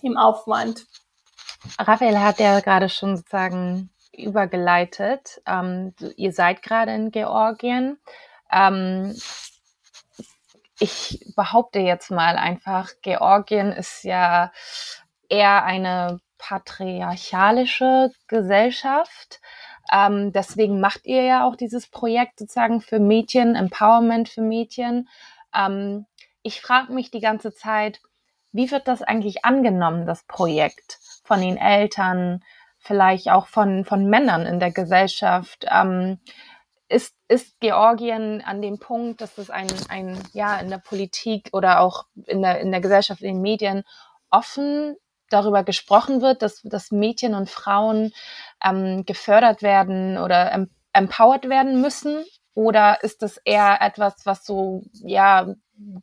im 0.03 0.17
Aufwand. 0.17 0.87
Raphael 1.79 2.19
hat 2.19 2.39
ja 2.39 2.61
gerade 2.61 2.89
schon 2.89 3.17
sozusagen 3.17 3.91
übergeleitet. 4.13 5.43
Ähm, 5.47 5.95
ihr 6.17 6.33
seid 6.33 6.63
gerade 6.63 6.93
in 6.93 7.11
Georgien. 7.11 7.99
Ähm, 8.53 9.15
ich 10.81 11.33
behaupte 11.37 11.79
jetzt 11.79 12.11
mal 12.11 12.37
einfach, 12.37 12.91
Georgien 13.03 13.73
ist 13.73 14.05
ja 14.05 14.53
eher 15.29 15.65
eine 15.65 16.21
patriarchalische 16.39 18.11
Gesellschaft. 18.29 19.41
Ähm, 19.93 20.33
deswegen 20.33 20.81
macht 20.81 21.07
ihr 21.07 21.23
ja 21.23 21.47
auch 21.47 21.57
dieses 21.57 21.89
Projekt 21.89 22.39
sozusagen 22.39 22.81
für 22.81 22.99
Mädchen, 22.99 23.55
Empowerment 23.55 24.29
für 24.29 24.43
Mädchen. 24.43 25.09
Ähm, 25.55 26.07
ich 26.43 26.61
frage 26.61 26.93
mich 26.93 27.11
die 27.11 27.21
ganze 27.21 27.55
Zeit, 27.55 28.01
wie 28.53 28.71
wird 28.71 28.89
das 28.89 29.03
eigentlich 29.03 29.45
angenommen, 29.45 30.07
das 30.07 30.25
Projekt 30.25 30.99
von 31.25 31.41
den 31.41 31.57
Eltern, 31.57 32.43
vielleicht 32.79 33.31
auch 33.31 33.47
von, 33.47 33.85
von 33.85 34.07
Männern 34.07 34.47
in 34.47 34.61
der 34.61 34.71
Gesellschaft. 34.71 35.67
Ähm, 35.71 36.19
ist, 36.95 37.15
ist 37.29 37.59
Georgien 37.59 38.41
an 38.41 38.63
dem 38.63 38.79
Punkt, 38.79 39.21
dass 39.21 39.37
es 39.39 39.51
ein, 39.51 39.67
ein, 39.89 40.17
ja, 40.33 40.59
in 40.59 40.71
der 40.71 40.79
Politik 40.79 41.51
oder 41.53 41.81
auch 41.81 42.07
in 42.27 42.41
der, 42.41 42.61
in 42.61 42.71
der 42.71 42.81
Gesellschaft, 42.81 43.21
in 43.21 43.35
den 43.35 43.43
Medien 43.43 43.83
offen 44.31 44.97
darüber 45.29 45.65
gesprochen 45.65 46.23
wird, 46.23 46.43
dass, 46.43 46.63
dass 46.63 46.93
Mädchen 46.93 47.35
und 47.35 47.51
Frauen 47.51 48.13
ähm, 48.65 49.05
gefördert 49.05 49.63
werden 49.63 50.19
oder 50.19 50.53
em 50.53 50.71
empowered 50.93 51.49
werden 51.49 51.81
müssen? 51.81 52.25
Oder 52.55 53.03
ist 53.03 53.23
das 53.23 53.39
eher 53.39 53.79
etwas, 53.81 54.25
was 54.27 54.47
so, 54.47 54.85
ja, 54.93 55.53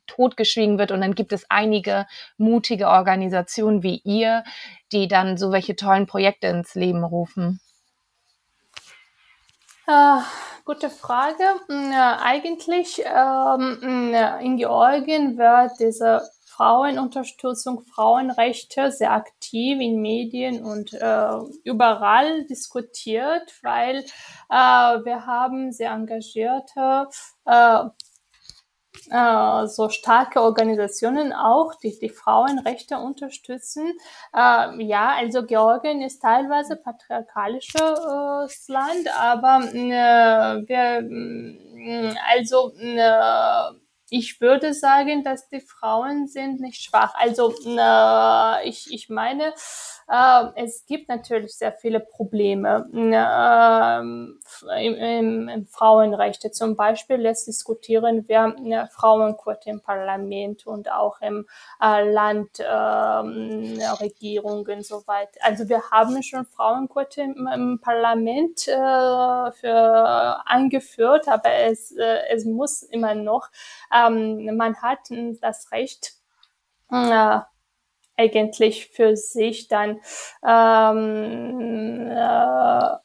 totgeschwiegen 0.06 0.78
wird 0.78 0.92
und 0.92 1.00
dann 1.00 1.16
gibt 1.16 1.32
es 1.32 1.46
einige 1.50 2.06
mutige 2.38 2.90
Organisationen 2.90 3.84
wie 3.84 4.02
ihr, 4.04 4.44
die 4.92 5.08
dann 5.08 5.38
so 5.38 5.54
welche 5.54 5.78
tollen 5.78 6.08
Projekte 6.08 6.48
ins 6.48 6.76
Leben 6.76 7.06
rufen? 7.06 7.62
Äh, 9.92 10.22
gute 10.64 10.90
Frage. 10.90 11.44
Hm, 11.68 11.92
äh, 11.92 11.96
eigentlich 11.96 13.04
ähm, 13.06 13.78
hm, 13.82 14.14
in 14.40 14.56
Georgien 14.56 15.38
wird 15.38 15.72
diese 15.80 16.22
Frauenunterstützung, 16.46 17.82
Frauenrechte 17.94 18.92
sehr 18.92 19.12
aktiv 19.12 19.82
in 19.82 20.02
Medien 20.02 20.64
und 20.64 20.94
äh, 20.94 21.32
überall 21.66 22.46
diskutiert, 22.46 23.52
weil 23.64 23.98
äh, 24.50 24.54
wir 25.04 25.26
haben 25.26 25.74
sehr 25.74 25.92
engagierte 25.92 27.10
äh, 29.10 29.68
so 29.68 29.90
starke 29.90 30.42
Organisationen 30.42 31.34
auch, 31.34 31.76
die 31.76 31.98
die 32.00 32.10
Frauenrechte 32.10 32.98
unterstützen. 32.98 33.94
Äh, 34.34 34.84
ja, 34.84 35.16
also 35.18 35.46
Georgien 35.46 36.02
ist 36.02 36.22
teilweise 36.22 36.76
patriarchalisches 36.76 37.82
äh, 37.82 38.72
Land, 38.72 39.08
aber 39.20 39.62
äh, 39.74 40.68
wir, 40.68 41.02
mm, 41.02 42.16
also 42.36 42.74
äh, 42.78 43.76
ich 44.14 44.42
würde 44.42 44.74
sagen, 44.74 45.24
dass 45.24 45.48
die 45.48 45.62
Frauen 45.62 46.28
sind 46.28 46.60
nicht 46.60 46.84
schwach. 46.84 47.14
Also 47.16 47.54
äh, 47.66 48.68
ich, 48.68 48.94
ich 48.94 49.08
meine, 49.08 49.54
es 50.56 50.86
gibt 50.86 51.08
natürlich 51.08 51.56
sehr 51.56 51.72
viele 51.72 52.00
Probleme 52.00 52.90
äh, 52.94 54.00
im, 54.02 54.96
im, 54.96 55.48
im 55.48 55.66
Frauenrechte. 55.66 56.52
Zum 56.52 56.76
Beispiel 56.76 57.22
jetzt 57.22 57.48
diskutieren 57.48 58.28
wir 58.28 58.56
äh, 58.66 58.88
Frauenquote 58.88 59.70
im 59.70 59.82
Parlament 59.82 60.68
und 60.68 60.92
auch 60.92 61.22
im 61.22 61.48
äh, 61.82 62.12
Land 62.12 62.60
äh, 62.60 62.66
Regierungen 62.66 64.84
so 64.84 65.08
weit. 65.08 65.30
Also 65.42 65.70
wir 65.70 65.90
haben 65.92 66.22
schon 66.24 66.46
Frauenquote 66.46 67.22
im, 67.22 67.48
im 67.54 67.80
Parlament 67.80 68.68
äh, 68.68 69.52
für 69.52 70.42
eingeführt, 70.46 71.28
aber 71.28 71.54
es, 71.54 71.92
äh, 71.94 72.20
es 72.30 72.46
muss 72.46 72.84
immer 72.84 73.16
noch 73.16 73.50
ähm, 73.94 74.56
man 74.58 74.76
hat 74.82 75.00
das 75.42 75.72
Recht, 75.72 76.14
äh, 76.92 77.40
eigentlich 78.22 78.88
für 78.88 79.16
sich 79.16 79.68
dann 79.68 80.00
ähm, 80.46 82.10
äh, 82.10 82.98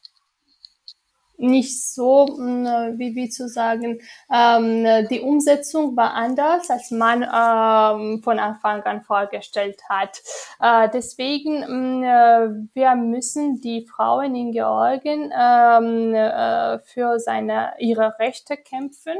nicht 1.38 1.84
so, 1.94 2.26
hm, 2.26 2.64
wie, 2.98 3.14
wie 3.14 3.28
zu 3.28 3.48
sagen, 3.48 4.00
ähm, 4.32 5.06
die 5.08 5.20
Umsetzung 5.20 5.96
war 5.96 6.14
anders, 6.14 6.70
als 6.70 6.90
man 6.90 7.22
ähm, 7.22 8.22
von 8.22 8.38
Anfang 8.38 8.82
an 8.82 9.02
vorgestellt 9.02 9.82
hat. 9.88 10.22
Äh, 10.60 10.88
deswegen, 10.92 11.64
hm, 11.64 12.02
äh, 12.02 12.48
wir 12.74 12.94
müssen 12.94 13.60
die 13.60 13.86
Frauen 13.86 14.34
in 14.34 14.52
Georgien 14.52 15.32
ähm, 15.36 16.14
äh, 16.14 16.78
für 16.80 17.18
seine, 17.18 17.74
ihre 17.78 18.18
Rechte 18.18 18.56
kämpfen 18.56 19.16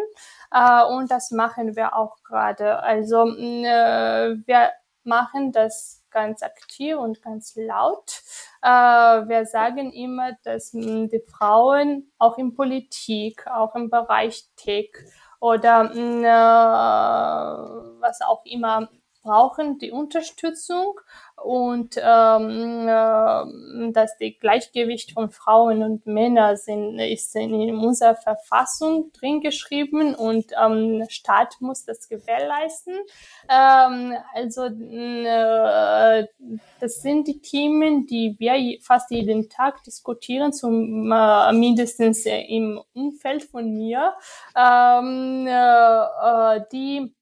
äh, 0.53 0.85
und 0.85 1.11
das 1.11 1.31
machen 1.31 1.77
wir 1.77 1.97
auch 1.97 2.17
gerade. 2.25 2.83
Also 2.83 3.25
hm, 3.25 3.65
äh, 3.65 4.37
wir 4.47 4.71
machen 5.07 5.53
das 5.53 6.05
ganz 6.11 6.43
aktiv 6.43 6.97
und 6.97 7.23
ganz 7.23 7.55
laut. 7.57 8.23
Äh, 8.63 8.69
wir 8.69 9.47
sagen 9.47 9.93
immer, 9.93 10.33
dass 10.45 10.73
mh, 10.73 11.09
die 11.09 11.21
Frauen 11.21 12.11
auch 12.19 12.39
in 12.39 12.55
Politik, 12.55 13.47
auch 13.47 13.75
im 13.75 13.91
Bereich 13.91 14.49
Tech 14.57 14.91
oder 15.41 15.85
mh, 15.85 16.27
äh, 16.27 18.01
was 18.01 18.21
auch 18.23 18.45
immer 18.45 18.89
brauchen 19.27 19.79
die 19.79 19.91
Unterstützung 19.91 21.01
und 21.43 21.97
ähm, 21.99 22.89
äh, 22.89 23.93
dass 23.93 24.17
die 24.19 24.39
Gleichgewicht 24.39 25.13
von 25.13 25.31
Frauen 25.31 25.83
und 25.83 26.07
Männern 26.07 26.57
sind, 26.57 26.99
ist 27.01 27.35
in 27.35 27.75
unserer 27.77 28.15
Verfassung 28.15 29.11
drin 29.13 29.41
geschrieben 29.41 30.15
und 30.15 30.53
ähm, 30.59 31.05
Staat 31.09 31.57
muss 31.61 31.85
das 31.85 32.09
gewährleisten. 32.09 32.95
Ähm, 33.51 34.15
also 34.33 34.67
äh, 34.67 36.27
das 36.81 37.03
sind 37.03 37.27
die 37.27 37.41
Themen, 37.41 38.07
die 38.07 38.37
wir 38.39 38.79
fast 38.81 39.11
jeden 39.11 39.51
Tag 39.51 39.83
diskutieren, 39.85 40.53
zum 40.53 41.11
äh, 41.11 41.53
mindestens 41.53 42.27
im 42.27 42.81
Umfeld 42.95 43.43
von 43.43 43.73
mir, 43.75 44.15
ähm, 44.57 45.47
äh, 45.49 46.61
die 46.73 46.99
äh, 46.99 47.16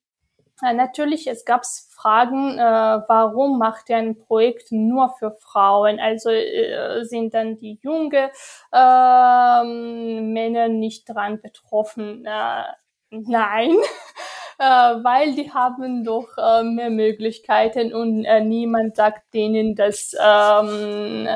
natürlich, 0.63 1.27
es 1.27 1.45
gab 1.45 1.65
Fragen, 1.91 2.59
äh, 2.59 2.63
warum 3.09 3.59
macht 3.59 3.89
ihr 3.89 3.97
ein 3.97 4.19
Projekt 4.19 4.73
nur 4.73 5.11
für 5.19 5.33
Frauen? 5.41 5.99
Also 5.99 6.31
äh, 6.31 7.05
sind 7.05 7.35
dann 7.35 7.57
die 7.57 7.79
junge 7.83 8.31
äh, 8.73 9.65
Männer 9.65 10.69
nicht 10.69 11.09
dran 11.09 11.41
betroffen? 11.41 12.25
Äh, 12.27 12.65
nein. 13.11 13.71
äh, 14.59 14.65
weil 14.65 15.35
die 15.35 15.51
haben 15.53 16.05
doch 16.05 16.29
äh, 16.39 16.63
mehr 16.63 16.91
Möglichkeiten 16.91 17.93
und 17.95 18.21
niemand 18.47 18.97
sagt 18.97 19.35
denen, 19.35 19.75
dass 19.75 20.15
ähm, 20.15 21.27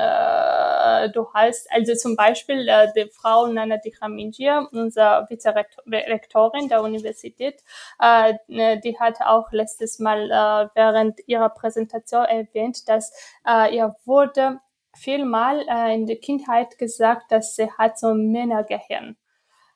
äh, 1.04 1.10
du 1.10 1.32
hast, 1.32 1.70
also 1.70 1.94
zum 1.94 2.16
Beispiel 2.16 2.68
äh, 2.68 2.88
die 2.96 3.10
Frau 3.10 3.46
Nana 3.46 3.76
Dikraminjia, 3.76 4.68
unsere 4.72 5.26
Vizerektorin 5.28 6.68
der 6.68 6.82
Universität, 6.82 7.62
äh, 8.00 8.34
ne, 8.48 8.80
die 8.80 8.98
hat 8.98 9.20
auch 9.20 9.52
letztes 9.52 9.98
Mal 9.98 10.30
äh, 10.30 10.68
während 10.74 11.20
ihrer 11.26 11.48
Präsentation 11.50 12.24
erwähnt, 12.24 12.88
dass 12.88 13.12
äh, 13.46 13.74
ihr 13.74 13.96
wurde 14.04 14.60
vielmal 14.94 15.64
äh, 15.68 15.94
in 15.94 16.06
der 16.06 16.16
Kindheit 16.16 16.78
gesagt, 16.78 17.30
dass 17.32 17.56
sie 17.56 17.70
hat 17.70 17.98
so 17.98 18.08
ein 18.08 18.30
Männergehirn 18.30 19.16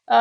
äh, 0.09 0.15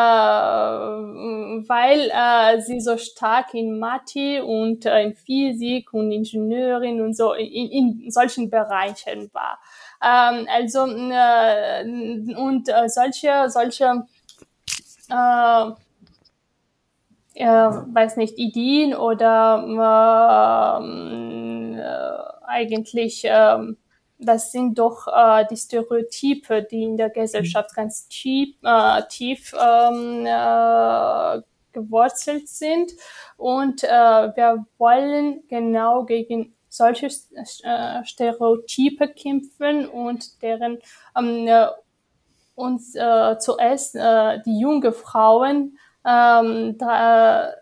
weil 1.68 2.12
äh, 2.14 2.62
sie 2.62 2.80
so 2.80 2.98
stark 2.98 3.54
in 3.54 3.80
Mathe 3.80 4.46
und 4.46 4.86
äh, 4.86 5.04
in 5.04 5.16
Physik 5.16 5.94
und 5.94 6.12
Ingenieurin 6.12 7.02
und 7.02 7.16
so 7.16 7.34
in, 7.34 8.00
in 8.04 8.12
solchen 8.12 8.50
Bereichen 8.50 9.30
war. 9.34 9.60
Ähm, 10.04 10.48
also 10.50 10.86
äh, 10.88 11.84
und 12.36 12.70
äh, 12.70 12.90
solche 12.90 13.50
solche 13.50 14.04
äh, 15.10 15.72
äh, 17.36 17.46
weiß 17.46 18.18
nicht 18.18 18.38
Ideen 18.38 18.96
oder 18.96 20.80
äh, 20.82 21.80
äh, 21.80 22.48
eigentlich 22.48 23.26
äh, 23.26 23.58
das 24.22 24.52
sind 24.52 24.78
doch 24.78 25.08
äh, 25.08 25.46
die 25.50 25.58
Stereotype, 25.58 26.64
die 26.64 26.84
in 26.84 26.98
der 26.98 27.10
Gesellschaft 27.10 27.76
ganz 27.76 28.08
tief, 28.08 28.56
äh, 28.64 29.02
tief 29.10 29.54
ähm, 29.60 30.26
äh, 30.26 31.42
gewurzelt 31.74 32.48
sind. 32.48 32.92
Und 33.38 33.84
äh, 33.84 33.88
wir 33.88 34.66
wollen 34.78 35.44
genau 35.48 36.06
gegen 36.06 36.54
solche 36.72 37.08
äh, 37.08 38.06
Stereotype 38.06 39.10
kämpfen 39.10 39.88
und 39.88 40.42
deren 40.42 40.80
ähm, 41.18 41.48
äh, 41.48 41.68
uns 42.56 42.96
äh, 42.96 43.38
zuerst 43.40 43.96
äh, 43.96 44.40
die 44.46 44.60
junge 44.60 44.94
Frauen 44.94 45.78
ähm, 46.06 46.78
da, 46.78 47.54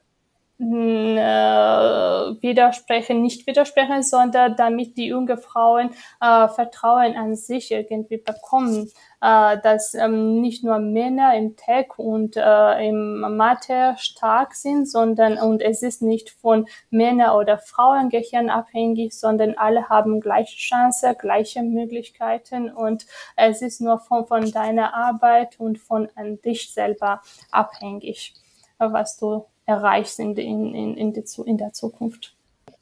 widersprechen, 2.42 3.22
nicht 3.22 3.48
widersprechen, 3.48 4.04
sondern 4.04 4.58
damit 4.58 4.98
die 4.98 5.08
jungen 5.08 5.38
Frauen 5.38 5.92
äh, 6.22 6.48
Vertrauen 6.50 7.16
an 7.16 7.36
sich 7.36 7.72
irgendwie 7.72 8.18
bekommen, 8.18 8.92
äh, 9.22 9.58
dass 9.62 9.94
ähm, 9.94 10.42
nicht 10.42 10.64
nur 10.64 10.80
Männer 10.80 11.34
im 11.36 11.56
Tech 11.56 11.98
und 11.98 12.36
äh, 12.36 12.88
im 12.88 13.22
Mathe 13.38 13.96
stark 13.98 14.54
sind, 14.54 14.90
sondern 14.90 15.38
und 15.38 15.62
es 15.62 15.82
ist 15.82 16.02
nicht 16.02 16.30
von 16.30 16.68
Männer 16.90 17.38
oder 17.38 17.58
Frauengehirn 17.58 18.50
abhängig, 18.50 19.14
sondern 19.14 19.56
alle 19.58 19.88
haben 19.88 20.20
gleiche 20.20 20.58
Chance, 20.58 21.16
gleiche 21.18 21.64
Möglichkeiten 21.64 22.70
und 22.70 23.06
es 23.38 23.62
ist 23.62 23.80
nur 23.80 24.00
von, 24.00 24.28
von 24.28 24.52
deiner 24.52 24.94
Arbeit 24.94 25.60
und 25.60 25.80
von 25.80 26.10
an 26.16 26.42
dich 26.42 26.74
selber 26.74 27.22
abhängig, 27.52 28.34
was 28.78 29.18
du 29.18 29.46
erreichst 29.70 30.20
in, 30.20 30.36
in, 30.36 30.74
in, 30.74 30.98
in, 30.98 31.14
die, 31.14 31.24
in 31.46 31.58
der 31.58 31.74
Zukunft. 31.74 32.36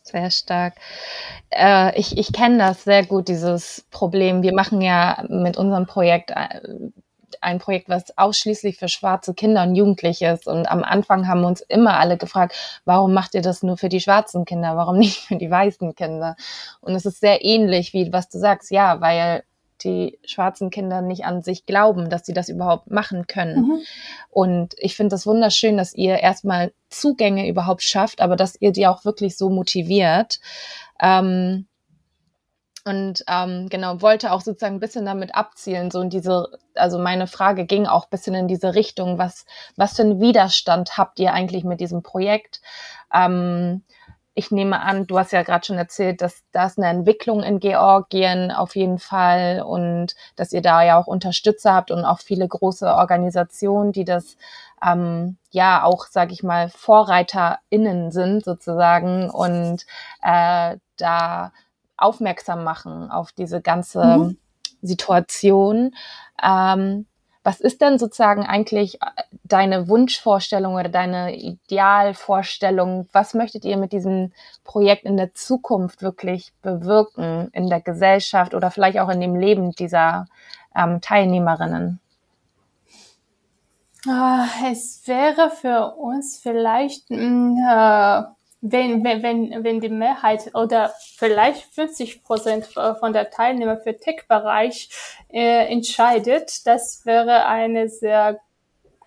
Sehr 0.03 0.31
stark. 0.31 0.75
Äh, 1.49 1.99
ich 1.99 2.17
ich 2.17 2.31
kenne 2.31 2.57
das 2.59 2.85
sehr 2.85 3.05
gut, 3.05 3.27
dieses 3.27 3.85
Problem. 3.91 4.41
Wir 4.41 4.53
machen 4.53 4.81
ja 4.81 5.25
mit 5.27 5.57
unserem 5.57 5.85
Projekt 5.85 6.31
äh, 6.31 6.61
ein 7.41 7.59
Projekt, 7.59 7.89
was 7.89 8.17
ausschließlich 8.17 8.77
für 8.77 8.87
schwarze 8.87 9.33
Kinder 9.33 9.63
und 9.63 9.75
Jugendliche 9.75 10.27
ist. 10.27 10.47
Und 10.47 10.65
am 10.71 10.81
Anfang 10.81 11.27
haben 11.27 11.43
uns 11.43 11.59
immer 11.59 11.99
alle 11.99 12.17
gefragt, 12.17 12.81
warum 12.85 13.13
macht 13.13 13.35
ihr 13.35 13.41
das 13.41 13.63
nur 13.63 13.77
für 13.77 13.89
die 13.89 13.99
schwarzen 13.99 14.45
Kinder? 14.45 14.77
Warum 14.77 14.97
nicht 14.97 15.19
für 15.19 15.35
die 15.35 15.51
weißen 15.51 15.93
Kinder? 15.93 16.37
Und 16.79 16.95
es 16.95 17.05
ist 17.05 17.19
sehr 17.19 17.43
ähnlich 17.43 17.91
wie 17.93 18.11
was 18.13 18.29
du 18.29 18.39
sagst. 18.39 18.71
Ja, 18.71 19.01
weil 19.01 19.43
die 19.83 20.19
schwarzen 20.25 20.69
Kinder 20.69 21.01
nicht 21.01 21.25
an 21.25 21.41
sich 21.41 21.65
glauben, 21.65 22.09
dass 22.09 22.25
sie 22.25 22.33
das 22.33 22.49
überhaupt 22.49 22.91
machen 22.91 23.27
können. 23.27 23.61
Mhm. 23.61 23.79
Und 24.29 24.75
ich 24.77 24.95
finde 24.95 25.13
das 25.13 25.25
wunderschön, 25.25 25.77
dass 25.77 25.93
ihr 25.93 26.19
erstmal 26.19 26.73
Zugänge 26.89 27.47
überhaupt 27.47 27.83
schafft, 27.83 28.21
aber 28.21 28.35
dass 28.35 28.59
ihr 28.59 28.71
die 28.71 28.87
auch 28.87 29.05
wirklich 29.05 29.37
so 29.37 29.49
motiviert. 29.49 30.39
Ähm, 31.01 31.67
und 32.87 33.25
ähm, 33.27 33.67
genau, 33.69 34.01
wollte 34.01 34.31
auch 34.31 34.39
sozusagen 34.39 34.75
ein 34.75 34.79
bisschen 34.79 35.05
damit 35.05 35.35
abzielen, 35.35 35.91
so 35.91 35.99
in 35.99 36.09
diese, 36.09 36.57
also 36.73 36.97
meine 36.97 37.27
Frage 37.27 37.65
ging 37.65 37.85
auch 37.85 38.05
ein 38.05 38.09
bisschen 38.09 38.33
in 38.33 38.47
diese 38.47 38.75
Richtung, 38.75 39.17
was, 39.17 39.45
was 39.75 39.97
für 39.97 40.03
einen 40.03 40.21
Widerstand 40.21 40.97
habt 40.97 41.19
ihr 41.19 41.33
eigentlich 41.33 41.65
mit 41.65 41.81
diesem 41.81 42.01
Projekt? 42.01 42.61
Ähm, 43.13 43.83
ich 44.37 44.51
nehme 44.51 44.79
an, 44.81 45.07
du 45.07 45.17
hast 45.17 45.31
ja 45.31 45.41
gerade 45.41 45.65
schon 45.65 45.79
erzählt, 45.79 46.21
dass 46.21 46.43
das 46.51 46.77
eine 46.77 46.87
Entwicklung 46.89 47.41
in 47.41 47.59
Georgien 47.59 48.51
auf 48.51 48.75
jeden 48.75 48.99
Fall 48.99 49.63
und 49.63 50.15
dass 50.35 50.53
ihr 50.53 50.61
da 50.61 50.83
ja 50.83 50.99
auch 50.99 51.07
Unterstützer 51.07 51.73
habt 51.73 51.89
und 51.89 52.05
auch 52.05 52.19
viele 52.19 52.47
große 52.47 52.85
Organisationen, 52.85 53.93
die 53.93 54.05
das 54.05 54.37
ähm, 54.85 55.37
ja 55.49 55.81
auch, 55.81 56.05
sage 56.05 56.33
ich 56.33 56.43
mal, 56.43 56.69
VorreiterInnen 56.69 58.11
sind 58.11 58.45
sozusagen 58.45 59.31
und 59.31 59.87
äh, 60.21 60.77
da 60.97 61.51
aufmerksam 61.97 62.63
machen 62.63 63.09
auf 63.09 63.31
diese 63.31 63.59
ganze 63.59 64.03
mhm. 64.03 64.37
Situation. 64.83 65.95
Ähm, 66.43 67.07
was 67.47 67.61
ist 67.61 67.79
denn 67.79 67.97
sozusagen 67.97 68.45
eigentlich 68.45 69.01
äh, 69.01 69.05
deine 69.45 69.87
Wunschvorstellung 69.87 70.73
oder 70.73 70.89
deine 70.89 71.33
Idealvorstellung? 71.33 73.07
Was 73.13 73.33
möchtet 73.33 73.63
ihr 73.63 73.77
mit 73.77 73.93
diesem 73.93 74.33
Projekt 74.65 75.05
in 75.05 75.15
der 75.15 75.33
Zukunft 75.33 76.01
wirklich 76.01 76.51
bewirken 76.61 77.47
in 77.53 77.69
der 77.69 77.79
Gesellschaft 77.79 78.53
oder 78.53 78.69
vielleicht 78.69 78.99
auch 78.99 79.07
in 79.07 79.21
dem 79.21 79.37
Leben 79.37 79.71
dieser 79.71 80.25
ähm, 80.75 80.99
Teilnehmerinnen? 80.99 82.01
Ah, 84.05 84.47
es 84.69 85.03
wäre 85.05 85.49
für 85.49 85.95
uns 85.95 86.39
vielleicht 86.39 87.09
mm, 87.09 87.55
äh, 87.65 88.23
wenn, 88.61 89.03
wenn, 89.03 89.23
wenn, 89.23 89.63
wenn 89.63 89.79
die 89.79 89.89
Mehrheit 89.89 90.55
oder 90.55 90.93
vielleicht 91.15 91.63
50 91.73 92.23
Prozent 92.23 92.65
von 92.65 93.13
der 93.13 93.29
Teilnehmer 93.29 93.77
für 93.77 93.97
Tech-Bereich 93.97 94.89
äh, 95.29 95.71
entscheidet, 95.71 96.65
das 96.65 97.05
wäre 97.05 97.45
eine 97.45 97.87
sehr 97.87 98.39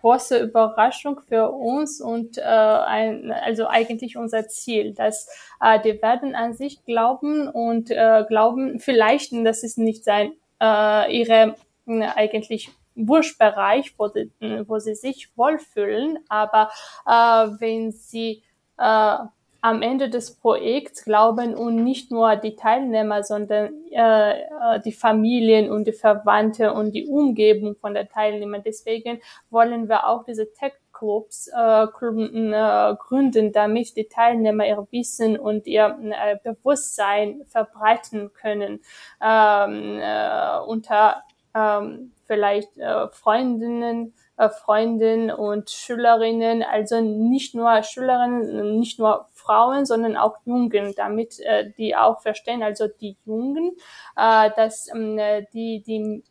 große 0.01 0.39
Überraschung 0.39 1.21
für 1.21 1.51
uns 1.51 2.01
und 2.01 2.39
äh, 2.39 2.43
ein, 2.43 3.33
also 3.33 3.67
eigentlich 3.67 4.17
unser 4.17 4.49
Ziel, 4.49 4.95
dass 4.95 5.29
äh, 5.61 5.79
die 5.81 6.01
werden 6.01 6.35
an 6.35 6.55
sich 6.55 6.85
glauben 6.85 7.49
und 7.49 7.91
äh, 7.91 8.25
glauben 8.27 8.81
vielleicht, 8.81 9.33
das 9.45 9.63
ist 9.63 9.79
nicht 9.79 10.05
sein 10.05 10.33
äh, 10.61 11.15
ihre 11.15 11.55
äh, 11.87 12.07
eigentlich 12.15 12.71
Wunschbereich, 12.95 13.95
wo, 13.99 14.09
die, 14.09 14.31
wo 14.67 14.79
sie 14.79 14.95
sich 14.95 15.37
wohlfühlen, 15.37 16.19
aber 16.29 16.71
äh, 17.07 17.61
wenn 17.61 17.93
sie 17.93 18.43
äh, 18.79 19.17
am 19.63 19.83
Ende 19.83 20.09
des 20.09 20.37
Projekts 20.37 21.05
glauben 21.05 21.55
und 21.55 21.77
nicht 21.77 22.11
nur 22.11 22.37
die 22.37 22.57
Teilnehmer, 22.57 23.23
sondern 23.23 23.75
äh, 23.91 24.41
äh, 24.41 24.81
die 24.85 24.93
Familien 24.93 25.71
und 25.71 25.87
die 25.87 25.93
Verwandte 25.93 26.73
und 26.73 26.93
die 26.93 27.07
Umgebung 27.07 27.77
von 27.77 27.95
der 27.95 28.09
Teilnehmer. 28.09 28.61
Deswegen 28.61 29.21
wollen 29.51 29.89
wir 29.89 30.07
auch 30.07 30.25
diese 30.25 30.53
Tech 30.53 30.73
Clubs 30.93 31.49
äh, 31.49 31.85
äh, 31.85 32.97
gründen, 32.97 33.53
damit 33.53 33.97
die 33.97 34.09
Teilnehmer 34.09 34.67
ihr 34.67 34.87
Wissen 34.91 35.39
und 35.39 35.67
ihr 35.67 35.99
äh, 36.03 36.37
Bewusstsein 36.45 37.43
verbreiten 37.47 38.33
können 38.35 38.81
ähm, 39.23 39.99
äh, 39.99 40.59
unter 40.67 41.23
ähm, 41.55 42.13
vielleicht 42.27 42.77
äh, 42.77 43.09
Freundinnen, 43.09 44.15
Freundinnen 44.49 45.31
und 45.31 45.71
Schülerinnen, 45.71 46.63
also 46.63 47.01
nicht 47.01 47.55
nur 47.55 47.83
Schülerinnen, 47.83 48.79
nicht 48.79 48.99
nur 48.99 49.29
Frauen, 49.33 49.85
sondern 49.85 50.17
auch 50.17 50.37
Jungen, 50.45 50.95
damit 50.97 51.41
äh, 51.41 51.71
die 51.77 51.95
auch 51.97 52.21
verstehen, 52.21 52.63
also 52.63 52.87
die 52.87 53.17
Jungen, 53.27 53.73
äh, 54.17 54.51
dass 54.57 54.89
äh, 54.95 55.45
die, 55.53 55.83
die 55.83 56.23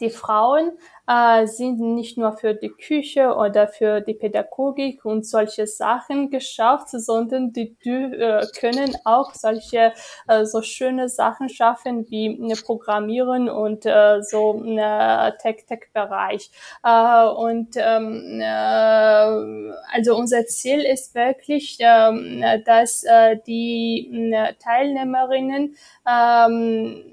die 0.00 0.10
Frauen 0.10 0.72
äh, 1.06 1.46
sind 1.46 1.80
nicht 1.80 2.16
nur 2.16 2.36
für 2.36 2.54
die 2.54 2.70
Küche 2.70 3.34
oder 3.34 3.68
für 3.68 4.00
die 4.00 4.14
Pädagogik 4.14 5.04
und 5.04 5.26
solche 5.26 5.66
Sachen 5.66 6.30
geschafft, 6.30 6.88
sondern 6.90 7.52
die, 7.52 7.76
die 7.84 7.90
äh, 7.90 8.46
können 8.58 8.96
auch 9.04 9.34
solche 9.34 9.92
äh, 10.28 10.44
so 10.44 10.62
schöne 10.62 11.08
Sachen 11.08 11.48
schaffen 11.48 12.06
wie 12.10 12.38
eine 12.42 12.56
Programmieren 12.56 13.48
und 13.48 13.84
äh, 13.86 14.22
so 14.22 14.60
eine 14.62 15.36
Tech-Tech-Bereich. 15.42 16.50
Äh, 16.82 17.26
und 17.26 17.76
ähm, 17.76 18.40
äh, 18.40 19.74
also 19.92 20.16
unser 20.16 20.46
Ziel 20.46 20.80
ist 20.80 21.14
wirklich, 21.14 21.78
äh, 21.80 22.62
dass 22.64 23.04
äh, 23.04 23.36
die 23.46 24.32
äh, 24.32 24.54
Teilnehmerinnen 24.54 25.76
ähm, 26.08 27.12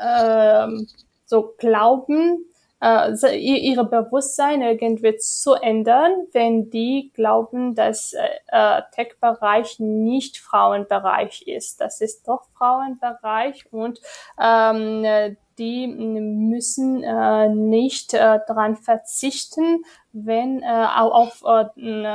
äh, 0.00 0.66
so 1.26 1.54
glauben, 1.58 2.46
äh, 2.80 3.36
ihre 3.36 3.84
Bewusstsein 3.84 4.62
irgendwie 4.62 5.16
zu 5.16 5.54
ändern, 5.54 6.12
wenn 6.32 6.70
die 6.70 7.10
glauben, 7.14 7.74
dass 7.74 8.12
äh, 8.12 8.82
Tech-Bereich 8.92 9.80
nicht 9.80 10.38
Frauenbereich 10.38 11.42
ist. 11.42 11.80
Das 11.80 12.00
ist 12.00 12.28
doch 12.28 12.44
Frauenbereich 12.56 13.72
und 13.72 14.00
ähm, 14.40 15.36
die 15.58 15.86
müssen 15.86 17.02
äh, 17.02 17.48
nicht 17.48 18.12
äh, 18.12 18.40
daran 18.46 18.76
verzichten, 18.76 19.84
wenn 20.12 20.62
äh, 20.62 20.66
auch 20.66 21.42
auf 21.42 21.42
äh, 21.46 21.80
äh, 21.80 22.06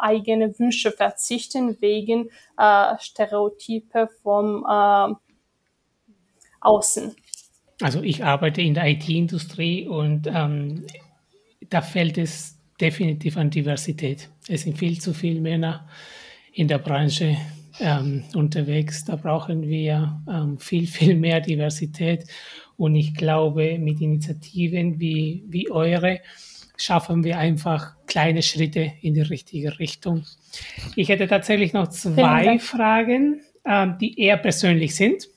eigene 0.00 0.58
Wünsche 0.58 0.92
verzichten 0.92 1.78
wegen 1.82 2.30
äh, 2.56 2.96
Stereotype 2.98 4.08
vom 4.22 4.64
äh, 4.66 5.14
Außen. 6.60 7.14
Also 7.84 8.02
ich 8.02 8.24
arbeite 8.24 8.62
in 8.62 8.72
der 8.72 8.88
IT-Industrie 8.88 9.86
und 9.86 10.26
ähm, 10.26 10.86
da 11.68 11.82
fällt 11.82 12.16
es 12.16 12.58
definitiv 12.80 13.36
an 13.36 13.50
Diversität. 13.50 14.30
Es 14.48 14.62
sind 14.62 14.78
viel 14.78 14.98
zu 14.98 15.12
viele 15.12 15.42
Männer 15.42 15.86
in 16.54 16.66
der 16.66 16.78
Branche 16.78 17.36
ähm, 17.80 18.24
unterwegs. 18.34 19.04
Da 19.04 19.16
brauchen 19.16 19.68
wir 19.68 20.18
ähm, 20.26 20.58
viel, 20.58 20.86
viel 20.86 21.14
mehr 21.14 21.42
Diversität. 21.42 22.24
Und 22.78 22.94
ich 22.94 23.14
glaube, 23.14 23.78
mit 23.78 24.00
Initiativen 24.00 24.98
wie, 24.98 25.44
wie 25.48 25.70
eure 25.70 26.22
schaffen 26.78 27.22
wir 27.22 27.36
einfach 27.36 27.96
kleine 28.06 28.40
Schritte 28.40 28.94
in 29.02 29.12
die 29.12 29.20
richtige 29.20 29.78
Richtung. 29.78 30.24
Ich 30.96 31.10
hätte 31.10 31.28
tatsächlich 31.28 31.74
noch 31.74 31.88
zwei 31.88 32.58
Fragen, 32.58 33.42
ähm, 33.66 33.98
die 34.00 34.18
eher 34.18 34.38
persönlich 34.38 34.94
sind. 34.94 35.28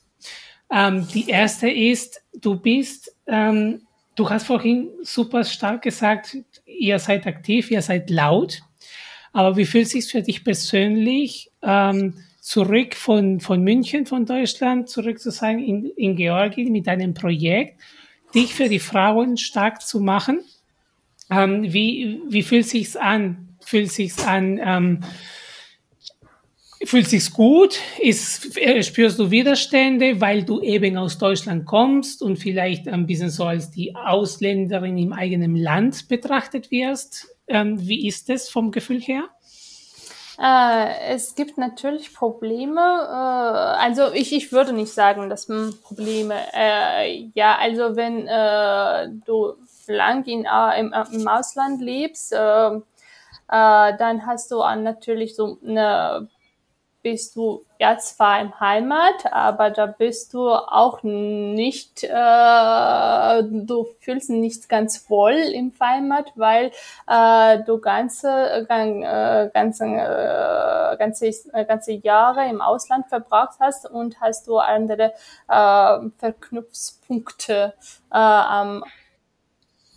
Ähm, 0.71 1.07
die 1.13 1.29
erste 1.29 1.69
ist, 1.69 2.21
du 2.41 2.55
bist, 2.55 3.15
ähm, 3.27 3.81
du 4.15 4.29
hast 4.29 4.47
vorhin 4.47 4.89
super 5.03 5.43
stark 5.43 5.83
gesagt, 5.83 6.37
ihr 6.65 6.99
seid 6.99 7.27
aktiv, 7.27 7.71
ihr 7.71 7.81
seid 7.81 8.09
laut. 8.09 8.61
Aber 9.33 9.57
wie 9.57 9.65
fühlt 9.65 9.87
sich 9.87 10.05
für 10.09 10.21
dich 10.21 10.43
persönlich, 10.43 11.51
ähm, 11.61 12.15
zurück 12.39 12.95
von, 12.95 13.41
von 13.41 13.61
München, 13.61 14.05
von 14.05 14.25
Deutschland, 14.25 14.89
zurück 14.89 15.19
zu 15.19 15.31
sein 15.31 15.59
in, 15.59 15.85
in 15.97 16.15
Georgien 16.15 16.71
mit 16.71 16.87
deinem 16.87 17.13
Projekt, 17.13 17.79
dich 18.33 18.53
für 18.53 18.69
die 18.69 18.79
Frauen 18.79 19.35
stark 19.37 19.81
zu 19.81 19.99
machen? 19.99 20.39
Ähm, 21.29 21.73
wie, 21.73 22.21
wie 22.29 22.43
fühlt 22.43 22.65
sich's 22.65 22.95
an? 22.95 23.49
Fühlt 23.59 23.91
sich's 23.91 24.25
an, 24.25 24.61
ähm, 24.63 25.01
Fühlt 26.83 27.07
sich's 27.07 27.33
gut? 27.33 27.79
Ist, 27.99 28.55
äh, 28.57 28.83
spürst 28.83 29.17
du 29.17 29.31
Widerstände, 29.31 30.21
weil 30.21 30.43
du 30.43 30.61
eben 30.61 30.97
aus 30.97 31.17
Deutschland 31.17 31.65
kommst 31.65 32.21
und 32.21 32.37
vielleicht 32.37 32.87
ein 32.87 33.07
bisschen 33.07 33.29
so 33.29 33.45
als 33.45 33.71
die 33.71 33.95
Ausländerin 33.95 34.97
im 34.97 35.11
eigenen 35.11 35.55
Land 35.55 36.07
betrachtet 36.07 36.69
wirst? 36.69 37.27
Ähm, 37.47 37.87
wie 37.87 38.07
ist 38.07 38.29
es 38.29 38.49
vom 38.49 38.71
Gefühl 38.71 39.01
her? 39.01 39.29
Äh, 40.39 41.15
es 41.15 41.33
gibt 41.33 41.57
natürlich 41.57 42.13
Probleme. 42.13 42.79
Äh, 42.79 43.81
also 43.81 44.13
ich, 44.13 44.33
ich 44.33 44.51
würde 44.51 44.71
nicht 44.71 44.93
sagen, 44.93 45.29
dass 45.29 45.47
Probleme. 45.81 46.35
Äh, 46.53 47.29
ja, 47.33 47.57
also 47.57 47.95
wenn 47.95 48.27
du 49.25 49.53
lang 49.87 50.25
in, 50.25 50.45
im, 50.77 50.93
im 51.11 51.27
Ausland 51.27 51.81
lebst, 51.81 52.33
dann 52.33 52.83
hast 54.25 54.51
du 54.51 54.57
natürlich 54.57 55.35
so 55.35 55.57
eine 55.65 56.27
bist 57.09 57.37
du 57.37 57.63
ja 57.79 57.97
zwar 57.97 58.41
im 58.41 58.59
Heimat, 58.59 59.31
aber 59.31 59.69
da 59.69 59.85
bist 59.85 60.33
du 60.33 60.49
auch 60.49 61.03
nicht, 61.03 62.03
äh, 62.03 63.43
du 63.43 63.85
fühlst 64.01 64.29
nicht 64.29 64.67
ganz 64.67 65.09
wohl 65.09 65.31
im 65.31 65.71
Heimat, 65.79 66.33
weil 66.35 66.71
äh, 67.07 67.63
du 67.63 67.79
ganze, 67.79 68.27
äh, 68.29 68.65
ganze, 69.53 69.85
äh, 69.85 70.97
ganze, 70.97 71.27
äh, 71.27 71.65
ganze 71.65 71.93
Jahre 71.93 72.49
im 72.49 72.59
Ausland 72.59 73.07
verbracht 73.07 73.55
hast 73.61 73.89
und 73.89 74.19
hast 74.19 74.47
du 74.47 74.57
andere 74.57 75.13
äh, 75.47 76.09
Verknüpfungspunkte 76.17 77.73
äh, 78.11 78.17
am 78.17 78.83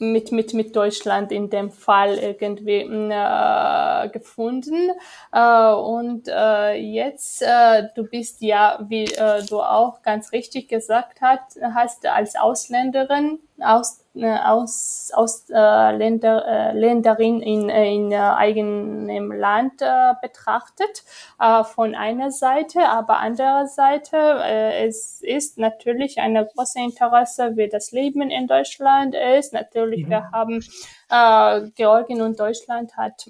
mit, 0.01 0.33
mit, 0.33 0.55
mit 0.55 0.75
Deutschland 0.75 1.31
in 1.31 1.51
dem 1.51 1.71
Fall 1.71 2.17
irgendwie 2.17 2.81
äh, 2.81 4.09
gefunden. 4.09 4.91
Äh, 5.33 5.73
und 5.73 6.29
äh, 6.29 6.75
jetzt, 6.75 7.43
äh, 7.43 7.89
du 7.95 8.05
bist 8.05 8.41
ja, 8.41 8.85
wie 8.89 9.05
äh, 9.05 9.45
du 9.45 9.61
auch 9.61 10.03
ganz 10.03 10.33
richtig 10.33 10.69
gesagt 10.69 11.21
hast, 11.21 11.59
hast 11.63 12.07
als 12.07 12.37
Ausländerin 12.37 13.39
aus 13.63 14.01
äh, 14.15 14.39
aus, 14.39 15.13
aus 15.15 15.49
äh, 15.51 15.97
Länder, 15.97 16.45
äh, 16.45 16.73
Länderin 16.77 17.41
in, 17.41 17.69
in 17.69 18.11
äh, 18.11 18.17
eigenem 18.17 19.31
Land 19.31 19.81
äh, 19.83 20.15
betrachtet, 20.21 21.05
äh, 21.39 21.63
von 21.63 21.95
einer 21.95 22.33
Seite, 22.33 22.89
aber 22.89 23.19
andererseits 23.19 24.11
äh, 24.13 24.87
es 24.87 25.23
ist 25.23 25.59
natürlich 25.59 26.19
eine 26.19 26.45
große 26.45 26.81
Interesse, 26.81 27.57
wie 27.57 27.69
das 27.69 27.93
Leben 27.93 28.31
in 28.31 28.49
Deutschland 28.49 29.15
ist. 29.15 29.53
Natürlich, 29.53 30.07
mhm. 30.07 30.11
wir 30.11 30.31
haben 30.33 30.61
äh, 31.09 31.71
Georgien 31.77 32.21
und 32.21 32.41
Deutschland 32.41 32.97
hat 32.97 33.29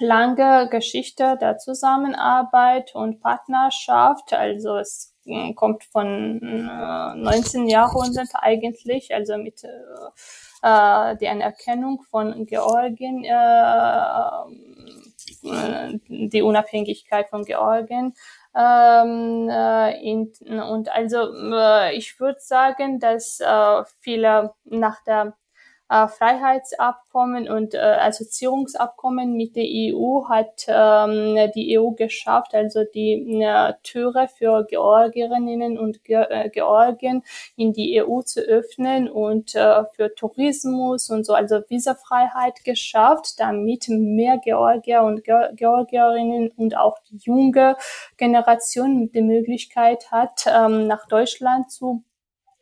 lange 0.00 0.68
Geschichte 0.70 1.38
der 1.40 1.58
Zusammenarbeit 1.58 2.94
und 2.94 3.20
Partnerschaft. 3.20 4.32
Also 4.32 4.76
es 4.76 5.06
äh, 5.06 5.09
kommt 5.54 5.84
von 5.84 6.40
äh, 6.42 7.14
19. 7.14 7.68
Jahrhundert 7.68 8.28
eigentlich, 8.34 9.14
also 9.14 9.36
mit 9.36 9.64
äh, 9.64 9.68
äh, 10.62 11.16
der 11.16 11.32
Anerkennung 11.32 12.02
von 12.10 12.46
Georgien, 12.46 13.24
äh, 13.24 13.30
äh, 15.42 15.98
die 16.08 16.42
Unabhängigkeit 16.42 17.28
von 17.28 17.44
Georgien. 17.44 18.14
Ähm, 18.54 19.48
äh, 19.48 20.02
in, 20.02 20.32
und 20.60 20.90
also 20.90 21.18
äh, 21.52 21.94
ich 21.96 22.18
würde 22.18 22.40
sagen, 22.40 22.98
dass 22.98 23.38
äh, 23.40 23.84
viele 24.00 24.54
nach 24.64 25.02
der 25.04 25.34
äh, 25.90 26.06
Freiheitsabkommen 26.06 27.50
und 27.50 27.74
äh, 27.74 27.78
Assoziierungsabkommen 27.78 29.34
mit 29.34 29.56
der 29.56 29.64
EU 29.66 30.28
hat 30.28 30.66
ähm, 30.68 31.50
die 31.54 31.78
EU 31.78 31.90
geschafft, 31.90 32.54
also 32.54 32.84
die 32.84 33.42
äh, 33.42 33.74
Türe 33.82 34.28
für 34.28 34.64
Georgierinnen 34.66 35.78
und 35.78 36.04
Ge 36.04 36.24
äh, 36.30 36.48
Georgien 36.48 37.24
in 37.56 37.72
die 37.72 38.00
EU 38.00 38.22
zu 38.22 38.40
öffnen 38.40 39.10
und 39.10 39.54
äh, 39.56 39.82
für 39.96 40.14
Tourismus 40.14 41.10
und 41.10 41.26
so, 41.26 41.34
also 41.34 41.60
Visafreiheit 41.68 42.62
geschafft, 42.64 43.40
damit 43.40 43.88
mehr 43.88 44.38
Georgier 44.38 45.02
und 45.02 45.24
Ge 45.24 45.50
Georgierinnen 45.56 46.52
und 46.56 46.76
auch 46.76 46.98
die 47.10 47.18
junge 47.18 47.76
Generation 48.16 49.10
die 49.10 49.22
Möglichkeit 49.22 50.12
hat, 50.12 50.46
ähm, 50.46 50.86
nach 50.86 51.06
Deutschland 51.08 51.70
zu 51.72 52.04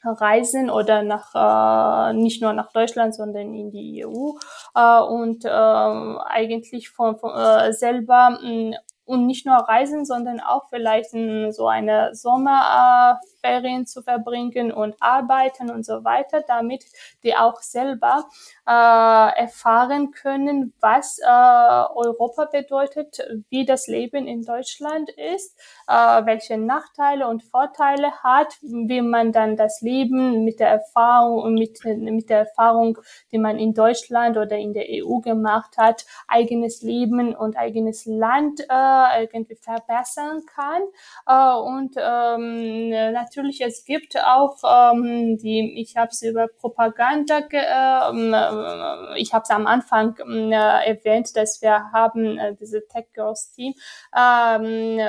reisen 0.05 0.71
oder 0.71 1.03
nach 1.03 2.11
äh, 2.11 2.13
nicht 2.15 2.43
nur 2.43 2.53
nach 2.53 2.73
Deutschland, 2.73 3.15
sondern 3.15 3.55
in 3.55 3.71
die 3.71 4.05
EU 4.07 4.33
äh, 4.75 5.01
und 5.01 5.45
äh, 5.45 5.49
eigentlich 5.49 6.91
von, 6.91 7.17
von 7.17 7.33
äh, 7.35 7.73
selber 7.73 8.39
mh, 8.43 8.77
und 9.09 9.27
nicht 9.27 9.47
nur 9.47 9.57
reisen, 9.57 10.05
sondern 10.05 10.41
auch 10.41 10.69
vielleicht 10.69 11.11
so 11.51 11.67
eine 11.67 12.15
Sommerferien 12.15 13.87
zu 13.87 14.03
verbringen 14.03 14.71
und 14.71 14.97
arbeiten 15.01 15.71
und 15.71 15.85
so 15.85 16.05
weiter, 16.05 16.43
damit 16.47 16.85
die 17.23 17.35
auch 17.35 17.61
selber 17.61 18.29
äh, 18.67 18.71
erfahren 18.71 20.11
können, 20.11 20.75
was 20.81 21.19
äh, 21.19 21.25
Europa 21.25 22.47
bedeutet, 22.53 23.19
wie 23.49 23.65
das 23.65 23.87
Leben 23.87 24.27
in 24.27 24.43
Deutschland 24.43 25.11
ist, 25.11 25.59
äh, 25.89 25.93
welche 25.93 26.59
Nachteile 26.59 27.29
und 27.29 27.43
Vorteile 27.43 28.13
hat, 28.23 28.59
wie 28.61 29.01
man 29.01 29.33
dann 29.33 29.57
das 29.57 29.81
Leben 29.81 30.45
mit 30.45 30.61
der 30.61 30.69
Erfahrung 30.69 31.55
mit, 31.55 31.85
mit 31.85 32.29
der 32.29 32.41
Erfahrung, 32.41 32.99
die 33.33 33.39
man 33.39 33.59
in 33.59 33.75
Deutschland 33.75 34.37
oder 34.37 34.57
in 34.57 34.75
der 34.75 34.85
EU 34.89 35.21
gemacht 35.21 35.77
hat, 35.79 36.05
eigenes 36.27 36.83
Leben 36.83 37.35
und 37.35 37.57
eigenes 37.57 38.05
Land 38.07 38.61
äh, 38.69 38.98
irgendwie 39.21 39.57
verbessern 39.57 40.43
kann. 40.47 40.83
Äh, 41.27 41.57
und 41.57 41.95
ähm, 41.99 42.91
natürlich 43.13 43.61
es 43.61 43.85
gibt 43.85 44.17
auch 44.19 44.57
ähm, 44.65 45.39
die, 45.39 45.81
ich 45.81 45.97
habe 45.97 46.11
es 46.11 46.23
über 46.23 46.49
Propaganda 46.49 47.41
ge, 47.41 47.61
äh, 47.61 49.21
ich 49.21 49.35
habe 49.35 49.43
es 49.43 49.51
am 49.51 49.67
Anfang 49.67 50.17
äh, 50.19 50.89
erwähnt, 50.89 51.37
dass 51.37 51.61
wir 51.63 51.91
haben 51.93 52.39
äh, 52.39 52.55
diese 52.55 52.87
Tech 52.89 53.07
Girls 53.15 53.53
Team 53.53 53.75
ähm, 54.17 55.01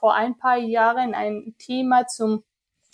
vor 0.00 0.14
ein 0.14 0.36
paar 0.36 0.56
Jahren 0.56 1.14
ein 1.14 1.54
Thema 1.58 2.06
zum 2.06 2.44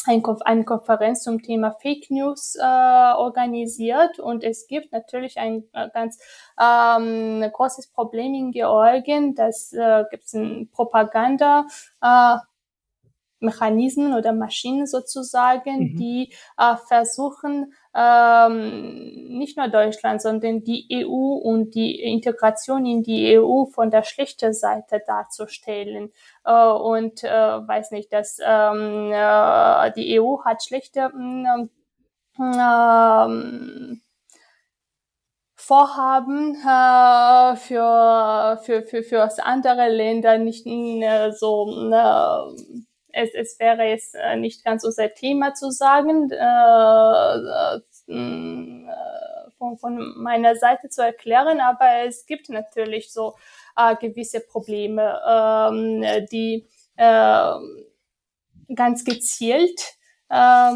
eine 0.07 0.23
Konferenz 0.65 1.23
zum 1.23 1.43
Thema 1.43 1.73
Fake 1.73 2.11
News 2.11 2.57
äh, 2.57 2.63
organisiert. 2.63 4.19
Und 4.19 4.45
es 4.45 4.67
gibt 4.67 4.93
natürlich 4.93 5.39
ein 5.39 5.65
äh, 5.73 5.89
ganz 5.93 6.19
ähm, 6.61 7.45
großes 7.53 7.89
Problem 7.89 8.35
in 8.35 8.51
Georgien, 8.53 9.35
dass 9.35 9.73
äh, 9.73 10.05
gibt 10.11 10.25
es 10.25 10.35
ein 10.35 10.69
Propaganda 10.73 11.67
äh, 12.03 12.37
Mechanismen 13.41 14.14
oder 14.14 14.32
Maschinen 14.32 14.86
sozusagen, 14.86 15.93
mhm. 15.93 15.97
die 15.97 16.32
äh, 16.59 16.76
versuchen, 16.88 17.72
ähm, 17.95 19.38
nicht 19.38 19.57
nur 19.57 19.68
Deutschland, 19.68 20.22
sondern 20.22 20.62
die 20.62 20.86
EU 20.93 21.34
und 21.34 21.74
die 21.74 22.01
Integration 22.01 22.86
in 22.86 23.03
die 23.03 23.38
EU 23.38 23.64
von 23.66 23.91
der 23.91 24.05
schlechten 24.05 24.53
Seite 24.53 25.03
darzustellen. 25.07 26.12
Äh, 26.45 26.53
und 26.53 27.24
äh, 27.24 27.28
weiß 27.28 27.91
nicht, 27.91 28.12
dass 28.12 28.38
ähm, 28.45 29.11
äh, 29.12 29.93
die 29.93 30.20
EU 30.20 30.45
hat 30.45 30.62
schlechte 30.62 31.11
ähm, 31.14 31.70
ähm, 32.38 34.01
Vorhaben 35.57 36.57
äh, 36.57 37.57
für, 37.57 38.59
für, 38.64 38.82
für, 38.82 39.03
für 39.03 39.45
andere 39.45 39.88
Länder 39.88 40.38
nicht 40.38 40.66
äh, 40.66 41.30
so 41.32 41.91
äh, 41.93 42.80
es, 43.13 43.35
es 43.35 43.59
wäre 43.59 43.85
jetzt 43.85 44.15
äh, 44.15 44.37
nicht 44.37 44.65
ganz 44.65 44.85
unser 44.85 45.13
Thema 45.15 45.55
zu 45.55 45.71
sagen, 45.71 46.31
äh, 46.31 47.77
äh, 48.13 48.91
von, 49.59 49.77
von 49.79 50.15
meiner 50.17 50.57
Seite 50.57 50.89
zu 50.89 51.03
erklären, 51.03 51.61
aber 51.61 52.05
es 52.07 52.27
gibt 52.27 52.49
natürlich 52.49 53.13
so 53.13 53.37
äh, 53.77 53.95
gewisse 53.97 54.41
Probleme, 54.41 55.21
ähm, 55.29 56.27
die 56.33 56.67
äh, 56.97 57.53
ganz 58.75 59.05
gezielt 59.05 59.81
äh, 60.29 60.73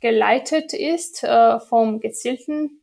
geleitet 0.00 0.72
ist 0.72 1.22
äh, 1.24 1.60
vom 1.60 2.00
gezielten 2.00 2.82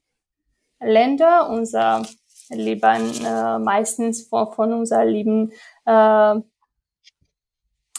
Länder, 0.79 1.49
unser 1.49 2.03
lieben, 2.49 3.25
äh, 3.25 3.59
meistens 3.59 4.27
von, 4.27 4.51
von 4.53 4.73
unserer 4.73 5.05
lieben 5.05 5.51
äh, 5.85 6.35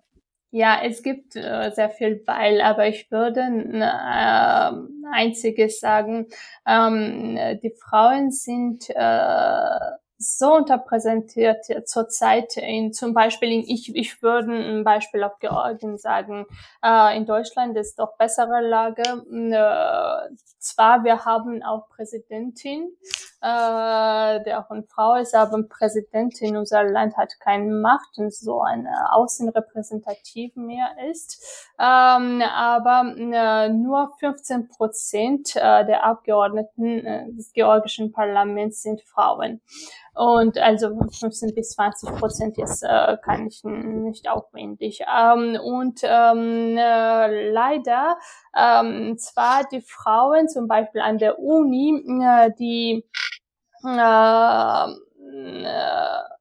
ja, 0.56 0.80
es 0.82 1.03
gibt 1.03 1.36
äh, 1.36 1.70
sehr 1.74 1.89
viel 1.89 2.24
weil, 2.26 2.62
aber 2.62 2.88
ich 2.88 3.12
würde 3.12 3.41
äh, 3.41 4.72
einziges 5.12 5.82
sagen, 5.82 6.28
ähm, 6.66 7.38
die 7.62 7.74
Frauen 7.78 8.32
sind 8.32 8.89
äh, 8.89 9.80
so 10.18 10.53
unterpräsentiert 10.55 11.66
zurzeit 11.86 12.57
in 12.57 12.93
zum 12.93 13.13
Beispiel 13.13 13.51
in 13.51 13.61
ich 13.61 13.95
ich 13.95 14.22
würde 14.22 14.53
ein 14.53 14.84
Beispiel 14.84 15.24
auf 15.24 15.39
Georgien 15.39 15.97
sagen. 15.97 16.45
Äh, 16.84 17.18
in 17.18 17.26
Deutschland 17.26 17.78
ist 17.78 17.99
doch 17.99 18.18
bessere 18.18 18.61
Lage. 18.61 19.03
Äh, 19.03 20.36
zwar 20.59 21.03
wir 21.03 21.26
haben 21.26 21.63
auch 21.63 21.89
Präsidentin 21.89 22.95
äh, 23.45 24.43
der 24.43 24.59
auch 24.59 24.72
eine 24.72 24.84
Frau 24.84 25.16
ist 25.16 25.36
aber 25.36 25.61
Präsidentin 25.63 26.57
unser 26.57 26.84
Land 26.84 27.16
hat 27.16 27.34
keine 27.39 27.72
Macht 27.72 28.18
und 28.18 28.34
so 28.34 28.61
eine 28.61 29.13
Außenrepräsentativ 29.13 30.55
mehr 30.55 30.89
ist. 31.11 31.70
Ähm, 31.80 32.41
aber 32.41 33.13
äh, 33.18 33.70
nur 33.70 34.11
15 34.20 34.70
Prozent 34.70 35.55
äh, 35.55 35.86
der 35.86 36.05
Abgeordneten 36.05 37.05
äh, 37.05 37.32
des 37.34 37.53
georgischen 37.53 38.11
Parlaments 38.11 38.82
sind 38.82 39.01
Frauen 39.01 39.61
und 40.16 40.57
also 40.57 40.97
15 41.11 41.53
bis 41.53 41.72
20 41.72 42.09
Prozent 42.16 42.57
jetzt 42.57 42.84
äh, 42.84 43.18
kann 43.22 43.47
ich 43.47 43.63
nicht 43.63 44.30
aufwendig. 44.30 45.01
Ähm, 45.01 45.59
und 45.61 45.99
ähm, 46.03 46.78
äh, 46.78 47.51
leider 47.51 48.18
ähm, 48.55 49.18
zwar 49.18 49.66
die 49.72 49.82
Frauen 49.82 50.47
zum 50.47 50.68
Beispiel 50.68 51.01
an 51.01 51.18
der 51.18 51.39
Uni, 51.39 52.01
äh, 52.24 52.51
die 52.57 53.05
äh, 53.86 54.86
äh, 55.66 56.34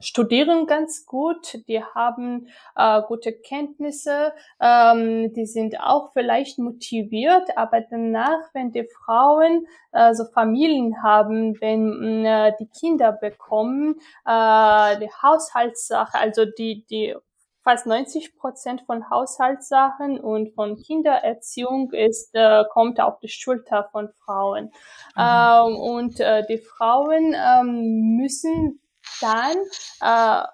studieren 0.00 0.66
ganz 0.66 1.06
gut, 1.06 1.58
die 1.66 1.82
haben 1.82 2.48
äh, 2.76 3.02
gute 3.02 3.32
Kenntnisse, 3.32 4.32
ähm, 4.60 5.32
die 5.32 5.46
sind 5.46 5.80
auch 5.80 6.12
vielleicht 6.12 6.58
motiviert, 6.58 7.56
aber 7.56 7.80
danach, 7.80 8.40
wenn 8.52 8.70
die 8.70 8.88
Frauen 9.04 9.66
äh, 9.92 10.14
so 10.14 10.24
Familien 10.26 11.02
haben, 11.02 11.60
wenn 11.60 12.24
äh, 12.24 12.52
die 12.60 12.68
Kinder 12.68 13.12
bekommen, 13.12 13.96
äh, 14.24 14.98
die 15.00 15.10
Haushaltssache, 15.22 16.18
also 16.18 16.44
die 16.44 16.86
die 16.88 17.16
fast 17.64 17.86
90 17.86 18.38
Prozent 18.38 18.82
von 18.86 19.10
Haushaltssachen 19.10 20.18
und 20.18 20.54
von 20.54 20.76
Kindererziehung 20.76 21.92
ist 21.92 22.30
äh, 22.34 22.64
kommt 22.72 22.98
auf 22.98 23.18
die 23.18 23.28
Schulter 23.28 23.88
von 23.92 24.08
Frauen. 24.24 24.70
Mhm. 25.14 25.22
ähm, 25.22 25.76
und 25.76 26.20
äh, 26.20 26.46
die 26.48 26.58
Frauen 26.58 27.34
ähm, 27.36 28.16
müssen 28.16 28.80
dann 29.20 29.56
äh, 30.00 30.46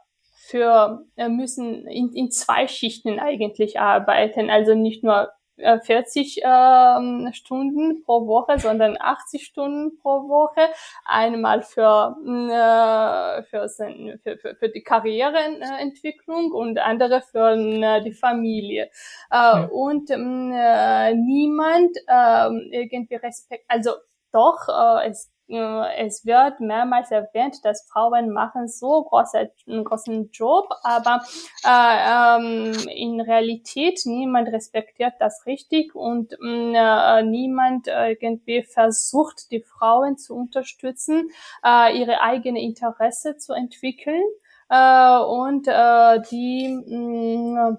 für 0.46 1.04
äh, 1.16 1.28
müssen 1.28 1.86
in, 1.86 2.12
in 2.12 2.30
zwei 2.30 2.68
Schichten 2.68 3.18
eigentlich 3.18 3.80
arbeiten, 3.80 4.50
also 4.50 4.74
nicht 4.74 5.02
nur 5.02 5.32
40 5.56 6.42
äh, 6.42 6.46
ähm, 6.46 7.30
Stunden 7.32 8.02
pro 8.02 8.26
Woche, 8.26 8.58
sondern 8.58 8.96
80 8.98 9.44
Stunden 9.44 9.96
pro 9.98 10.28
Woche. 10.28 10.68
Einmal 11.04 11.62
für, 11.62 12.16
äh, 12.26 13.42
für, 13.44 13.68
für, 13.68 14.38
für, 14.38 14.54
für 14.56 14.68
die 14.68 14.82
Karriereentwicklung 14.82 16.50
und 16.50 16.78
andere 16.78 17.22
für 17.22 17.52
äh, 17.52 18.02
die 18.02 18.12
Familie. 18.12 18.84
Äh, 19.30 19.36
ja. 19.36 19.68
Und 19.70 20.10
äh, 20.10 21.14
niemand 21.14 21.96
äh, 22.08 22.80
irgendwie 22.82 23.14
Respekt, 23.14 23.64
also 23.68 23.92
doch, 24.32 24.68
äh, 24.68 25.08
es 25.08 25.30
es 25.48 26.24
wird 26.24 26.60
mehrmals 26.60 27.10
erwähnt, 27.10 27.64
dass 27.64 27.86
Frauen 27.86 28.30
machen 28.30 28.66
so 28.66 29.04
große, 29.04 29.50
einen 29.66 29.84
großen 29.84 30.30
Job, 30.30 30.68
aber 30.82 31.22
äh, 31.64 32.38
ähm, 32.38 32.72
in 32.88 33.20
Realität 33.20 34.00
niemand 34.06 34.48
respektiert 34.48 35.14
das 35.18 35.44
richtig 35.46 35.94
und 35.94 36.32
äh, 36.32 37.22
niemand 37.22 37.88
irgendwie 37.88 38.62
versucht, 38.62 39.50
die 39.50 39.60
Frauen 39.62 40.16
zu 40.16 40.34
unterstützen, 40.34 41.28
äh, 41.64 41.98
ihre 41.98 42.20
eigene 42.22 42.62
Interesse 42.62 43.36
zu 43.36 43.52
entwickeln 43.52 44.24
äh, 44.70 45.18
und 45.18 45.68
äh, 45.68 46.20
die 46.30 46.68
mh, 46.86 47.76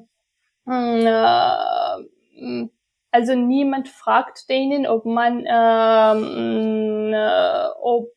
mh, 0.66 1.98
mh, 2.36 2.70
also 3.16 3.34
niemand 3.34 3.88
fragt 3.88 4.50
denen, 4.50 4.86
ob 4.86 5.06
man, 5.06 5.46
ähm, 5.48 7.14
äh, 7.14 7.68
ob 7.82 8.10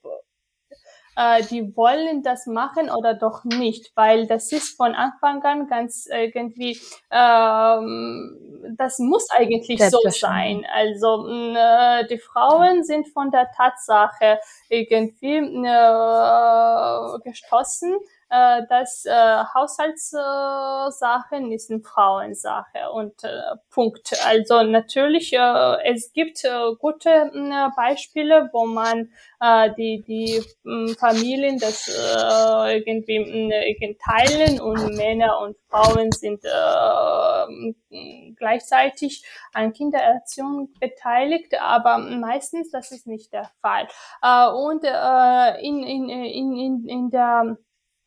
äh, 1.14 1.44
die 1.44 1.76
wollen 1.76 2.24
das 2.24 2.46
machen 2.46 2.90
oder 2.90 3.14
doch 3.14 3.44
nicht, 3.44 3.92
weil 3.94 4.26
das 4.26 4.50
ist 4.50 4.76
von 4.76 4.96
Anfang 4.96 5.40
an 5.44 5.68
ganz 5.68 6.08
irgendwie, 6.10 6.80
ähm, 7.12 8.74
das 8.76 8.98
muss 8.98 9.28
eigentlich 9.30 9.80
so 9.88 10.00
sein. 10.08 10.66
Also 10.74 11.28
äh, 11.28 12.04
die 12.08 12.18
Frauen 12.18 12.82
sind 12.82 13.06
von 13.06 13.30
der 13.30 13.52
Tatsache 13.56 14.40
irgendwie 14.68 15.36
äh, 15.36 17.18
gestoßen 17.22 17.98
äh, 18.30 18.62
dass 18.68 19.04
äh, 19.06 19.44
Haushaltssachen 19.54 21.52
ist 21.52 21.70
eine 21.70 21.80
Frauensache 21.80 22.90
und 22.92 23.24
äh, 23.24 23.28
Punkt. 23.70 24.12
Also 24.26 24.62
natürlich, 24.62 25.32
äh, 25.32 25.76
es 25.84 26.12
gibt 26.12 26.44
äh, 26.44 26.74
gute 26.78 27.08
äh, 27.08 27.68
Beispiele, 27.76 28.50
wo 28.52 28.66
man 28.66 29.10
äh, 29.40 29.70
die 29.76 30.02
die 30.06 30.42
äh, 30.68 30.94
Familien 30.94 31.58
das 31.58 31.88
äh, 31.88 32.78
irgendwie 32.78 33.16
äh, 33.16 33.96
teilen 33.96 34.60
und 34.60 34.94
Männer 34.96 35.40
und 35.40 35.56
Frauen 35.68 36.12
sind 36.12 36.44
äh, 36.44 38.32
gleichzeitig 38.36 39.24
an 39.52 39.72
Kindererziehung 39.72 40.70
beteiligt, 40.80 41.54
aber 41.60 41.98
meistens 41.98 42.70
das 42.70 42.92
ist 42.92 43.06
nicht 43.06 43.32
der 43.32 43.50
Fall. 43.60 43.88
Äh, 44.22 44.48
und 44.50 44.84
äh, 44.84 45.60
in, 45.66 45.82
in, 45.82 46.08
in, 46.08 46.56
in, 46.56 46.88
in 46.88 47.10
der 47.10 47.56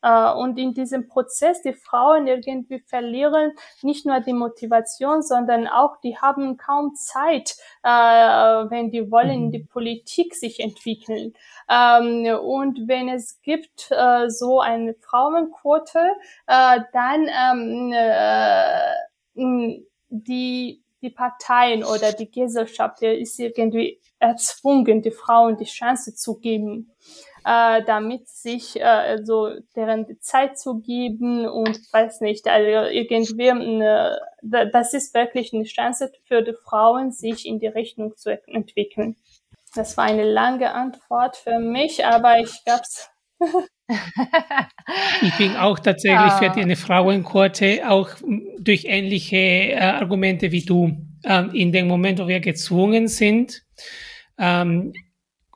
und 0.02 0.58
in 0.58 0.74
diesem 0.74 1.06
Prozess 1.08 1.62
die 1.62 1.72
Frauen 1.72 2.26
irgendwie 2.26 2.80
verlieren 2.80 3.52
nicht 3.82 4.04
nur 4.04 4.20
die 4.20 4.32
Motivation, 4.32 5.22
sondern 5.22 5.68
auch 5.68 6.00
die 6.00 6.16
haben 6.18 6.56
kaum 6.56 6.94
Zeit, 6.94 7.54
äh, 7.82 7.88
wenn 7.88 8.90
die 8.90 9.10
wollen 9.10 9.30
in 9.30 9.50
die 9.52 9.60
mhm. 9.60 9.68
Politik 9.68 10.34
sich 10.34 10.60
entwickeln. 10.60 11.34
Ähm, 11.68 12.26
und 12.42 12.88
wenn 12.88 13.08
es 13.08 13.40
gibt 13.42 13.90
äh, 13.90 14.28
so 14.28 14.60
eine 14.60 14.94
Frauenquote, 14.94 16.00
dann 16.46 17.28
ähm, 19.34 19.86
die 20.08 20.82
die 21.02 21.10
Parteien 21.10 21.82
oder 21.84 22.12
die 22.12 22.30
Gesellschaft 22.30 23.02
ist 23.02 23.38
irgendwie 23.40 24.00
erzwungen, 24.20 25.02
die 25.02 25.10
Frauen 25.10 25.56
die 25.56 25.64
Chance 25.64 26.14
zu 26.14 26.38
geben 26.38 26.92
äh, 27.44 27.82
damit 27.84 28.28
sich 28.28 28.80
äh, 28.80 29.18
so 29.22 29.50
deren 29.74 30.06
Zeit 30.20 30.58
zu 30.58 30.80
geben 30.80 31.46
und 31.46 31.78
weiß 31.92 32.20
nicht, 32.20 32.46
also 32.46 32.90
irgendwie 32.90 33.50
eine, 33.50 34.20
das 34.42 34.94
ist 34.94 35.14
wirklich 35.14 35.52
eine 35.52 35.64
Chance 35.64 36.12
für 36.24 36.42
die 36.42 36.54
Frauen, 36.54 37.12
sich 37.12 37.46
in 37.46 37.58
die 37.58 37.66
Richtung 37.66 38.16
zu 38.16 38.40
entwickeln. 38.46 39.16
Das 39.74 39.96
war 39.96 40.04
eine 40.04 40.24
lange 40.24 40.72
Antwort 40.72 41.36
für 41.36 41.58
mich, 41.58 42.04
aber 42.04 42.38
ich 42.38 42.64
gab's. 42.64 43.10
ich 45.22 45.36
bin 45.38 45.56
auch 45.56 45.78
tatsächlich 45.78 46.32
für 46.34 46.52
eine 46.52 46.76
Frauenquote, 46.76 47.88
auch 47.88 48.10
durch 48.58 48.84
ähnliche 48.84 49.36
äh, 49.36 49.78
Argumente 49.78 50.52
wie 50.52 50.64
du. 50.64 50.92
Ähm, 51.24 51.50
in 51.54 51.72
dem 51.72 51.86
Moment, 51.86 52.18
wo 52.18 52.26
wir 52.26 52.40
gezwungen 52.40 53.06
sind, 53.08 53.62
ähm, 54.38 54.92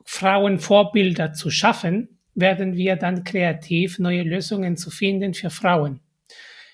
Frauenvorbilder 0.09 1.33
zu 1.33 1.49
schaffen, 1.49 2.07
werden 2.33 2.77
wir 2.77 2.95
dann 2.95 3.25
kreativ, 3.25 3.99
neue 3.99 4.23
Lösungen 4.23 4.77
zu 4.77 4.89
finden 4.89 5.33
für 5.33 5.49
Frauen. 5.49 5.99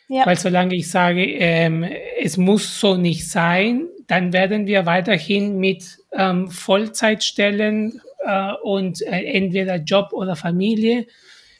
Ja. 0.07 0.27
Weil 0.27 0.37
solange 0.37 0.75
ich 0.75 0.91
sage, 0.91 1.25
ähm, 1.25 1.83
es 2.21 2.37
muss 2.37 2.79
so 2.79 2.95
nicht 2.95 3.27
sein, 3.27 3.87
dann 4.05 4.33
werden 4.33 4.67
wir 4.67 4.85
weiterhin 4.85 5.57
mit 5.57 5.97
ähm, 6.11 6.51
Vollzeitstellen 6.51 8.01
äh, 8.23 8.51
und 8.61 9.01
äh, 9.01 9.23
entweder 9.23 9.77
Job 9.77 10.09
oder 10.11 10.35
Familie 10.35 11.07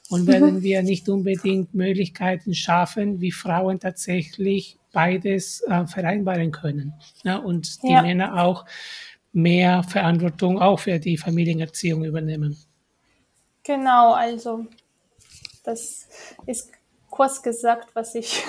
und 0.10 0.26
mhm. 0.26 0.28
werden 0.28 0.54
mhm. 0.56 0.62
wir 0.62 0.84
nicht 0.84 1.10
unbedingt 1.10 1.74
Möglichkeiten 1.74 2.54
schaffen, 2.54 3.20
wie 3.20 3.32
Frauen 3.32 3.80
tatsächlich 3.80 4.78
beides 4.92 5.62
äh, 5.62 5.88
vereinbaren 5.88 6.52
können. 6.52 6.94
Ja, 7.24 7.38
und 7.38 7.82
die 7.82 7.94
ja. 7.94 8.04
Männer 8.04 8.44
auch 8.44 8.66
mehr 9.34 9.84
Verantwortung 9.84 10.62
auch 10.62 10.80
für 10.80 11.00
die 11.00 11.18
Familienerziehung 11.18 12.06
übernehmen. 12.06 12.56
Genau, 13.64 14.14
also 14.14 14.66
das 15.64 16.08
ist 16.46 16.72
kurz 17.10 17.42
gesagt, 17.42 17.90
was 17.96 18.16
ich 18.16 18.44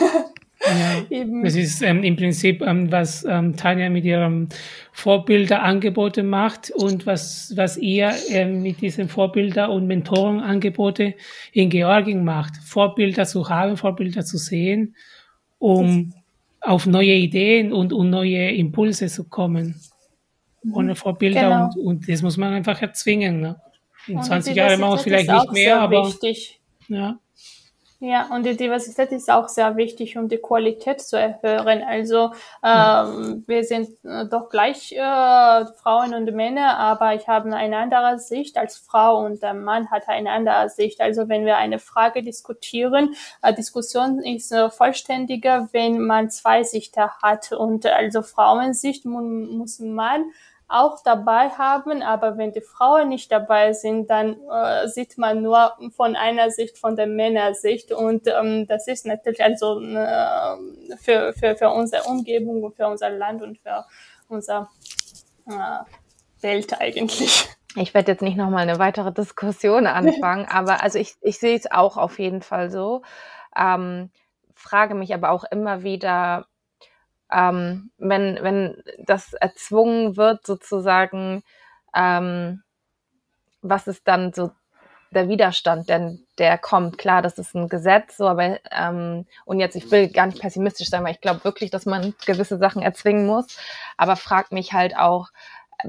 ja, 0.66 1.05
eben. 1.11 1.43
Das 1.43 1.57
ist 1.57 1.82
ähm, 1.82 2.03
im 2.03 2.16
Prinzip, 2.16 2.61
ähm, 2.62 2.91
was 2.91 3.24
ähm, 3.24 3.57
Tanja 3.57 3.89
mit 3.89 4.05
ihrem 4.05 4.49
Vorbilderangebote 4.93 6.22
macht 6.22 6.70
und 6.70 7.07
was, 7.07 7.53
was 7.57 7.76
ihr 7.76 8.12
ähm, 8.28 8.62
mit 8.62 8.80
diesen 8.80 9.09
Vorbilder- 9.09 9.70
und 9.70 9.87
Mentorenangebote 9.87 11.14
in 11.53 11.70
Georgien 11.70 12.24
macht. 12.24 12.57
Vorbilder 12.57 13.24
zu 13.24 13.49
haben, 13.49 13.76
Vorbilder 13.76 14.24
zu 14.24 14.37
sehen, 14.37 14.97
um 15.59 16.12
auf 16.61 16.87
neue 16.87 17.14
Ideen 17.14 17.72
und, 17.72 17.93
und 17.93 18.11
neue 18.11 18.51
Impulse 18.53 19.09
zu 19.09 19.24
kommen 19.24 19.80
ohne 20.73 20.91
mhm. 20.91 20.97
Vorbilder 20.97 21.43
genau. 21.43 21.65
und, 21.65 21.77
und 21.77 22.09
das 22.09 22.23
muss 22.23 22.37
man 22.37 22.53
einfach 22.53 22.81
erzwingen. 22.81 23.41
Ne? 23.41 23.61
In 24.07 24.17
und 24.19 24.25
20 24.25 24.55
Jahren 24.55 24.81
machen 24.81 24.93
wir 24.93 24.97
es 24.97 25.03
vielleicht 25.03 25.31
nicht 25.31 25.53
mehr, 25.53 25.81
aber 25.81 26.07
wichtig. 26.07 26.61
ja. 26.89 27.19
Ja, 28.07 28.29
und 28.31 28.45
die 28.45 28.55
Diversität 28.55 29.12
ist 29.12 29.31
auch 29.31 29.49
sehr 29.49 29.79
wichtig, 29.79 30.19
um 30.19 30.29
die 30.29 30.37
Qualität 30.37 31.01
zu 31.01 31.19
erhöhen. 31.19 31.83
Also 31.83 32.33
ähm, 32.62 33.45
wir 33.47 33.65
sind 33.65 33.89
äh, 34.05 34.27
doch 34.27 34.51
gleich 34.51 34.93
äh, 34.93 35.65
Frauen 35.77 36.12
und 36.12 36.31
Männer, 36.35 36.77
aber 36.77 37.15
ich 37.15 37.29
habe 37.29 37.55
eine 37.55 37.79
andere 37.79 38.19
Sicht 38.19 38.59
als 38.59 38.77
Frau 38.77 39.25
und 39.25 39.43
der 39.43 39.55
Mann 39.55 39.91
hat 39.91 40.07
eine 40.09 40.33
andere 40.33 40.69
Sicht. 40.69 41.01
Also 41.01 41.31
wenn 41.31 41.47
wir 41.47 41.57
eine 41.57 41.79
Frage 41.79 42.23
diskutieren, 42.23 43.15
äh, 43.41 43.55
Diskussion 43.55 44.19
ist 44.19 44.53
äh, 44.53 44.69
vollständiger, 44.69 45.71
wenn 45.73 46.01
man 46.01 46.29
zwei 46.29 46.62
Sichter 46.62 47.12
hat. 47.23 47.53
Und 47.53 47.87
also 47.87 48.21
Frauensicht 48.21 49.07
mu 49.07 49.23
muss 49.23 49.79
man 49.79 50.25
auch 50.69 51.03
dabei 51.03 51.51
haben, 51.51 52.03
aber 52.03 52.39
wenn 52.39 52.53
die 52.53 52.61
Frauen 52.61 53.11
nicht 53.11 53.31
dabei 53.31 53.73
sind, 53.73 54.09
dann 54.09 54.37
äh, 54.51 54.89
sieht 54.89 55.19
man 55.19 55.43
nur 55.43 55.75
von 55.95 56.17
einer 56.17 56.51
Sicht, 56.51 56.79
von 56.79 56.97
der 56.97 57.07
Männersicht 57.07 57.93
und 57.93 58.27
ähm, 58.27 58.67
das 58.67 58.89
ist 58.89 59.07
natürlich 59.07 59.43
also 59.43 59.81
äh, 59.81 60.57
für, 60.97 61.33
für, 61.35 61.57
für 61.57 61.71
unsere 61.71 62.05
Umgebung 62.05 62.62
und 62.62 62.77
für 62.77 62.89
unser 62.89 63.11
Land 63.11 63.43
und 63.43 63.59
für 63.59 63.85
unser 64.29 64.71
äh, 65.47 66.43
Welt 66.43 66.81
eigentlich. 66.81 67.49
ich 67.77 67.93
werde 67.93 68.12
jetzt 68.12 68.23
nicht 68.23 68.37
nochmal 68.37 68.62
eine 68.62 68.79
weitere 68.79 69.12
Diskussion 69.12 69.87
anfangen, 69.87 70.47
aber 70.51 70.83
also 70.83 70.99
ich, 70.99 71.15
ich 71.21 71.39
sehe 71.39 71.57
es 71.57 71.71
auch 71.71 71.97
auf 71.97 72.19
jeden 72.19 72.43
Fall 72.43 72.71
so. 72.71 73.03
Ähm, 73.57 74.11
frage 74.55 74.95
mich 74.95 75.12
aber 75.12 75.31
auch 75.31 75.45
immer 75.45 75.83
wieder, 75.83 76.47
ähm, 77.35 77.91
wenn, 77.99 78.39
wenn 78.43 78.82
das 78.99 79.32
erzwungen 79.32 80.16
wird, 80.16 80.47
sozusagen, 80.47 81.43
ähm, 81.95 82.62
was 83.62 83.87
ist 83.87 84.07
dann 84.07 84.32
so 84.32 84.53
der 85.11 85.28
Widerstand, 85.28 85.89
denn 85.89 86.26
der 86.39 86.59
kommt. 86.59 86.99
Klar, 86.99 87.22
das 87.22 87.39
ist 87.39 87.55
ein 87.55 87.68
Gesetz, 87.68 88.16
so, 88.16 88.28
aber 88.28 88.59
ähm, 88.72 89.26
und 89.45 89.61
jetzt, 89.61 89.76
ich 89.76 89.91
will 89.91 90.09
gar 90.09 90.26
nicht 90.26 90.41
pessimistisch 90.41 90.89
sein, 90.91 91.05
weil 91.05 91.12
ich 91.12 91.20
glaube 91.20 91.45
wirklich, 91.45 91.70
dass 91.70 91.87
man 91.87 92.14
gewisse 92.26 92.59
Sachen 92.59 92.82
erzwingen 92.82 93.26
muss, 93.26 93.59
aber 93.97 94.16
frag 94.16 94.53
mich 94.53 94.72
halt 94.72 94.97
auch, 94.97 95.28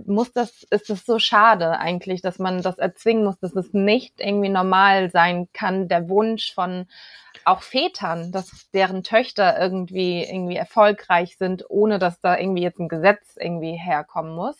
muss 0.05 0.31
das, 0.33 0.63
ist 0.69 0.89
es 0.89 1.05
so 1.05 1.19
schade 1.19 1.79
eigentlich, 1.79 2.21
dass 2.21 2.39
man 2.39 2.61
das 2.61 2.77
erzwingen 2.77 3.25
muss, 3.25 3.39
dass 3.39 3.55
es 3.55 3.73
nicht 3.73 4.19
irgendwie 4.19 4.49
normal 4.49 5.11
sein 5.11 5.47
kann, 5.53 5.87
der 5.87 6.09
Wunsch 6.09 6.53
von 6.53 6.87
auch 7.43 7.61
Vätern, 7.61 8.31
dass 8.31 8.69
deren 8.73 9.03
Töchter 9.03 9.59
irgendwie 9.59 10.23
irgendwie 10.23 10.55
erfolgreich 10.55 11.37
sind, 11.37 11.65
ohne 11.69 11.99
dass 11.99 12.19
da 12.21 12.37
irgendwie 12.37 12.63
jetzt 12.63 12.79
ein 12.79 12.89
Gesetz 12.89 13.35
irgendwie 13.37 13.73
herkommen 13.73 14.35
muss. 14.35 14.57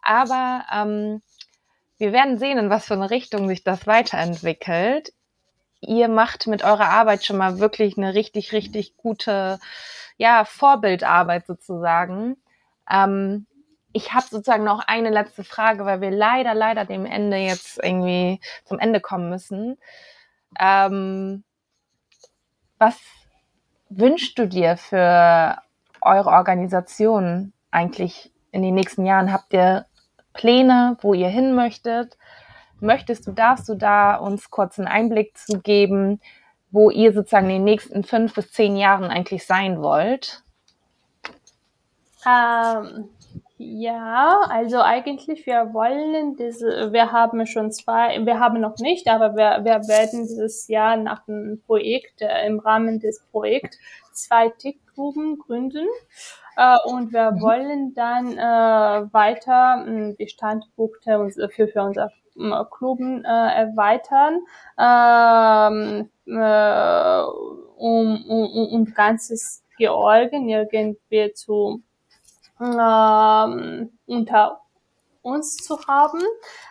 Aber 0.00 0.64
ähm, 0.72 1.22
wir 1.98 2.12
werden 2.12 2.38
sehen, 2.38 2.58
in 2.58 2.70
was 2.70 2.86
für 2.86 2.94
eine 2.94 3.10
Richtung 3.10 3.48
sich 3.48 3.64
das 3.64 3.86
weiterentwickelt. 3.86 5.12
Ihr 5.80 6.08
macht 6.08 6.46
mit 6.46 6.64
eurer 6.64 6.88
Arbeit 6.88 7.24
schon 7.24 7.36
mal 7.36 7.58
wirklich 7.58 7.98
eine 7.98 8.14
richtig, 8.14 8.52
richtig 8.52 8.96
gute, 8.96 9.58
ja, 10.16 10.44
Vorbildarbeit 10.44 11.46
sozusagen. 11.46 12.36
Ähm, 12.90 13.46
ich 13.94 14.12
habe 14.12 14.26
sozusagen 14.28 14.64
noch 14.64 14.80
eine 14.86 15.10
letzte 15.10 15.44
Frage, 15.44 15.86
weil 15.86 16.00
wir 16.00 16.10
leider, 16.10 16.52
leider 16.52 16.84
dem 16.84 17.06
Ende 17.06 17.36
jetzt 17.36 17.78
irgendwie 17.82 18.40
zum 18.64 18.80
Ende 18.80 19.00
kommen 19.00 19.30
müssen. 19.30 19.78
Ähm, 20.58 21.44
was 22.76 22.98
wünschst 23.88 24.36
du 24.36 24.48
dir 24.48 24.76
für 24.76 25.56
eure 26.00 26.30
Organisation 26.30 27.52
eigentlich 27.70 28.32
in 28.50 28.62
den 28.62 28.74
nächsten 28.74 29.06
Jahren? 29.06 29.32
Habt 29.32 29.54
ihr 29.54 29.86
Pläne, 30.32 30.96
wo 31.00 31.14
ihr 31.14 31.28
hin 31.28 31.54
möchtet? 31.54 32.18
Möchtest 32.80 33.28
du, 33.28 33.32
darfst 33.32 33.68
du 33.68 33.76
da 33.76 34.16
uns 34.16 34.50
kurz 34.50 34.76
einen 34.76 34.88
Einblick 34.88 35.38
zu 35.38 35.60
geben, 35.60 36.20
wo 36.72 36.90
ihr 36.90 37.12
sozusagen 37.12 37.46
in 37.46 37.56
den 37.56 37.64
nächsten 37.64 38.02
fünf 38.02 38.34
bis 38.34 38.50
zehn 38.50 38.76
Jahren 38.76 39.04
eigentlich 39.04 39.46
sein 39.46 39.80
wollt? 39.80 40.42
Ähm, 42.26 43.10
ja, 43.56 44.40
also 44.48 44.80
eigentlich 44.80 45.46
wir 45.46 45.72
wollen 45.72 46.36
diese, 46.36 46.92
wir 46.92 47.12
haben 47.12 47.46
schon 47.46 47.70
zwei, 47.70 48.24
wir 48.26 48.40
haben 48.40 48.60
noch 48.60 48.78
nicht, 48.78 49.08
aber 49.08 49.36
wir, 49.36 49.64
wir 49.64 49.86
werden 49.88 50.26
dieses 50.26 50.66
Jahr 50.66 50.96
nach 50.96 51.24
dem 51.26 51.62
Projekt, 51.66 52.20
äh, 52.20 52.46
im 52.46 52.58
Rahmen 52.58 52.98
des 52.98 53.24
Projekts 53.30 53.78
zwei 54.12 54.48
Tickgruppen 54.48 55.38
gründen. 55.38 55.86
Äh, 56.56 56.76
und 56.86 57.12
wir 57.12 57.32
mhm. 57.32 57.40
wollen 57.40 57.94
dann 57.94 58.32
äh, 58.38 59.12
weiter 59.12 59.84
äh, 59.86 60.14
die 60.14 60.28
Standpunkte 60.28 61.30
für, 61.50 61.68
für 61.68 61.82
unser 61.82 62.10
Kluben 62.70 63.24
äh, 63.24 63.28
erweitern, 63.28 64.40
ähm, 64.76 66.10
äh, 66.26 67.22
um, 67.76 68.24
um, 68.28 68.68
um 68.72 68.84
ganzes 68.86 69.62
Georgien 69.76 70.48
irgendwie 70.48 71.32
zu 71.34 71.82
ähm, 72.72 73.98
unter 74.06 74.60
uns 75.24 75.56
zu 75.56 75.78
haben, 75.86 76.20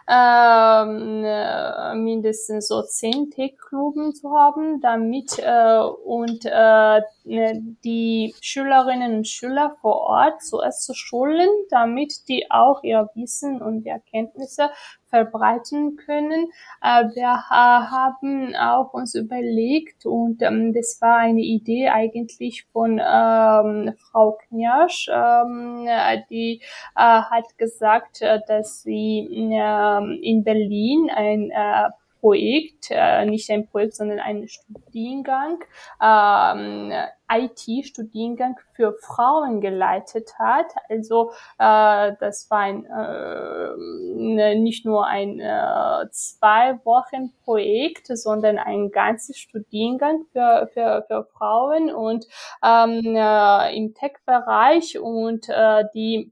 ähm, 0.08 1.24
äh, 1.26 1.96
mindestens 1.96 2.68
so 2.68 2.84
zehn 2.84 3.32
Tech-Gruppen 3.32 4.14
zu 4.14 4.32
haben, 4.32 4.80
damit 4.80 5.40
äh, 5.40 5.80
und 5.80 6.46
äh, 6.46 7.02
die 7.26 8.36
Schülerinnen 8.42 9.16
und 9.18 9.28
Schüler 9.28 9.76
vor 9.82 10.02
Ort 10.02 10.44
zuerst 10.44 10.84
zu 10.84 10.94
schulen, 10.94 11.50
damit 11.72 12.28
die 12.28 12.52
auch 12.52 12.84
ihr 12.84 13.10
Wissen 13.16 13.62
und 13.62 13.88
Erkenntnisse 13.88 14.70
verbreiten 15.14 15.96
können. 15.96 16.50
Äh, 16.82 17.06
wir 17.14 17.36
äh, 17.52 17.54
haben 17.54 18.56
auch 18.56 18.94
uns 18.96 19.14
überlegt 19.14 20.08
und 20.08 20.42
ähm, 20.42 20.74
das 20.74 20.98
war 21.02 21.18
eine 21.18 21.42
Idee 21.42 21.90
eigentlich 21.90 22.66
von 22.74 22.94
ähm, 23.00 23.94
Frau 24.00 24.40
Knirsch, 24.48 25.08
ähm, 25.14 25.88
die 26.32 26.62
äh, 26.96 27.00
hat 27.00 27.58
gesagt, 27.60 28.24
äh, 28.24 28.40
dass 28.48 28.82
sie 28.82 29.20
äh, 29.30 30.20
in 30.28 30.44
Berlin 30.44 31.12
ein 31.14 31.52
äh, 31.52 31.90
Projekt, 32.24 32.88
äh, 32.90 33.26
nicht 33.26 33.50
ein 33.52 33.68
Projekt, 33.68 33.96
sondern 33.96 34.20
ein 34.20 34.48
Studiengang, 34.48 35.62
ähm, 36.02 36.94
IT-Studiengang 37.30 38.56
für 38.72 38.94
Frauen 39.02 39.60
geleitet 39.60 40.32
hat. 40.40 40.68
Also 40.88 41.32
äh, 41.60 42.14
das 42.22 42.50
war 42.50 42.60
ein, 42.60 42.86
äh, 42.86 43.76
ne, 44.16 44.56
nicht 44.56 44.86
nur 44.86 45.06
ein 45.06 45.42
äh, 45.42 46.10
zwei 46.12 46.80
Wochen 46.86 47.34
Projekt, 47.44 48.08
sondern 48.08 48.58
ein 48.58 48.92
ganzes 48.92 49.38
Studiengang 49.38 50.24
für, 50.32 50.70
für, 50.74 51.04
für 51.06 51.26
Frauen 51.26 51.94
und 51.94 52.26
ähm, 52.64 53.02
äh, 53.04 53.76
im 53.76 53.94
Tech-Bereich 53.96 54.98
und 54.98 55.50
äh, 55.50 55.84
die 55.94 56.32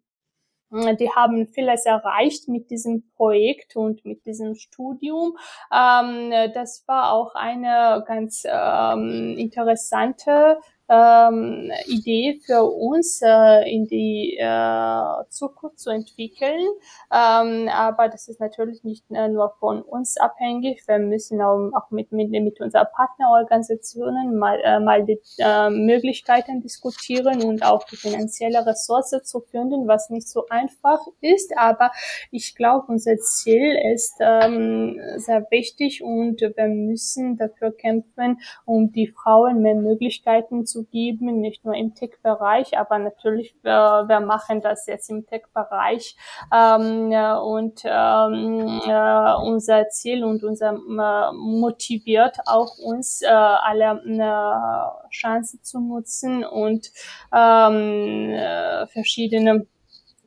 die 0.71 1.09
haben 1.11 1.47
vieles 1.47 1.85
erreicht 1.85 2.47
mit 2.47 2.69
diesem 2.69 3.03
Projekt 3.15 3.75
und 3.75 4.05
mit 4.05 4.25
diesem 4.25 4.55
Studium. 4.55 5.37
Ähm, 5.71 6.31
das 6.53 6.83
war 6.87 7.11
auch 7.11 7.35
eine 7.35 8.03
ganz 8.07 8.43
ähm, 8.45 9.35
interessante 9.37 10.59
ähm, 10.91 11.71
Idee 11.87 12.41
für 12.45 12.63
uns 12.63 13.21
äh, 13.23 13.73
in 13.73 13.87
die 13.87 14.37
äh, 14.37 15.23
Zukunft 15.29 15.79
zu 15.79 15.89
entwickeln. 15.89 16.67
Ähm, 17.11 17.69
aber 17.69 18.09
das 18.09 18.27
ist 18.27 18.41
natürlich 18.41 18.83
nicht 18.83 19.05
äh, 19.09 19.29
nur 19.29 19.53
von 19.59 19.81
uns 19.81 20.17
abhängig. 20.17 20.83
Wir 20.87 20.99
müssen 20.99 21.41
auch, 21.41 21.71
auch 21.73 21.91
mit, 21.91 22.11
mit, 22.11 22.29
mit 22.31 22.59
unseren 22.59 22.87
Partnerorganisationen 22.93 24.37
mal, 24.37 24.59
äh, 24.63 24.79
mal 24.81 25.05
die 25.05 25.19
äh, 25.37 25.69
Möglichkeiten 25.69 26.61
diskutieren 26.61 27.41
und 27.41 27.63
auch 27.63 27.85
die 27.85 27.95
finanzielle 27.95 28.65
Ressource 28.65 29.15
zu 29.23 29.39
finden, 29.39 29.87
was 29.87 30.09
nicht 30.09 30.27
so 30.27 30.45
einfach 30.49 30.99
ist. 31.21 31.57
Aber 31.57 31.91
ich 32.31 32.55
glaube, 32.55 32.87
unser 32.89 33.17
Ziel 33.17 33.77
ist 33.93 34.15
ähm, 34.19 34.99
sehr 35.17 35.47
wichtig 35.51 36.03
und 36.03 36.41
wir 36.41 36.67
müssen 36.67 37.37
dafür 37.37 37.71
kämpfen, 37.71 38.41
um 38.65 38.91
die 38.91 39.07
Frauen 39.07 39.61
mehr 39.61 39.75
Möglichkeiten 39.75 40.65
zu 40.65 40.80
geben, 40.89 41.39
nicht 41.41 41.65
nur 41.65 41.75
im 41.75 41.93
Tech-Bereich, 41.95 42.77
aber 42.77 42.99
natürlich, 42.99 43.55
äh, 43.63 43.69
wir 43.69 44.19
machen 44.19 44.61
das 44.61 44.85
jetzt 44.87 45.09
im 45.09 45.25
Tech-Bereich 45.25 46.15
ähm, 46.53 47.11
und 47.43 47.81
ähm, 47.85 48.81
äh, 48.85 49.33
unser 49.43 49.89
Ziel 49.89 50.23
und 50.23 50.43
unser 50.43 50.73
äh, 50.73 51.33
motiviert 51.33 52.37
auch 52.45 52.77
uns 52.77 53.21
äh, 53.21 53.27
alle 53.27 54.01
äh, 54.05 55.09
Chancen 55.09 55.63
zu 55.63 55.79
nutzen 55.79 56.43
und 56.43 56.91
ähm, 57.33 58.29
äh, 58.31 58.87
verschiedene 58.87 59.65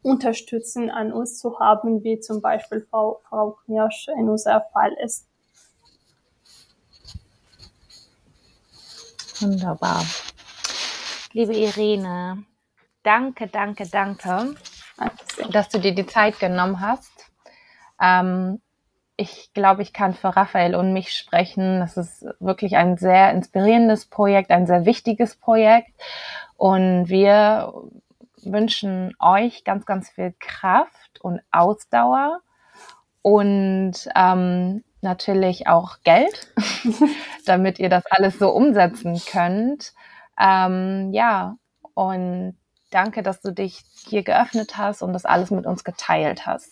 Unterstützen 0.03 0.91
an 0.91 1.13
uns 1.13 1.39
zu 1.39 1.59
haben, 1.59 2.05
wie 2.05 2.21
zum 2.21 2.43
Beispiel 2.43 2.87
Frau, 2.91 3.21
Frau 3.29 3.53
Knirsch 3.65 4.09
in 4.19 4.29
unserem 4.29 4.63
Fall 4.73 4.93
ist. 5.03 5.27
Wunderbar. 9.41 10.05
Liebe 11.37 11.53
Irene, 11.53 12.45
danke, 13.03 13.49
danke, 13.49 13.89
danke, 13.89 14.55
dass 15.51 15.69
du 15.69 15.81
dir 15.81 15.93
die 15.93 16.07
Zeit 16.07 16.39
genommen 16.39 16.81
hast. 16.81 17.11
Ähm, 18.01 18.61
ich 19.17 19.51
glaube, 19.53 19.83
ich 19.83 19.93
kann 19.93 20.15
für 20.15 20.29
Raphael 20.29 20.77
und 20.77 20.93
mich 20.93 21.13
sprechen. 21.13 21.81
Das 21.81 21.97
ist 21.97 22.25
wirklich 22.39 22.77
ein 22.77 22.99
sehr 22.99 23.33
inspirierendes 23.33 24.07
Projekt, 24.07 24.53
ein 24.53 24.69
sehr 24.69 24.87
wichtiges 24.87 25.35
Projekt. 25.35 25.91
Und 26.57 27.09
wir 27.09 27.83
wünschen 28.45 29.13
euch 29.19 29.65
ganz, 29.65 29.87
ganz 29.87 30.11
viel 30.11 30.37
Kraft 30.39 31.21
und 31.21 31.41
Ausdauer 31.51 32.43
und 33.23 33.95
ähm, 34.15 34.85
natürlich 35.01 35.67
auch 35.67 35.97
Geld, 36.05 36.53
damit 37.45 37.81
ihr 37.81 37.89
das 37.89 38.07
alles 38.07 38.39
so 38.39 38.51
umsetzen 38.51 39.21
könnt. 39.29 39.95
Ähm, 40.39 41.13
ja, 41.13 41.57
und 41.95 42.57
danke, 42.91 43.23
dass 43.23 43.41
du 43.41 43.53
dich 43.53 43.83
hier 44.09 44.23
geöffnet 44.23 44.77
hast 44.77 45.03
und 45.03 45.13
das 45.13 45.25
alles 45.25 45.51
mit 45.51 45.67
uns 45.67 45.85
geteilt 45.85 46.47
hast. 46.47 46.71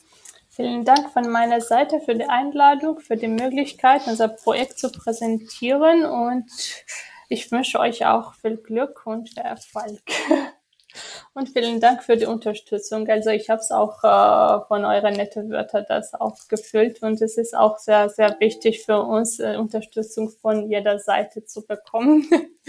Vielen 0.48 0.84
Dank 0.84 1.10
von 1.10 1.30
meiner 1.30 1.60
Seite 1.62 2.00
für 2.00 2.14
die 2.14 2.28
Einladung, 2.28 3.00
für 3.00 3.16
die 3.16 3.28
Möglichkeit, 3.28 4.02
unser 4.06 4.28
Projekt 4.28 4.78
zu 4.78 4.92
präsentieren 4.92 6.04
und 6.04 6.44
ich 7.30 7.50
wünsche 7.50 7.80
euch 7.80 8.04
auch 8.04 8.34
viel 8.34 8.58
Glück 8.58 9.06
und 9.06 9.36
Erfolg. 9.38 10.02
Und 11.32 11.48
vielen 11.48 11.80
Dank 11.80 12.02
für 12.02 12.18
die 12.18 12.26
Unterstützung. 12.26 13.08
Also 13.08 13.30
ich 13.30 13.48
habe 13.48 13.60
es 13.60 13.70
auch 13.70 14.04
äh, 14.04 14.66
von 14.66 14.84
euren 14.84 15.14
netten 15.14 15.50
Wörtern 15.50 15.86
das 15.88 16.12
auch 16.12 16.36
gefüllt 16.48 17.02
und 17.02 17.22
es 17.22 17.38
ist 17.38 17.56
auch 17.56 17.78
sehr, 17.78 18.10
sehr 18.10 18.36
wichtig 18.40 18.84
für 18.84 19.00
uns, 19.00 19.40
äh, 19.40 19.56
Unterstützung 19.56 20.28
von 20.28 20.68
jeder 20.70 20.98
Seite 20.98 21.46
zu 21.46 21.66
bekommen. 21.66 22.28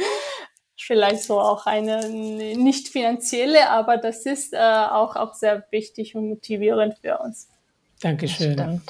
Vielleicht 0.78 1.24
so 1.24 1.40
auch 1.40 1.66
eine 1.66 2.10
nicht 2.10 2.88
finanzielle, 2.88 3.70
aber 3.70 3.98
das 3.98 4.26
ist 4.26 4.54
äh, 4.54 4.58
auch, 4.58 5.16
auch 5.16 5.34
sehr 5.34 5.66
wichtig 5.72 6.16
und 6.16 6.30
motivierend 6.30 6.98
für 7.00 7.20
uns. 7.20 7.48
Dankeschön. 8.02 8.82